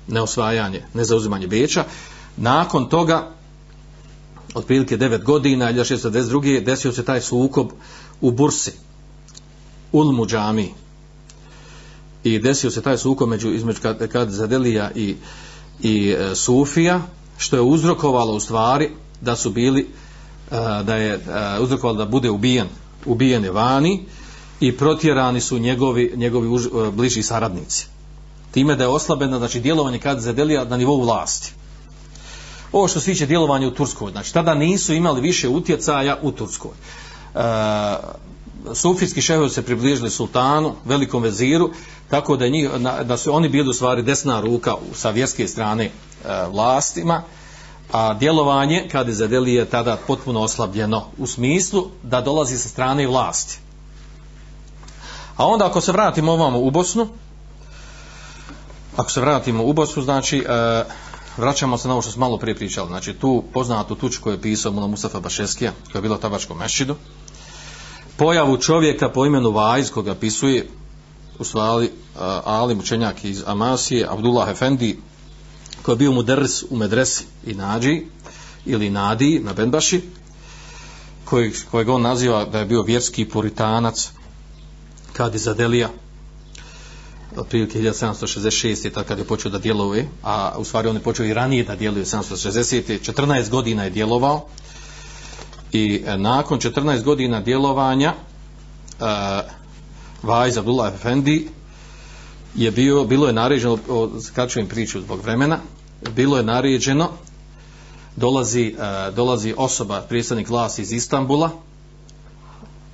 neosvajanje, 0.08 0.82
nezauzimanje 0.94 1.46
Beča. 1.46 1.84
Nakon 2.36 2.88
toga, 2.88 3.30
otprilike 4.54 4.98
9 4.98 5.22
godina, 5.22 5.72
1692. 5.72 6.64
desio 6.64 6.92
se 6.92 7.04
taj 7.04 7.20
sukob 7.20 7.68
u 8.20 8.30
Bursi, 8.30 8.72
Ulmu 9.92 10.26
džami, 10.26 10.74
i 12.24 12.38
desio 12.38 12.70
se 12.70 12.82
taj 12.82 12.98
sukob 12.98 13.28
među 13.28 13.52
između 13.52 13.80
kad, 13.82 14.08
kad 14.08 14.30
Zadelija 14.30 14.90
i, 14.94 15.16
i 15.82 16.10
e, 16.10 16.34
Sufija 16.34 17.02
što 17.38 17.56
je 17.56 17.62
uzrokovalo 17.62 18.34
u 18.34 18.40
stvari 18.40 18.90
da 19.20 19.36
su 19.36 19.50
bili 19.50 19.80
e, 19.80 19.86
da 20.84 20.96
je 20.96 21.14
e, 21.14 21.20
uzrokovalo 21.60 21.98
da 21.98 22.04
bude 22.04 22.30
ubijen. 22.30 22.66
Ubijen 23.06 23.44
je 23.44 23.50
vani 23.50 24.04
i 24.60 24.76
protjerani 24.76 25.40
su 25.40 25.58
njegovi, 25.58 26.12
njegovi 26.16 26.48
už, 26.48 26.66
e, 26.66 26.68
bliži 26.90 27.22
saradnici. 27.22 27.86
Time 28.50 28.76
da 28.76 28.84
je 28.84 28.88
oslabeno 28.88 29.38
znači 29.38 29.60
djelovanje 29.60 29.98
kad 29.98 30.20
Zadelija 30.20 30.64
na 30.64 30.76
nivou 30.76 31.00
vlasti 31.00 31.52
ovo 32.72 32.88
što 32.88 33.00
se 33.00 33.06
tiče 33.06 33.26
djelovanja 33.26 33.68
u 33.68 33.70
Turskoj 33.70 34.12
znači 34.12 34.34
tada 34.34 34.54
nisu 34.54 34.94
imali 34.94 35.20
više 35.20 35.48
utjecaja 35.48 36.18
u 36.22 36.32
Turskoj 36.32 36.72
e, 37.34 37.38
sufijski 38.74 39.22
šehovi 39.22 39.50
se 39.50 39.62
približili 39.62 40.10
sultanu, 40.10 40.74
velikom 40.84 41.22
veziru, 41.22 41.70
tako 42.10 42.36
da, 42.36 42.48
njih, 42.48 42.70
da 43.04 43.16
su 43.16 43.34
oni 43.34 43.48
bili 43.48 43.68
u 43.68 43.72
stvari 43.72 44.02
desna 44.02 44.40
ruka 44.40 44.74
sa 44.94 45.10
vjerske 45.10 45.48
strane 45.48 45.84
e, 45.84 45.90
vlastima, 46.50 47.22
a 47.92 48.14
djelovanje 48.14 48.88
kada 48.92 49.12
zadeli 49.12 49.54
je 49.54 49.64
tada 49.64 49.96
potpuno 50.06 50.40
oslabljeno 50.40 51.04
u 51.18 51.26
smislu 51.26 51.86
da 52.02 52.20
dolazi 52.20 52.58
sa 52.58 52.68
strane 52.68 53.06
vlasti. 53.06 53.58
A 55.36 55.46
onda 55.46 55.66
ako 55.66 55.80
se 55.80 55.92
vratimo 55.92 56.32
ovamo 56.32 56.58
u 56.58 56.70
Bosnu, 56.70 57.08
ako 58.96 59.10
se 59.10 59.20
vratimo 59.20 59.64
u 59.64 59.72
Bosnu, 59.72 60.02
znači 60.02 60.38
e, 60.38 60.84
vraćamo 61.38 61.78
se 61.78 61.88
na 61.88 61.94
ovo 61.94 62.02
što 62.02 62.12
smo 62.12 62.20
malo 62.20 62.38
prije 62.38 62.54
pričali, 62.54 62.88
znači 62.88 63.14
tu 63.14 63.44
poznatu 63.52 63.94
tuč 63.94 64.18
koju 64.18 64.32
je 64.32 64.42
pisao 64.42 64.72
Mula 64.72 64.86
Mustafa 64.86 65.20
Bašeskija, 65.20 65.72
koja 65.92 65.98
je 65.98 66.02
bila 66.02 66.16
u 66.16 66.20
Tabačkom 66.20 66.58
mešidu, 66.58 66.96
pojavu 68.16 68.56
čovjeka 68.56 69.08
po 69.08 69.26
imenu 69.26 69.50
Vajz 69.50 69.90
koga 69.90 70.14
pisuje 70.14 70.68
u 71.38 71.44
stvari 71.44 71.86
uh, 71.86 72.20
Alim 72.44 72.78
učenjak 72.78 73.24
iz 73.24 73.42
Amasije 73.46 74.06
Abdullah 74.10 74.48
Efendi 74.48 74.98
koji 75.82 75.92
je 75.92 75.98
bio 75.98 76.12
muders 76.12 76.62
u 76.70 76.76
medresi 76.76 77.24
i 77.46 77.54
nađi 77.54 78.06
ili 78.66 78.90
nadi 78.90 79.40
na 79.44 79.52
Benbaši 79.52 80.02
koji, 81.24 81.52
kojeg 81.70 81.88
on 81.88 82.02
naziva 82.02 82.44
da 82.44 82.58
je 82.58 82.66
bio 82.66 82.82
vjerski 82.82 83.24
puritanac 83.24 84.10
kad 85.12 85.32
je 85.34 85.38
zadelija 85.38 85.88
otprilike 87.38 87.78
1766 87.78 88.84
je 88.84 89.04
kad 89.04 89.18
je 89.18 89.24
počeo 89.24 89.50
da 89.50 89.58
djeluje 89.58 90.08
a 90.22 90.52
u 90.58 90.64
stvari 90.64 90.88
on 90.88 90.96
je 90.96 91.02
počeo 91.02 91.26
i 91.26 91.34
ranije 91.34 91.64
da 91.64 91.76
djeluje 91.76 92.04
1760 92.04 93.12
14 93.12 93.50
godina 93.50 93.84
je 93.84 93.90
djelovao 93.90 94.46
i 95.72 96.02
e, 96.06 96.18
nakon 96.18 96.58
14 96.58 97.02
godina 97.02 97.40
djelovanja 97.40 98.08
e, 98.08 99.04
uh, 99.04 99.58
Vajz 100.22 100.58
Abdullah 100.58 100.94
Efendi 100.94 101.48
je 102.54 102.70
bio, 102.70 103.04
bilo 103.04 103.26
je 103.26 103.32
naređeno, 103.32 103.78
skraćujem 104.22 104.68
priču 104.68 105.00
zbog 105.00 105.22
vremena, 105.22 105.58
bilo 106.14 106.36
je 106.36 106.42
naređeno, 106.42 107.08
dolazi, 108.16 108.74
uh, 108.78 109.14
dolazi 109.14 109.54
osoba, 109.56 110.00
predstavnik 110.08 110.48
vlasti 110.48 110.82
iz 110.82 110.92
Istambula, 110.92 111.50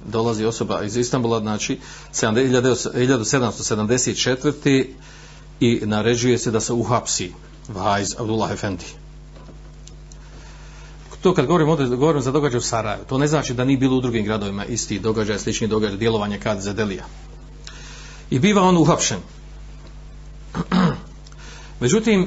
dolazi 0.06 0.44
osoba 0.44 0.82
iz 0.82 0.96
Istanbula, 0.96 1.40
znači 1.40 1.78
1774. 2.12 4.86
i 5.60 5.80
naređuje 5.84 6.38
se 6.38 6.50
da 6.50 6.60
se 6.60 6.72
uhapsi 6.72 7.32
Vajz 7.68 8.14
Abdullah 8.18 8.50
Efendi. 8.50 8.84
To 11.22 11.34
kad 11.34 11.46
govorim, 11.46 11.68
ovdje, 11.68 11.86
govorim 11.86 12.22
za 12.22 12.32
događaj 12.32 12.58
u 12.58 12.62
Sarajevu, 12.62 13.04
to 13.08 13.18
ne 13.18 13.26
znači 13.26 13.54
da 13.54 13.64
nije 13.64 13.78
bilo 13.78 13.96
u 13.96 14.00
drugim 14.00 14.24
gradovima 14.24 14.64
isti 14.64 14.98
događaj, 14.98 15.38
slični 15.38 15.66
događaj, 15.66 15.98
djelovanje 15.98 16.40
kad 16.40 16.60
za 16.60 16.72
Delija. 16.72 17.04
I 18.30 18.38
biva 18.38 18.62
on 18.62 18.76
uhapšen. 18.76 19.18
Međutim, 21.80 22.22
eh, 22.22 22.26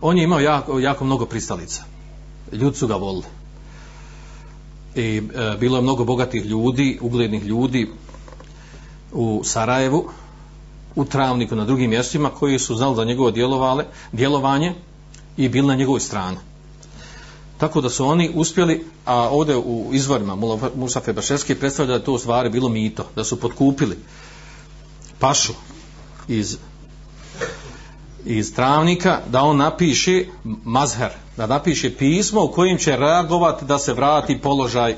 on 0.00 0.18
je 0.18 0.24
imao 0.24 0.40
jako, 0.40 0.78
jako 0.78 1.04
mnogo 1.04 1.26
pristalica. 1.26 1.82
Ljudi 2.52 2.76
su 2.76 2.86
ga 2.86 2.94
volili. 2.94 3.39
I 5.00 5.16
e, 5.16 5.56
bilo 5.60 5.76
je 5.78 5.82
mnogo 5.82 6.04
bogatih 6.04 6.44
ljudi, 6.44 6.98
uglednih 7.00 7.44
ljudi 7.44 7.88
u 9.12 9.40
Sarajevu, 9.44 10.10
u 10.94 11.04
Travniku, 11.04 11.56
na 11.56 11.64
drugim 11.64 11.90
mjestima, 11.90 12.30
koji 12.30 12.58
su 12.58 12.76
znali 12.76 12.96
za 12.96 13.04
njegovo 13.04 13.30
djelovale, 13.30 13.84
djelovanje 14.12 14.74
i 15.36 15.48
bili 15.48 15.66
na 15.66 15.74
njegovoj 15.74 16.00
strani. 16.00 16.36
Tako 17.58 17.80
da 17.80 17.90
su 17.90 18.06
oni 18.06 18.30
uspjeli, 18.34 18.84
a 19.04 19.28
ovdje 19.28 19.56
u 19.56 19.90
izvorima 19.92 20.36
Musa 20.74 21.00
Febaševski 21.00 21.54
predstavlja 21.54 21.88
da 21.88 21.94
je 21.94 22.04
to 22.04 22.12
u 22.12 22.18
stvari 22.18 22.50
bilo 22.50 22.68
mito, 22.68 23.06
da 23.16 23.24
su 23.24 23.40
potkupili 23.40 23.98
pašu 25.18 25.52
iz 26.28 26.58
iz 28.24 28.54
travnika 28.54 29.20
da 29.28 29.42
on 29.42 29.56
napiše 29.56 30.24
mazher, 30.64 31.10
da 31.36 31.46
napiše 31.46 31.96
pismo 31.96 32.44
u 32.44 32.52
kojim 32.52 32.78
će 32.78 32.96
reagovati 32.96 33.64
da 33.64 33.78
se 33.78 33.92
vrati 33.92 34.40
položaj 34.40 34.96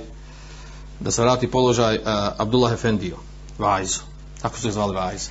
da 1.01 1.11
se 1.11 1.23
vrati 1.23 1.51
položaj 1.51 1.97
uh, 1.97 2.03
Abdullah 2.39 2.73
Efendiju, 2.73 3.17
Vajzu. 3.59 4.01
Tako 4.43 4.59
su 4.59 4.69
je 4.69 4.73
zvali 4.73 4.95
Vajz. 4.95 5.29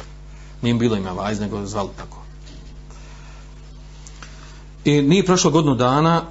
Nije 0.61 0.75
bilo 0.75 0.95
ima 0.95 1.11
Vajz, 1.11 1.39
nego 1.39 1.57
je 1.57 1.67
zvali 1.67 1.89
tako. 1.97 2.17
I 4.85 5.01
nije 5.01 5.25
prošlo 5.25 5.51
godinu 5.51 5.75
dana 5.75 6.23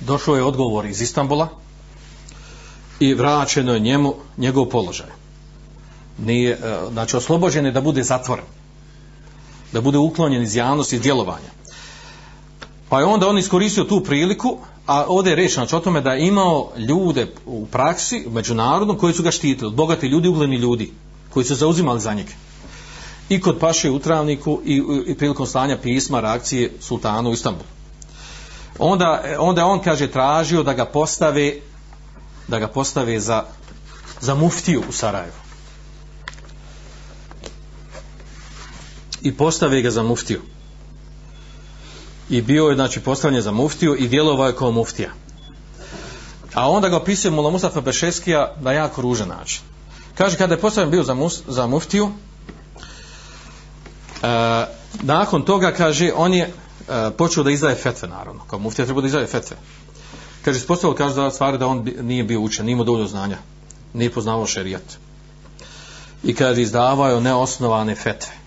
došao 0.00 0.36
je 0.36 0.44
odgovor 0.44 0.86
iz 0.86 1.00
Istambula 1.00 1.48
i 3.00 3.14
vraćeno 3.14 3.74
je 3.74 3.80
njemu 3.80 4.14
njegov 4.36 4.64
položaj. 4.64 5.10
Nije, 6.18 6.56
uh, 6.56 6.92
znači 6.92 7.16
oslobođen 7.16 7.66
je 7.66 7.72
da 7.72 7.80
bude 7.80 8.02
zatvoren 8.02 8.44
da 9.72 9.80
bude 9.80 9.98
uklonjen 9.98 10.42
iz 10.42 10.56
javnosti, 10.56 10.96
iz 10.96 11.02
djelovanja. 11.02 11.50
Pa 12.88 12.98
je 12.98 13.04
onda 13.04 13.28
on 13.28 13.38
iskoristio 13.38 13.84
tu 13.84 14.00
priliku, 14.00 14.58
a 14.86 15.04
ovdje 15.08 15.30
je 15.30 15.36
reč 15.36 15.54
znači, 15.54 15.76
o 15.76 15.80
tome 15.80 16.00
da 16.00 16.12
je 16.12 16.26
imao 16.26 16.70
ljude 16.76 17.26
u 17.46 17.66
praksi, 17.66 18.16
međunarodno, 18.16 18.34
međunarodnom, 18.34 18.98
koji 18.98 19.14
su 19.14 19.22
ga 19.22 19.30
štitili, 19.30 19.70
bogati 19.70 20.06
ljudi, 20.06 20.28
ugleni 20.28 20.56
ljudi, 20.56 20.92
koji 21.30 21.44
su 21.44 21.54
zauzimali 21.54 22.00
za 22.00 22.14
njega. 22.14 22.32
I 23.28 23.40
kod 23.40 23.58
paše 23.58 23.90
u 23.90 23.98
Travniku 23.98 24.60
i, 24.64 24.82
i 25.06 25.14
prilikom 25.14 25.46
stanja 25.46 25.78
pisma, 25.78 26.20
reakcije 26.20 26.72
sultanu 26.80 27.30
u 27.30 27.32
Istanbulu. 27.32 27.68
Onda, 28.78 29.22
onda 29.38 29.66
on 29.66 29.80
kaže 29.80 30.06
tražio 30.06 30.62
da 30.62 30.72
ga 30.72 30.84
postave 30.84 31.54
da 32.48 32.58
ga 32.58 32.68
postave 32.68 33.20
za, 33.20 33.44
za 34.20 34.34
muftiju 34.34 34.82
u 34.88 34.92
Sarajevu. 34.92 35.41
I 39.22 39.36
postave 39.36 39.82
ga 39.82 39.90
za 39.90 40.02
muftiju. 40.02 40.40
I 42.30 42.42
bio 42.42 42.68
je, 42.68 42.74
znači, 42.74 43.00
postavljen 43.00 43.42
za 43.42 43.52
muftiju 43.52 43.96
i 43.96 44.08
djelovao 44.08 44.46
je 44.46 44.56
kao 44.56 44.70
muftija. 44.70 45.10
A 46.54 46.70
onda 46.70 46.88
ga 46.88 46.96
opisuje 46.96 47.30
Mula 47.30 47.50
Mustafa 47.50 47.80
Bešeskija 47.80 48.54
na 48.60 48.72
jako 48.72 49.02
ružan 49.02 49.28
način. 49.28 49.62
Kaže, 50.14 50.36
kada 50.36 50.54
je 50.54 50.60
postavljen 50.60 50.90
bio 50.90 51.02
za, 51.02 51.14
mus, 51.14 51.42
za 51.48 51.66
muftiju, 51.66 52.10
e, 54.22 54.66
nakon 55.02 55.42
toga, 55.42 55.72
kaže, 55.72 56.12
on 56.16 56.34
je 56.34 56.42
e, 56.42 57.10
počeo 57.18 57.44
da 57.44 57.50
izdaje 57.50 57.74
fetve, 57.74 58.08
naravno. 58.08 58.44
Kao 58.50 58.58
muftija 58.58 58.84
treba 58.84 59.00
da 59.00 59.06
izdaje 59.06 59.26
fetve. 59.26 59.56
Kaže, 60.44 60.58
ispostavljeno, 60.58 60.96
kaže 60.96 61.14
da 61.14 61.30
stvari 61.30 61.58
da 61.58 61.66
on 61.66 61.88
nije 62.00 62.24
bio 62.24 62.40
učen, 62.40 62.64
nije 62.66 62.72
imao 62.72 62.84
dovoljno 62.84 63.08
znanja, 63.08 63.38
nije 63.94 64.10
poznavao 64.10 64.46
šerijat. 64.46 64.98
I 66.24 66.34
kaže, 66.34 66.62
izdavao 66.62 67.10
je 67.10 67.20
neosnovane 67.20 67.94
fetve 67.94 68.41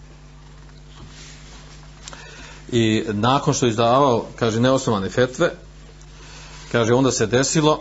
i 2.71 3.03
nakon 3.07 3.53
što 3.53 3.65
je 3.65 3.69
izdavao 3.69 4.25
kaže 4.35 4.59
neosnovane 4.59 5.09
fetve 5.09 5.51
kaže 6.71 6.93
onda 6.93 7.11
se 7.11 7.25
desilo 7.25 7.79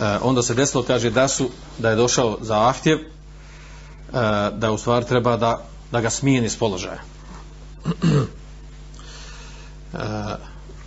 e, 0.00 0.18
onda 0.22 0.42
se 0.42 0.54
desilo 0.54 0.82
kaže 0.82 1.10
da 1.10 1.28
su 1.28 1.50
da 1.78 1.90
je 1.90 1.96
došao 1.96 2.38
za 2.40 2.72
e, 2.84 2.98
da 4.52 4.72
u 4.72 4.78
stvari 4.78 5.06
treba 5.06 5.36
da, 5.36 5.64
da 5.92 6.00
ga 6.00 6.10
smijeni 6.10 6.48
s 6.48 6.56
položaja. 6.56 7.00
E, 9.94 9.98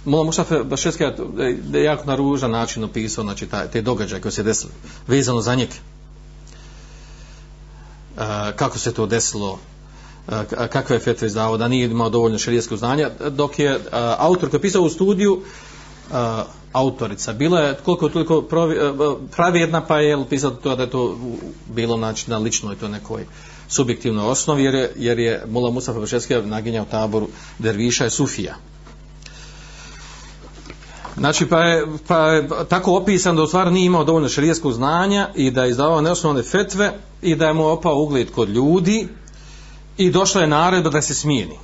Mola 0.06 0.24
Mustafa 0.24 0.64
Bašetski 0.64 1.04
je 1.74 1.84
jako 1.84 2.06
na 2.06 2.16
ružan 2.16 2.52
način 2.52 2.84
opisao 2.84 3.24
znači, 3.24 3.48
taj, 3.48 3.68
te 3.68 3.82
događaje 3.82 4.22
koje 4.22 4.32
se 4.32 4.44
desilo 4.44 4.72
vezano 5.08 5.42
za 5.42 5.56
njeg 5.56 5.70
kako 8.56 8.78
se 8.78 8.94
to 8.94 9.06
desilo? 9.06 9.60
Kakve 10.70 10.96
je 10.96 11.00
fetve 11.00 11.28
izdavao, 11.28 11.58
da 11.58 11.68
nije 11.68 11.86
imao 11.86 12.10
dovoljno 12.10 12.38
šarijetskog 12.38 12.78
znanja, 12.78 13.10
dok 13.30 13.60
je 13.60 13.80
autor 14.18 14.50
koji 14.50 14.58
je 14.58 14.62
pisao 14.62 14.82
u 14.82 14.90
studiju, 14.90 15.42
autorica, 16.74 17.34
bila 17.34 17.60
je 17.60 17.78
koliko 17.86 18.10
toliko 18.10 18.42
pravi, 19.36 19.60
jedna 19.60 19.86
pa 19.86 20.00
je 20.00 20.26
pisao 20.30 20.52
to 20.52 20.76
da 20.76 20.84
je 20.84 20.90
to 20.90 21.18
bilo 21.76 21.98
znači, 21.98 22.30
na 22.30 22.38
ličnoj 22.38 22.76
to 22.76 22.88
nekoj 22.88 23.26
subjektivnoj 23.68 24.26
osnovi, 24.26 24.64
jer 24.64 24.76
je, 24.76 24.94
jer 24.96 25.20
je 25.20 25.44
Mula 25.50 25.72
Mustafa 25.72 26.00
Beševski 26.00 26.36
naginjao 26.36 26.86
taboru 26.86 27.28
Derviša 27.60 28.06
i 28.06 28.10
Sufija. 28.10 28.56
Znači, 31.18 31.46
pa 31.46 31.64
je, 31.64 31.88
pa 32.08 32.18
je 32.18 32.48
tako 32.70 32.98
opisan 32.98 33.36
da 33.36 33.44
u 33.44 33.48
stvari 33.48 33.72
nije 33.72 33.86
imao 33.86 34.04
dovoljno 34.04 34.30
šarijetskog 34.30 34.74
znanja 34.74 35.30
i 35.36 35.52
da 35.52 35.64
je 35.64 35.70
izdavao 35.70 36.02
neosnovne 36.02 36.44
fetve 36.44 36.94
i 37.22 37.36
da 37.36 37.48
je 37.48 37.54
mu 37.54 37.68
opao 37.68 38.02
ugled 38.02 38.32
kod 38.32 38.50
ljudi, 38.50 39.08
i 40.02 40.12
došla 40.12 40.42
je 40.42 40.48
naredba 40.48 40.90
da 40.90 41.02
se 41.02 41.16
smijeni. 41.16 41.56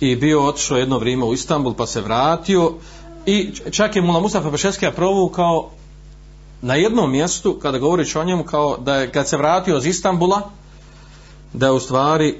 I 0.00 0.16
bio 0.16 0.44
otišao 0.44 0.78
jedno 0.78 0.98
vrijeme 0.98 1.24
u 1.24 1.34
Istanbul 1.34 1.74
pa 1.74 1.86
se 1.86 2.00
vratio 2.00 2.72
i 3.26 3.52
čak 3.70 3.96
je 3.96 4.02
Mula 4.02 4.20
Mustafa 4.20 4.50
Pešeskija 4.50 4.92
provukao 4.92 5.70
na 6.62 6.74
jednom 6.74 7.10
mjestu 7.10 7.58
kada 7.62 7.78
govoriš 7.78 8.16
o 8.16 8.24
njemu 8.24 8.44
kao 8.44 8.76
da 8.76 8.96
je 8.96 9.12
kad 9.12 9.28
se 9.28 9.36
vratio 9.36 9.76
iz 9.76 9.86
Istanbula 9.86 10.50
da 11.52 11.66
je 11.66 11.72
u 11.72 11.80
stvari 11.80 12.34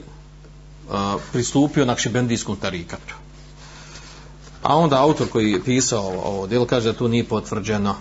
a, 0.90 1.16
pristupio 1.32 1.84
na 1.84 1.94
Kšibendijskom 1.94 2.56
tarikatu. 2.56 3.14
A 4.62 4.76
onda 4.76 5.02
autor 5.02 5.28
koji 5.28 5.52
je 5.52 5.64
pisao 5.64 6.02
ovo, 6.02 6.22
ovo 6.22 6.46
djelo 6.46 6.66
kaže 6.66 6.92
da 6.92 6.98
to 6.98 7.08
nije 7.08 7.24
potvrđeno 7.24 7.94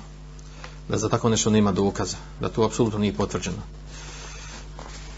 da 0.90 0.98
za 0.98 1.10
tako 1.10 1.30
nešto 1.30 1.50
nema 1.50 1.72
dokaza 1.72 2.18
da 2.42 2.50
to 2.50 2.64
apsolutno 2.64 3.00
nije 3.00 3.14
potvrđeno 3.14 3.85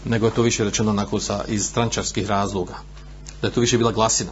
nego 0.04 0.26
je 0.26 0.34
to 0.34 0.42
više 0.42 0.64
rečeno 0.64 0.90
onako 0.90 1.20
sa, 1.20 1.44
iz 1.48 1.66
strančarskih 1.66 2.26
razloga. 2.26 2.74
Da 3.42 3.48
je 3.48 3.52
to 3.52 3.60
više 3.60 3.78
bila 3.78 3.92
glasina. 3.92 4.30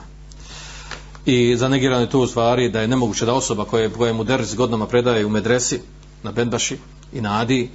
I 1.26 1.56
zanegirano 1.56 2.00
je 2.00 2.10
to 2.10 2.20
u 2.20 2.26
stvari 2.26 2.68
da 2.70 2.80
je 2.80 2.88
nemoguće 2.88 3.26
da 3.26 3.34
osoba 3.34 3.64
koja, 3.64 3.90
koja 3.90 4.12
mu 4.12 4.24
derz 4.24 4.54
godinama 4.54 4.86
predaje 4.86 5.26
u 5.26 5.30
medresi, 5.30 5.80
na 6.22 6.32
Bendaši 6.32 6.78
i 7.12 7.20
na 7.20 7.40
Adi, 7.40 7.70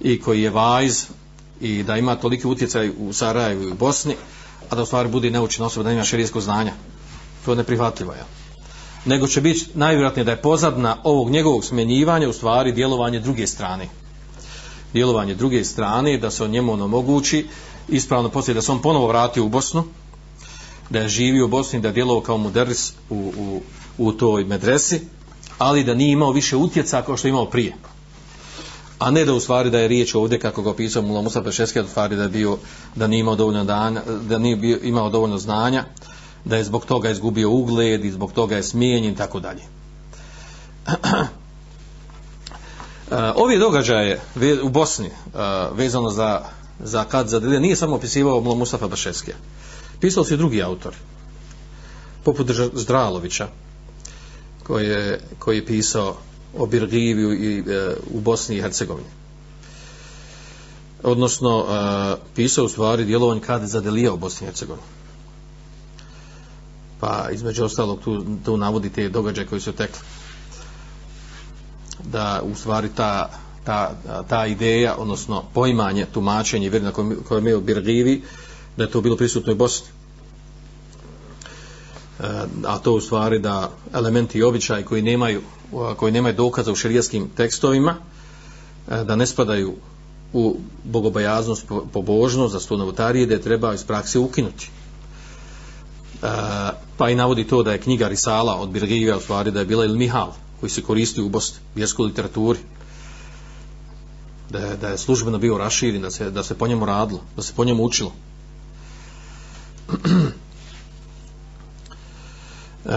i 0.00 0.20
koji 0.20 0.42
je 0.42 0.50
vajz, 0.50 1.04
i 1.60 1.82
da 1.82 1.96
ima 1.96 2.16
toliki 2.16 2.46
utjecaj 2.46 2.90
u 2.98 3.12
Sarajevu 3.12 3.62
i 3.62 3.72
u 3.72 3.74
Bosni, 3.74 4.14
a 4.70 4.76
da 4.76 4.82
u 4.82 4.86
stvari 4.86 5.08
bude 5.08 5.30
neučena 5.30 5.66
osoba 5.66 5.84
da 5.84 5.92
ima 5.92 6.04
širijsko 6.04 6.40
znanja. 6.40 6.72
To 7.44 7.52
je 7.52 7.56
neprihvatljivo, 7.56 8.12
ja. 8.12 8.26
Nego 9.04 9.26
će 9.26 9.40
biti 9.40 9.66
najvjerojatnije 9.74 10.24
da 10.24 10.30
je 10.30 10.42
pozadna 10.42 10.96
ovog 11.04 11.30
njegovog 11.30 11.64
smjenjivanja 11.64 12.28
u 12.28 12.32
stvari 12.32 12.72
djelovanje 12.72 13.20
druge 13.20 13.46
strane 13.46 13.88
djelovanje 14.92 15.34
druge 15.34 15.64
strane, 15.64 16.18
da 16.18 16.30
se 16.30 16.44
on 16.44 16.50
njemu 16.50 16.72
omogući, 16.72 17.46
ispravno 17.88 18.28
poslije 18.28 18.54
da 18.54 18.62
se 18.62 18.72
on 18.72 18.82
ponovo 18.82 19.06
vratio 19.06 19.44
u 19.44 19.48
Bosnu, 19.48 19.84
da 20.90 20.98
je 20.98 21.08
živio 21.08 21.44
u 21.44 21.48
Bosni, 21.48 21.80
da 21.80 21.88
je 21.88 21.94
djelovao 21.94 22.22
kao 22.22 22.38
muderis 22.38 22.92
u, 23.10 23.32
u, 23.38 23.60
u 23.98 24.12
toj 24.12 24.44
medresi, 24.44 25.00
ali 25.58 25.84
da 25.84 25.94
nije 25.94 26.12
imao 26.12 26.32
više 26.32 26.56
utjeca 26.56 27.02
kao 27.02 27.16
što 27.16 27.28
je 27.28 27.30
imao 27.30 27.46
prije. 27.46 27.74
A 28.98 29.10
ne 29.10 29.24
da 29.24 29.34
u 29.34 29.40
stvari 29.40 29.70
da 29.70 29.78
je 29.78 29.88
riječ 29.88 30.14
ovdje, 30.14 30.38
kako 30.38 30.62
ga 30.62 30.70
opisao 30.70 31.02
Mula 31.02 31.22
Musa 31.22 31.42
Pešeski, 31.42 31.82
da 31.82 31.88
stvari 31.88 32.16
da 32.16 32.22
je 32.22 32.28
bio, 32.28 32.58
da 32.94 33.06
nije 33.06 33.20
imao 33.20 33.36
dovoljno 33.36 33.64
dana, 33.64 34.02
da 34.28 34.38
nije 34.38 34.56
bio, 34.56 34.78
imao 34.82 35.10
dovoljno 35.10 35.38
znanja, 35.38 35.84
da 36.44 36.56
je 36.56 36.64
zbog 36.64 36.84
toga 36.84 37.10
izgubio 37.10 37.50
ugled 37.50 38.04
i 38.04 38.10
zbog 38.10 38.32
toga 38.32 38.56
je 38.56 38.62
smijenjen 38.62 39.12
i 39.12 39.16
tako 39.16 39.40
dalje. 39.40 39.62
E, 43.10 43.32
Ovi 43.34 43.58
događaje 43.58 44.20
u 44.62 44.68
Bosni 44.68 45.06
e, 45.06 45.10
vezano 45.72 46.10
za 46.10 46.40
za 46.84 47.04
kad 47.04 47.28
za 47.28 47.40
delije 47.40 47.60
nije 47.60 47.76
samo 47.76 47.96
opisivao 47.96 48.40
Mustafa 48.40 48.88
Bašeskija. 48.88 49.36
Pisao 50.00 50.24
su 50.24 50.34
i 50.34 50.36
drugi 50.36 50.62
autori. 50.62 50.96
Poput 52.24 52.50
Zdralovića, 52.74 53.48
koji 54.62 54.86
je, 54.86 55.20
koji 55.38 55.56
je 55.56 55.66
pisao 55.66 56.16
o 56.58 56.66
Birgiviju 56.66 57.32
i 57.32 57.58
e, 57.58 57.94
u 58.10 58.20
Bosni 58.20 58.56
i 58.56 58.62
Hercegovini. 58.62 59.08
Odnosno, 61.02 61.66
pisao 62.34 62.64
u 62.64 62.68
stvari 62.68 63.04
djelovanje 63.04 63.40
kad 63.40 63.62
za 63.62 63.80
delije 63.80 64.10
u 64.10 64.16
Bosni 64.16 64.44
i 64.44 64.48
Hercegovini. 64.48 64.86
Pa 67.00 67.28
između 67.32 67.64
ostalog 67.64 68.00
tu, 68.04 68.24
tu 68.44 68.56
navodi 68.56 68.90
te 68.90 69.08
događaje 69.08 69.46
koji 69.46 69.60
su 69.60 69.72
tekli. 69.72 70.00
Da 72.04 72.42
u 72.44 72.54
stvari 72.54 72.88
ta 72.96 73.30
ta, 73.64 73.94
ta 74.28 74.46
ideja, 74.46 74.94
odnosno 74.98 75.44
poimanje, 75.54 76.06
tumačenje 76.12 76.70
vjeri 76.70 76.84
na 76.84 76.92
kojem 77.28 77.46
je 77.46 77.50
imao 77.50 77.60
Birgivi, 77.60 78.22
da 78.76 78.84
je 78.84 78.90
to 78.90 79.00
bilo 79.00 79.16
prisutno 79.16 79.52
i 79.52 79.56
Bosni. 79.56 79.88
E, 82.20 82.24
a 82.66 82.78
to 82.78 82.94
u 82.94 83.00
stvari 83.00 83.38
da 83.38 83.70
elementi 83.92 84.38
i 84.38 84.42
običaji 84.42 84.84
koji 84.84 85.02
nemaju, 85.02 85.42
koji 85.96 86.12
nemaju 86.12 86.34
dokaza 86.34 86.72
u 86.72 86.76
šerijaskim 86.76 87.28
tekstovima, 87.36 87.94
e, 88.88 89.04
da 89.04 89.16
ne 89.16 89.26
spadaju 89.26 89.74
u 90.32 90.56
bogobojaznost, 90.84 91.66
pobožnost, 91.92 92.52
za 92.52 92.60
sto 92.60 92.76
novotarije, 92.76 93.26
da 93.26 93.34
je 93.34 93.42
treba 93.42 93.74
iz 93.74 93.84
prakse 93.84 94.18
ukinuti. 94.18 94.70
E, 96.22 96.26
pa 96.96 97.10
i 97.10 97.14
navodi 97.14 97.46
to 97.46 97.62
da 97.62 97.72
je 97.72 97.80
knjiga 97.80 98.08
Risala 98.08 98.54
od 98.56 98.70
Birgivija 98.70 99.16
u 99.16 99.20
stvari 99.20 99.50
da 99.50 99.60
je 99.60 99.66
bila 99.66 99.84
il 99.84 99.96
Mihal, 99.96 100.32
koji 100.60 100.70
se 100.70 100.82
koristi 100.82 101.20
u 101.20 101.28
Bosni, 101.28 101.58
vjerskoj 101.74 102.06
literaturi, 102.06 102.58
da 104.50 104.58
je, 104.58 104.76
da 104.76 104.88
je 104.88 104.98
službeno 104.98 105.38
bio 105.38 105.58
raširen, 105.58 106.02
da 106.02 106.10
se, 106.10 106.30
da 106.30 106.42
se 106.42 106.54
po 106.54 106.66
njemu 106.66 106.86
radilo, 106.86 107.20
da 107.36 107.42
se 107.42 107.52
po 107.56 107.64
njemu 107.64 107.84
učilo. 107.84 108.12
e, 112.84 112.90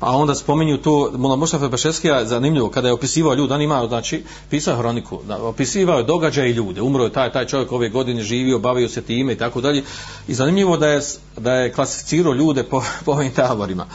a 0.00 0.16
onda 0.16 0.34
spominju 0.34 0.78
to, 0.78 1.12
Mula 1.16 1.36
Mustafa 1.36 1.68
Bešeskija, 1.68 2.24
zanimljivo, 2.24 2.70
kada 2.70 2.88
je 2.88 2.94
opisivao 2.94 3.34
ljudi, 3.34 3.52
on 3.52 3.62
ima, 3.62 3.86
znači, 3.88 4.24
pisao 4.50 4.76
hroniku, 4.76 5.20
da, 5.28 5.42
opisivao 5.42 5.98
je 5.98 6.04
događaje 6.04 6.50
i 6.50 6.54
ljude, 6.54 6.82
umro 6.82 7.04
je 7.04 7.12
taj, 7.12 7.32
taj 7.32 7.46
čovjek 7.46 7.72
ove 7.72 7.88
godine 7.88 8.22
živio, 8.22 8.58
bavio 8.58 8.88
se 8.88 9.02
time 9.02 9.32
i 9.32 9.38
tako 9.38 9.60
dalje, 9.60 9.84
i 10.28 10.34
zanimljivo 10.34 10.76
da 10.76 10.88
je, 10.88 11.00
da 11.36 11.52
je 11.52 11.72
klasificirao 11.72 12.34
ljude 12.34 12.62
po, 12.62 12.82
po 13.04 13.12
ovim 13.12 13.32
taborima. 13.32 13.86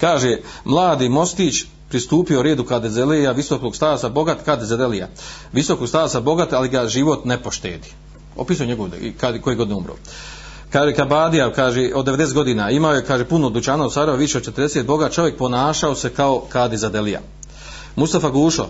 Kaže, 0.00 0.38
mladi 0.64 1.08
Mostić, 1.08 1.64
pristupio 1.90 2.42
redu 2.42 2.64
Kadezelija, 2.64 3.32
visokog 3.32 3.76
stasa 3.76 4.08
bogat 4.08 4.38
Kadezelija. 4.44 5.08
Visokog 5.52 5.88
stasa 5.88 6.20
bogat, 6.20 6.52
ali 6.52 6.68
ga 6.68 6.88
život 6.88 7.24
ne 7.24 7.42
poštedi. 7.42 7.88
Opisao 8.36 8.66
njegov, 8.66 8.88
kad, 9.20 9.40
koji 9.40 9.56
godine 9.56 9.74
umro. 9.74 9.94
Kaže 10.70 10.94
Kabadija, 10.94 11.52
kaže, 11.52 11.90
od 11.94 12.06
90 12.06 12.32
godina, 12.32 12.70
imao 12.70 12.94
je, 12.94 13.04
kaže, 13.04 13.24
puno 13.24 13.50
dućana 13.50 13.86
u 13.86 13.90
Sarajevo, 13.90 14.16
više 14.16 14.38
od 14.38 14.56
40, 14.56 14.84
bogat 14.84 15.12
čovjek 15.12 15.36
ponašao 15.36 15.94
se 15.94 16.10
kao 16.10 16.42
Kadi 16.48 16.76
Zadelija. 16.76 17.20
Mustafa 17.96 18.30
Gušo, 18.30 18.68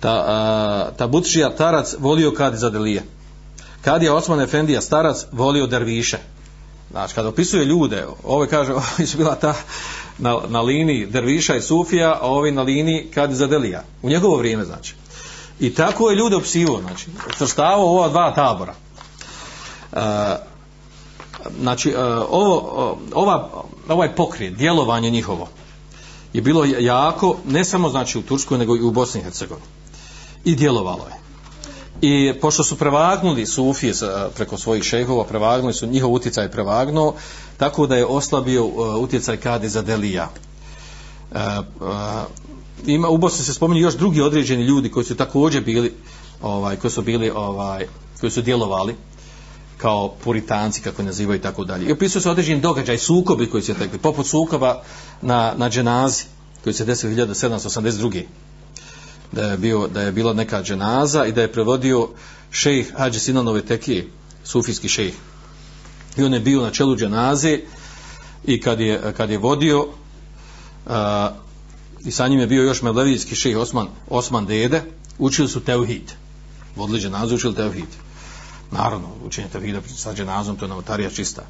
ta, 0.00 0.24
a, 0.28 0.90
ta 0.96 1.06
Butšija 1.06 1.50
Tarac 1.56 1.94
volio 1.98 2.34
Kadi 2.34 2.56
Zadelija. 2.56 3.02
Kadija 3.84 4.14
Osman 4.14 4.40
Efendija 4.40 4.80
Starac 4.80 5.26
volio 5.32 5.66
Derviše. 5.66 6.18
Znači, 6.90 7.14
kada 7.14 7.28
opisuje 7.28 7.64
ljude, 7.64 8.06
ove 8.24 8.48
kaže, 8.48 8.72
ovo 8.74 8.84
je 8.98 9.06
bila 9.16 9.34
ta, 9.34 9.54
na, 10.22 10.38
na 10.48 10.60
liniji 10.60 11.06
Derviša 11.06 11.56
i 11.56 11.62
Sufija, 11.62 12.18
a 12.20 12.26
ovi 12.26 12.50
na 12.50 12.62
liniji 12.62 13.06
kad 13.14 13.32
Zadelija. 13.32 13.84
U 14.02 14.08
njegovo 14.08 14.36
vrijeme, 14.36 14.64
znači. 14.64 14.94
I 15.60 15.74
tako 15.74 16.10
je 16.10 16.16
ljude 16.16 16.36
opsivo, 16.36 16.80
znači, 16.80 17.06
srstavo 17.38 17.90
ova 17.90 18.08
dva 18.08 18.34
tabora. 18.34 18.74
E, 19.92 20.36
znači, 21.60 21.90
e, 21.90 22.04
ovo, 22.30 22.98
ova, 23.14 23.64
ovaj 23.88 24.14
pokret, 24.14 24.54
djelovanje 24.54 25.10
njihovo, 25.10 25.48
je 26.32 26.42
bilo 26.42 26.64
jako, 26.64 27.36
ne 27.46 27.64
samo 27.64 27.88
znači 27.88 28.18
u 28.18 28.22
Turskoj, 28.22 28.58
nego 28.58 28.76
i 28.76 28.82
u 28.82 28.90
Bosni 28.90 29.20
i 29.20 29.24
Hercegovini. 29.24 29.66
I 30.44 30.56
djelovalo 30.56 31.04
je. 31.06 31.21
I 32.02 32.32
pošto 32.40 32.64
su 32.64 32.76
prevagnuli 32.76 33.46
Sufije 33.46 33.94
preko 34.34 34.56
svojih 34.56 34.84
šehova, 34.84 35.24
prevagnuli 35.24 35.74
su, 35.74 35.86
njihov 35.86 36.12
utjecaj 36.12 36.50
prevagnuo, 36.50 37.14
tako 37.56 37.86
da 37.86 37.96
je 37.96 38.06
oslabio 38.06 38.62
e, 38.62 38.96
utjecaj 38.98 39.36
Kadi 39.36 39.68
za 39.68 39.82
Delija. 39.82 40.30
E, 41.32 41.38
e, 41.38 41.62
ima, 42.86 43.08
u 43.08 43.18
Bosni 43.18 43.44
se 43.44 43.54
spominju 43.54 43.80
još 43.80 43.94
drugi 43.94 44.20
određeni 44.20 44.62
ljudi 44.62 44.90
koji 44.90 45.04
su 45.04 45.14
također 45.14 45.64
bili, 45.64 45.92
ovaj, 46.42 46.76
koji 46.76 46.90
su 46.90 47.02
bili, 47.02 47.30
ovaj, 47.30 47.86
koji 48.20 48.30
su 48.30 48.42
djelovali 48.42 48.94
kao 49.76 50.14
puritanci, 50.24 50.82
kako 50.82 51.02
nazivaju 51.02 51.38
i 51.38 51.42
tako 51.42 51.64
dalje. 51.64 51.86
I 51.86 51.92
opisuju 51.92 52.22
se 52.22 52.30
određeni 52.30 52.60
događaj, 52.60 52.98
sukobi 52.98 53.46
koji 53.46 53.62
se 53.62 53.74
tekli, 53.74 53.98
poput 53.98 54.26
sukoba 54.26 54.82
na, 55.20 55.54
na 55.56 55.70
dženazi, 55.70 56.24
koji 56.64 56.74
se 56.74 56.84
desio 56.84 57.10
1782 57.10 58.22
da 59.32 59.42
je, 59.42 59.56
bio, 59.56 59.88
da 59.88 60.02
je 60.02 60.12
bila 60.12 60.32
neka 60.32 60.62
dženaza 60.62 61.26
i 61.26 61.32
da 61.32 61.42
je 61.42 61.52
prevodio 61.52 62.08
šejh 62.50 62.92
Hadži 62.96 63.20
Sinanove 63.20 63.62
Tekije, 63.62 64.08
sufijski 64.44 64.88
šejh. 64.88 65.14
I 66.16 66.24
on 66.24 66.34
je 66.34 66.40
bio 66.40 66.62
na 66.62 66.70
čelu 66.70 66.96
dženaze 66.96 67.58
i 68.44 68.60
kad 68.60 68.80
je, 68.80 69.12
kad 69.16 69.30
je 69.30 69.38
vodio 69.38 69.86
a, 70.86 71.30
i 72.04 72.10
sa 72.10 72.28
njim 72.28 72.40
je 72.40 72.46
bio 72.46 72.62
još 72.62 72.82
mevlevijski 72.82 73.34
šejh 73.34 73.56
Osman, 73.56 73.88
Osman 74.08 74.46
Dede, 74.46 74.82
učili 75.18 75.48
su 75.48 75.60
teuhid. 75.60 76.12
Vodili 76.76 77.00
dženazu, 77.00 77.34
učili 77.34 77.54
teuhid. 77.54 77.88
Naravno, 78.70 79.08
učenje 79.24 79.48
teuhida 79.48 79.80
sa 79.96 80.14
dženazom, 80.14 80.56
to 80.56 80.64
je 80.64 80.68
novotarija 80.68 81.10
čista. 81.10 81.42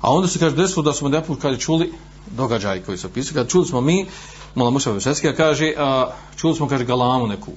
A 0.00 0.12
onda 0.12 0.28
se 0.28 0.38
kaže 0.38 0.56
desilo 0.56 0.82
da 0.82 0.92
smo 0.92 1.08
neput 1.08 1.40
kad 1.40 1.58
čuli 1.58 1.92
događaj 2.36 2.82
koji 2.82 2.98
se 2.98 3.06
opisuje, 3.06 3.34
kad 3.34 3.48
čuli 3.48 3.66
smo 3.66 3.80
mi, 3.80 4.06
Mola 4.54 4.70
Mušava 4.70 4.94
Bešeskija 4.94 5.36
kaže, 5.36 5.74
a, 5.78 6.12
čuli 6.36 6.54
smo, 6.54 6.68
kaže, 6.68 6.84
galamu 6.84 7.26
neku. 7.26 7.52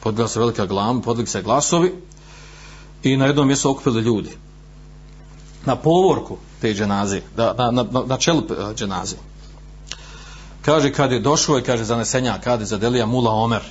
Podbila 0.00 0.28
se 0.28 0.40
velika 0.40 0.66
galama, 0.66 1.00
podbili 1.00 1.26
se 1.26 1.42
glasovi 1.42 1.94
i 3.02 3.16
na 3.16 3.26
jednom 3.26 3.46
mjestu 3.46 3.70
okupili 3.70 4.02
ljudi. 4.02 4.30
Na 5.64 5.76
povorku 5.76 6.36
te 6.60 6.74
dženaze, 6.74 7.20
da, 7.36 7.54
na, 7.58 7.70
na, 7.70 8.02
na 8.06 8.16
čelu 8.16 8.42
e, 8.50 8.74
dženaze. 8.74 9.16
Kaže, 10.62 10.92
kad 10.92 11.12
je 11.12 11.20
došao 11.20 11.58
i 11.58 11.62
kaže, 11.62 11.84
zanesenja, 11.84 12.38
kad 12.44 12.60
je 12.60 12.66
zadelija 12.66 13.06
Mula 13.06 13.30
Omer, 13.30 13.62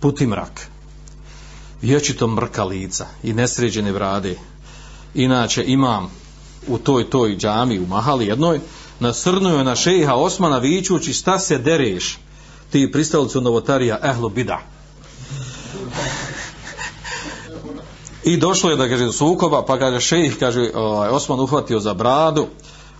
puti 0.00 0.26
mrak, 0.26 0.68
vječito 1.82 2.26
mrka 2.26 2.64
lica 2.64 3.06
i 3.22 3.32
nesređene 3.32 3.92
vrade. 3.92 4.38
Inače, 5.14 5.64
imam 5.66 6.10
u 6.68 6.78
toj 6.78 7.10
toj 7.10 7.36
džami 7.36 7.78
u 7.80 7.86
Mahali 7.86 8.26
jednoj, 8.26 8.60
nasrnuju 9.00 9.64
na 9.64 9.76
šeha 9.76 10.14
Osmana 10.14 10.58
vićući 10.58 11.12
šta 11.12 11.38
se 11.38 11.58
dereš. 11.58 12.18
Ti 12.70 12.92
pristalicu 12.92 13.40
novotarija 13.40 13.98
ehlu 14.02 14.28
bida. 14.28 14.60
I 18.24 18.36
došlo 18.36 18.70
je 18.70 18.76
da 18.76 18.88
kaže 18.88 19.12
sukoba 19.12 19.64
pa 19.66 19.78
kaže 19.78 20.00
šejh 20.00 20.38
kaže 20.38 20.70
ovaj, 20.74 21.08
Osman 21.08 21.40
uhvatio 21.40 21.80
za 21.80 21.94
bradu 21.94 22.46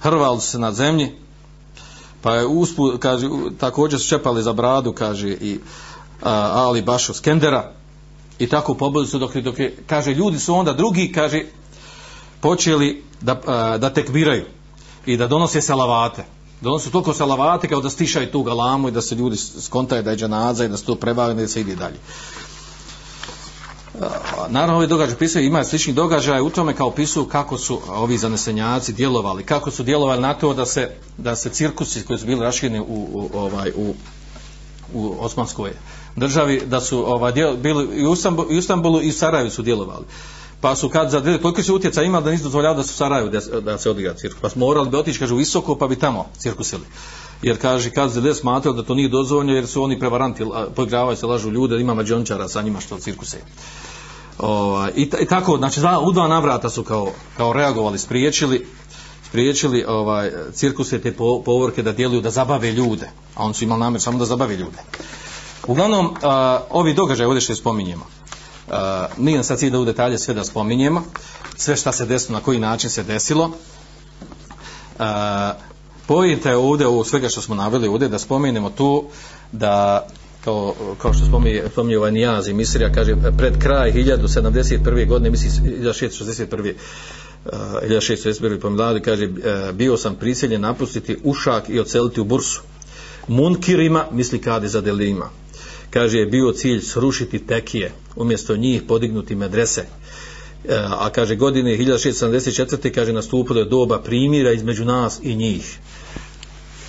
hrval 0.00 0.40
se 0.40 0.58
na 0.58 0.72
zemlji 0.72 1.12
pa 2.22 2.34
je 2.34 2.46
uspu, 2.46 2.92
kaže, 2.98 3.28
također 3.58 4.00
su 4.00 4.08
čepali 4.08 4.42
za 4.42 4.52
bradu 4.52 4.92
kaže 4.92 5.28
i 5.28 5.58
a, 6.22 6.50
Ali 6.54 6.82
Bašo 6.82 7.14
Skendera 7.14 7.72
i 8.38 8.46
tako 8.46 8.74
pobili 8.74 9.06
su 9.06 9.18
dok, 9.18 9.36
dok 9.36 9.58
je, 9.58 9.76
kaže 9.86 10.14
ljudi 10.14 10.38
su 10.38 10.54
onda 10.54 10.72
drugi 10.72 11.12
kaže 11.12 11.42
počeli 12.40 13.02
da, 13.20 13.40
a, 13.46 13.78
da 13.78 13.90
tekbiraju 13.90 14.44
i 15.06 15.16
da 15.16 15.26
donose 15.26 15.60
salavate. 15.60 16.24
Donose 16.60 16.90
toliko 16.90 17.14
salavate 17.14 17.68
kao 17.68 17.80
da 17.80 17.90
stišaju 17.90 18.30
tu 18.30 18.42
galamu 18.42 18.88
i 18.88 18.90
da 18.90 19.02
se 19.02 19.14
ljudi 19.14 19.36
skontaju 19.36 20.02
da 20.02 20.10
je 20.10 20.16
džanaza 20.16 20.64
i 20.64 20.68
da 20.68 20.76
se 20.76 20.84
to 20.84 20.94
prebavljeno 20.94 21.40
i 21.40 21.44
da 21.44 21.48
se 21.48 21.60
ide 21.60 21.74
dalje. 21.76 21.98
Naravno, 24.48 24.76
ovi 24.76 24.86
događaj 24.86 25.16
pisaju, 25.16 25.46
ima 25.46 25.64
slični 25.64 25.92
događaj 25.92 26.40
u 26.40 26.50
tome 26.50 26.74
kao 26.74 26.90
pisu 26.90 27.24
kako 27.24 27.58
su 27.58 27.80
ovi 27.88 28.18
zanesenjaci 28.18 28.92
djelovali, 28.92 29.44
kako 29.44 29.70
su 29.70 29.82
djelovali 29.82 30.20
na 30.20 30.34
to 30.34 30.54
da 30.54 30.66
se, 30.66 30.90
da 31.18 31.36
se 31.36 31.50
cirkusi 31.50 32.02
koji 32.02 32.18
su 32.18 32.26
bili 32.26 32.40
rašireni 32.40 32.80
u, 32.80 32.84
u, 32.88 33.30
ovaj, 33.34 33.72
u, 33.76 33.94
u 34.94 35.16
Osmanskoj 35.20 35.72
državi, 36.16 36.62
da 36.66 36.80
su 36.80 37.12
ovaj, 37.12 37.32
djel, 37.32 37.56
bili 37.56 37.96
i 37.96 38.06
u, 38.06 38.12
Istanbulu, 38.50 39.02
i 39.02 39.08
u 39.08 39.12
Sarajevu 39.12 39.50
su 39.50 39.62
djelovali 39.62 40.04
pa 40.60 40.76
su 40.76 40.88
kad 40.88 41.10
za 41.10 41.38
toliko 41.42 41.62
se 41.62 41.72
utjeca 41.72 42.02
ima 42.02 42.20
da 42.20 42.30
nisu 42.30 42.44
dozvoljavali 42.44 42.76
da 42.76 42.82
su 42.82 42.94
Sarajevo 42.94 43.28
da, 43.28 43.60
da 43.60 43.78
se 43.78 43.90
odigra 43.90 44.14
cirkus. 44.14 44.40
Pa 44.40 44.48
smo 44.48 44.66
morali 44.66 44.90
bi 44.90 44.96
otići, 44.96 45.18
kaže, 45.18 45.34
u 45.34 45.36
visoko, 45.36 45.76
pa 45.76 45.88
bi 45.88 45.96
tamo 45.96 46.26
cirkusili. 46.38 46.82
Jer 47.42 47.60
kaže, 47.60 47.90
kad 47.90 48.12
se 48.12 48.34
smatrao 48.34 48.74
da 48.74 48.82
to 48.82 48.94
nije 48.94 49.08
dozvoljeno, 49.08 49.52
jer 49.52 49.66
su 49.66 49.82
oni 49.82 49.98
prevaranti, 49.98 50.44
poigravaju 50.76 51.16
se, 51.16 51.26
lažu 51.26 51.50
ljude, 51.50 51.80
ima 51.80 51.94
mađončara 51.94 52.48
sa 52.48 52.62
njima 52.62 52.80
što 52.80 52.98
cirkuse. 52.98 53.38
O, 54.38 54.86
i, 54.96 55.10
i, 55.20 55.26
tako, 55.26 55.56
znači, 55.56 55.80
dva, 55.80 56.00
u 56.00 56.12
dva 56.12 56.28
navrata 56.28 56.70
su 56.70 56.84
kao, 56.84 57.12
kao 57.36 57.52
reagovali, 57.52 57.98
spriječili, 57.98 58.66
spriječili 59.28 59.84
ovaj, 59.88 60.30
cirkuse 60.52 61.00
te 61.00 61.12
povorke 61.44 61.82
da 61.82 61.92
djeluju, 61.92 62.20
da 62.20 62.30
zabave 62.30 62.72
ljude. 62.72 63.10
A 63.34 63.44
oni 63.44 63.54
su 63.54 63.64
imali 63.64 63.80
namjer 63.80 64.00
samo 64.00 64.18
da 64.18 64.24
zabave 64.24 64.56
ljude. 64.56 64.78
Uglavnom, 65.66 66.16
a, 66.22 66.60
ovi 66.70 66.94
događaje 66.94 67.26
ovdje 67.26 67.40
što 67.40 67.54
spominjemo, 67.54 68.06
nije 69.16 69.44
sad 69.44 69.58
cilj 69.58 69.70
da 69.70 69.78
u 69.78 69.84
detalje 69.84 70.18
sve 70.18 70.34
da 70.34 70.44
spominjemo, 70.44 71.02
sve 71.56 71.76
šta 71.76 71.92
se 71.92 72.06
desilo, 72.06 72.38
na 72.38 72.44
koji 72.44 72.58
način 72.58 72.90
se 72.90 73.02
desilo. 73.02 73.44
Uh, 74.98 75.04
Pojenta 76.06 76.50
je 76.50 76.56
ovdje, 76.56 76.86
ovo 76.86 77.04
svega 77.04 77.28
što 77.28 77.40
smo 77.40 77.54
naveli 77.54 77.88
ovdje, 77.88 78.08
da 78.08 78.18
spomenemo 78.18 78.70
tu 78.70 79.04
da 79.52 80.06
kao, 80.44 80.74
kao 80.98 81.12
što 81.12 81.26
spominje, 81.26 81.62
spominje 81.72 81.98
ovaj 81.98 82.12
Nijazi, 82.12 82.52
Misrija, 82.52 82.92
kaže, 82.92 83.16
pred 83.38 83.58
kraj 83.58 83.92
1071. 83.92 85.08
godine, 85.08 85.30
misli 85.30 85.50
1661. 85.50 86.74
Uh, 87.44 87.52
1661. 87.52 88.60
pomiladi, 88.60 89.00
kaže, 89.00 89.28
bio 89.72 89.96
sam 89.96 90.14
prisiljen 90.14 90.60
napustiti 90.60 91.18
Ušak 91.24 91.68
i 91.68 91.80
oceliti 91.80 92.20
u 92.20 92.24
Bursu. 92.24 92.62
Munkirima, 93.28 94.04
misli 94.12 94.40
kadi 94.40 94.68
za 94.68 94.80
delima. 94.80 95.30
Kaže, 95.96 96.18
je 96.18 96.26
bio 96.26 96.52
cilj 96.52 96.80
srušiti 96.80 97.38
tekije, 97.46 97.92
umjesto 98.16 98.56
njih 98.56 98.82
podignuti 98.82 99.34
medrese. 99.34 99.80
E, 99.80 99.88
a 100.98 101.10
kaže, 101.10 101.36
godine 101.36 101.76
1674. 101.78 102.94
kaže, 102.94 103.12
nastupilo 103.12 103.60
je 103.60 103.64
doba 103.64 104.02
primira 104.02 104.52
između 104.52 104.84
nas 104.84 105.20
i 105.22 105.34
njih. 105.34 105.78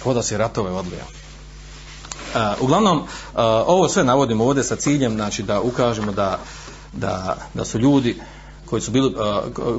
Koda 0.03 0.23
se 0.23 0.37
ratove 0.37 0.71
odlija. 0.71 1.05
E, 2.35 2.61
uglavnom, 2.61 2.97
e, 2.97 3.03
ovo 3.67 3.89
sve 3.89 4.03
navodimo 4.03 4.45
ovdje 4.45 4.63
sa 4.63 4.75
ciljem, 4.75 5.15
znači 5.15 5.43
da 5.43 5.61
ukažemo 5.61 6.11
da, 6.11 6.39
da, 6.93 7.37
da 7.53 7.65
su 7.65 7.79
ljudi 7.79 8.15
koji 8.65 8.81
su 8.81 8.91
bili, 8.91 9.13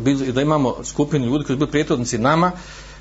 bili, 0.00 0.32
da 0.32 0.42
imamo 0.42 0.76
skupinu 0.84 1.26
ljudi 1.26 1.44
koji 1.44 1.54
su 1.54 1.58
bili 1.58 1.70
prijetodnici 1.70 2.18
nama, 2.18 2.52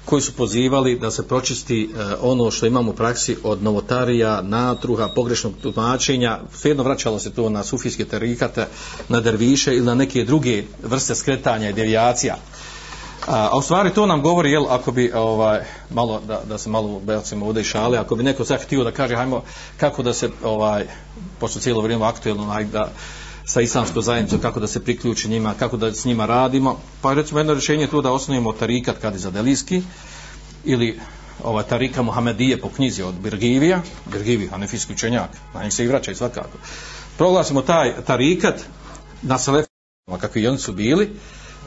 koji 0.09 0.21
su 0.21 0.33
pozivali 0.33 0.99
da 0.99 1.11
se 1.11 1.27
pročisti 1.27 1.83
e, 1.83 2.03
ono 2.21 2.51
što 2.51 2.65
imamo 2.65 2.91
u 2.91 2.95
praksi 2.95 3.37
od 3.43 3.63
novotarija, 3.63 4.41
natruha, 4.41 5.07
pogrešnog 5.07 5.53
tumačenja, 5.61 6.39
svejedno 6.53 6.83
vraćalo 6.83 7.19
se 7.19 7.33
to 7.33 7.49
na 7.49 7.63
sufijske 7.63 8.05
tarikate, 8.05 8.67
na 9.09 9.19
derviše 9.19 9.75
ili 9.75 9.85
na 9.85 9.95
neke 9.95 10.23
druge 10.23 10.63
vrste 10.83 11.15
skretanja 11.15 11.69
i 11.69 11.73
devijacija. 11.73 12.35
A, 13.27 13.49
a 13.51 13.57
u 13.57 13.61
stvari 13.61 13.93
to 13.93 14.05
nam 14.05 14.21
govori, 14.21 14.51
jel, 14.51 14.65
ako 14.69 14.91
bi, 14.91 15.11
ovaj, 15.11 15.59
malo, 15.89 16.21
da, 16.27 16.41
da 16.49 16.57
se 16.57 16.69
malo 16.69 16.99
belcimo 16.99 17.45
ovdje 17.45 17.61
i 17.61 17.65
šale, 17.65 17.97
ako 17.97 18.15
bi 18.15 18.23
neko 18.23 18.45
sad 18.45 18.61
htio 18.61 18.83
da 18.83 18.91
kaže, 18.91 19.15
hajmo, 19.15 19.41
kako 19.77 20.03
da 20.03 20.13
se, 20.13 20.29
ovaj, 20.43 20.85
pošto 21.39 21.59
cijelo 21.59 21.81
vrijeme 21.81 22.05
aktuelno, 22.05 22.63
da, 22.71 22.91
sa 23.47 23.61
islamskom 23.61 24.01
zajednicom, 24.03 24.39
kako 24.39 24.59
da 24.59 24.67
se 24.67 24.83
priključi 24.83 25.29
njima, 25.29 25.53
kako 25.59 25.77
da 25.77 25.93
s 25.93 26.05
njima 26.05 26.25
radimo, 26.25 26.79
pa 27.01 27.13
recimo 27.13 27.39
jedno 27.39 27.53
rješenje 27.53 27.83
je 27.83 27.89
tu 27.89 28.01
da 28.01 28.11
osnovimo 28.11 28.53
tarikat 28.53 28.97
kad 29.01 29.13
je 29.13 29.19
za 29.19 29.31
Delijski, 29.31 29.81
ili 30.65 30.99
ova 31.43 31.63
tarika 31.63 32.01
Muhamedije 32.01 32.59
po 32.61 32.69
knjizi 32.69 33.03
od 33.03 33.15
Birgivija, 33.15 33.81
Birgivi, 34.11 34.47
hanefijski 34.47 34.93
učenjak, 34.93 35.29
na 35.53 35.63
njih 35.63 35.73
se 35.73 35.83
i 35.83 35.87
vraća 35.87 36.11
i 36.11 36.15
svakako. 36.15 36.57
Proglasimo 37.17 37.61
taj 37.61 37.93
tarikat 38.05 38.61
na 39.21 39.37
selefima, 39.37 40.17
kakvi 40.21 40.47
oni 40.47 40.57
su 40.57 40.73
bili, 40.73 41.09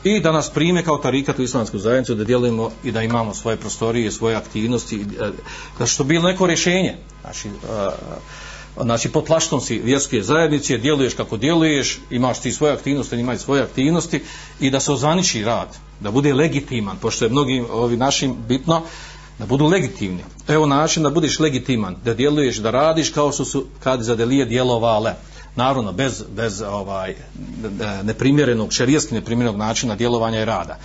i 0.04 0.20
da 0.20 0.32
nas 0.32 0.50
prime 0.50 0.84
kao 0.84 0.98
tarikat 0.98 1.38
u 1.38 1.42
islamsku 1.42 1.78
zajednicu, 1.78 2.14
da 2.14 2.24
djelujemo 2.24 2.70
i 2.84 2.92
da 2.92 3.02
imamo 3.02 3.34
svoje 3.34 3.56
prostorije, 3.56 4.12
svoje 4.12 4.36
aktivnosti, 4.36 5.00
e, 5.20 5.30
da 5.78 5.86
što 5.86 6.04
bilo 6.04 6.28
neko 6.28 6.46
rješenje. 6.46 6.96
Znači, 7.22 7.48
uh, 7.48 7.54
znači 8.82 9.08
pod 9.08 9.24
plaštom 9.24 9.60
si 9.60 9.78
vjerske 9.78 10.22
zajednice, 10.22 10.78
djeluješ 10.78 11.14
kako 11.14 11.36
djeluješ, 11.36 11.98
imaš 12.10 12.40
ti 12.40 12.52
svoje 12.52 12.72
aktivnosti, 12.72 13.16
imaš 13.16 13.38
svoje 13.38 13.62
aktivnosti 13.62 14.22
i 14.60 14.70
da 14.70 14.80
se 14.80 14.92
ozvaniči 14.92 15.44
rad, 15.44 15.76
da 16.00 16.10
bude 16.10 16.34
legitiman, 16.34 16.96
pošto 16.96 17.24
je 17.24 17.30
mnogim 17.30 17.66
ovi 17.70 17.96
našim 17.96 18.34
bitno, 18.48 18.82
da 19.38 19.46
budu 19.46 19.66
legitimni. 19.66 20.24
Evo 20.48 20.66
način 20.66 21.02
da 21.02 21.10
budeš 21.10 21.38
legitiman, 21.38 21.96
da 22.04 22.14
djeluješ, 22.14 22.56
da 22.56 22.70
radiš 22.70 23.10
kao 23.10 23.32
što 23.32 23.44
su 23.44 23.64
kad 23.82 24.02
za 24.02 24.14
delije 24.14 24.44
djelovale 24.44 25.14
naravno 25.56 25.92
bez, 25.92 26.24
bez 26.36 26.62
ovaj, 26.62 27.14
neprimjerenog, 28.02 28.72
šerijski 28.72 29.14
neprimjerenog 29.14 29.56
načina 29.56 29.96
djelovanja 29.96 30.40
i 30.40 30.44
rada. 30.44 30.78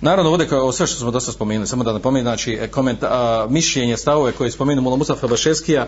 Naravno, 0.00 0.30
ovdje 0.30 0.48
kao 0.48 0.72
sve 0.72 0.86
što 0.86 0.98
smo 0.98 1.10
dosta 1.10 1.32
spomenuli, 1.32 1.66
samo 1.66 1.84
da 1.84 1.92
napomenu, 1.92 2.24
znači, 2.24 2.52
e, 2.52 2.68
komenta, 2.68 3.06
a, 3.10 3.46
mišljenje, 3.50 3.96
stavove 3.96 4.32
koje 4.32 4.46
je 4.46 4.52
spomenuo 4.52 4.82
Mula 4.82 4.96
Mustafa 4.96 5.26
Bašeskija 5.26 5.86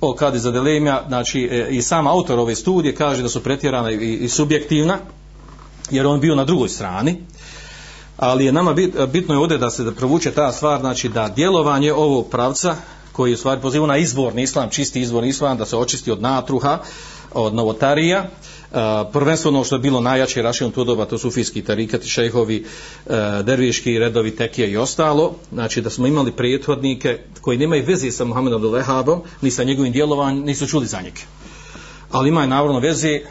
o 0.00 0.14
Kadi 0.14 0.38
za 0.38 0.50
Delemija, 0.50 1.04
znači, 1.08 1.48
e, 1.52 1.66
i 1.70 1.82
sam 1.82 2.06
autor 2.06 2.38
ove 2.38 2.54
studije 2.54 2.94
kaže 2.94 3.22
da 3.22 3.28
su 3.28 3.42
pretjerana 3.42 3.90
i, 3.90 4.14
i 4.14 4.28
subjektivna, 4.28 4.98
jer 5.90 6.06
on 6.06 6.20
bio 6.20 6.34
na 6.34 6.44
drugoj 6.44 6.68
strani, 6.68 7.16
ali 8.16 8.44
je 8.44 8.52
nama 8.52 8.72
bit, 8.72 8.94
bitno 9.12 9.34
je 9.34 9.38
ovdje 9.38 9.58
da 9.58 9.70
se 9.70 9.84
da 9.84 9.92
provuče 9.92 10.30
ta 10.30 10.52
stvar, 10.52 10.80
znači 10.80 11.08
da 11.08 11.28
djelovanje 11.28 11.92
ovog 11.92 12.30
pravca, 12.30 12.76
koji 13.12 13.30
je 13.30 13.34
u 13.34 13.38
stvari 13.38 13.60
poziva 13.60 13.86
na 13.86 13.96
izvorni 13.96 14.42
islam, 14.42 14.70
čisti 14.70 15.00
izvorni 15.00 15.28
islam, 15.28 15.58
da 15.58 15.66
se 15.66 15.76
očisti 15.76 16.10
od 16.10 16.22
natruha, 16.22 16.78
od 17.34 17.54
novotarija, 17.54 18.30
E, 18.72 19.04
prvenstveno 19.12 19.64
što 19.64 19.74
je 19.74 19.78
bilo 19.78 20.00
najjače 20.00 20.42
rašeno 20.42 20.70
to 20.70 20.84
doba, 20.84 21.04
to 21.04 21.18
su 21.18 21.22
sufijski 21.22 21.62
tarikati, 21.62 22.08
šejhovi, 22.08 22.64
e, 23.06 23.42
derviški 23.42 23.98
redovi, 23.98 24.36
tekije 24.36 24.70
i 24.70 24.76
ostalo. 24.76 25.34
Znači 25.52 25.80
da 25.80 25.90
smo 25.90 26.06
imali 26.06 26.32
prethodnike 26.32 27.18
koji 27.40 27.58
nemaju 27.58 27.84
veze 27.86 28.10
sa 28.10 28.24
Muhammedom 28.24 28.64
Lehabom, 28.64 29.20
ni 29.40 29.50
sa 29.50 29.64
njegovim 29.64 29.92
djelovanjem, 29.92 30.44
nisu 30.44 30.66
čuli 30.66 30.86
za 30.86 31.00
njega. 31.00 31.20
Ali 32.10 32.28
imaju 32.28 32.48
navrno 32.48 32.78
veze 32.78 33.08
e, 33.08 33.22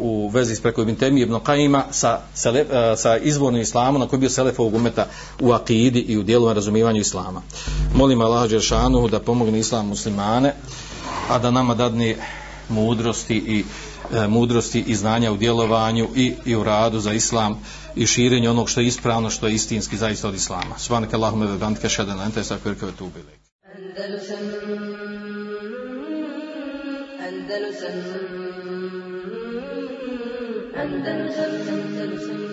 u 0.00 0.28
vezi 0.28 0.56
s 0.56 0.60
preko 0.60 0.82
Ibn 0.82 0.94
Temi 0.94 1.20
Ibn 1.20 1.38
Kajima 1.42 1.84
sa, 1.90 2.20
sa, 2.34 2.52
sa 2.96 3.16
izvornim 3.16 3.62
islamom 3.62 4.00
na 4.00 4.08
koji 4.08 4.18
je 4.18 4.20
bio 4.20 4.30
Selefovog 4.30 4.74
umeta 4.74 5.06
u 5.40 5.52
akidi 5.52 6.00
i 6.00 6.18
u 6.18 6.22
djelovanju 6.22 6.54
razumivanju 6.54 7.00
islama. 7.00 7.42
Molim 7.94 8.20
Allah 8.20 8.50
Đeršanu 8.50 9.08
da 9.08 9.20
pomogne 9.20 9.58
islam 9.58 9.86
muslimane, 9.86 10.54
a 11.28 11.38
da 11.38 11.50
nama 11.50 11.74
dadne 11.74 12.16
mudrosti 12.68 13.36
i 13.36 13.64
e, 14.12 14.28
mudrosti 14.28 14.84
i 14.86 14.94
znanja 14.94 15.32
u 15.32 15.36
djelovanju 15.36 16.08
i, 16.16 16.34
i 16.44 16.56
u 16.56 16.64
radu 16.64 17.00
za 17.00 17.12
islam 17.12 17.62
i 17.96 18.06
širenje 18.06 18.50
onog 18.50 18.70
što 18.70 18.80
je 18.80 18.86
ispravno, 18.86 19.30
što 19.30 19.46
je 19.46 19.54
istinski 19.54 19.96
zaista 19.96 20.28
od 20.28 20.34
islama. 20.34 20.78
Subhanak 20.78 21.14
Allahumma 21.14 21.46
wa 21.46 21.58
bihamdika 21.58 21.86
ashhadu 21.86 22.10
an 22.10 22.16
la 22.16 22.24
ilaha 22.24 22.32
illa 22.32 22.40
anta 22.40 22.40
astaghfiruka 22.40 22.86
wa 22.86 22.90
atubu 22.90 23.18
Andalusam 23.74 24.38
Andalusam 27.20 27.94
Andalusam 30.76 32.43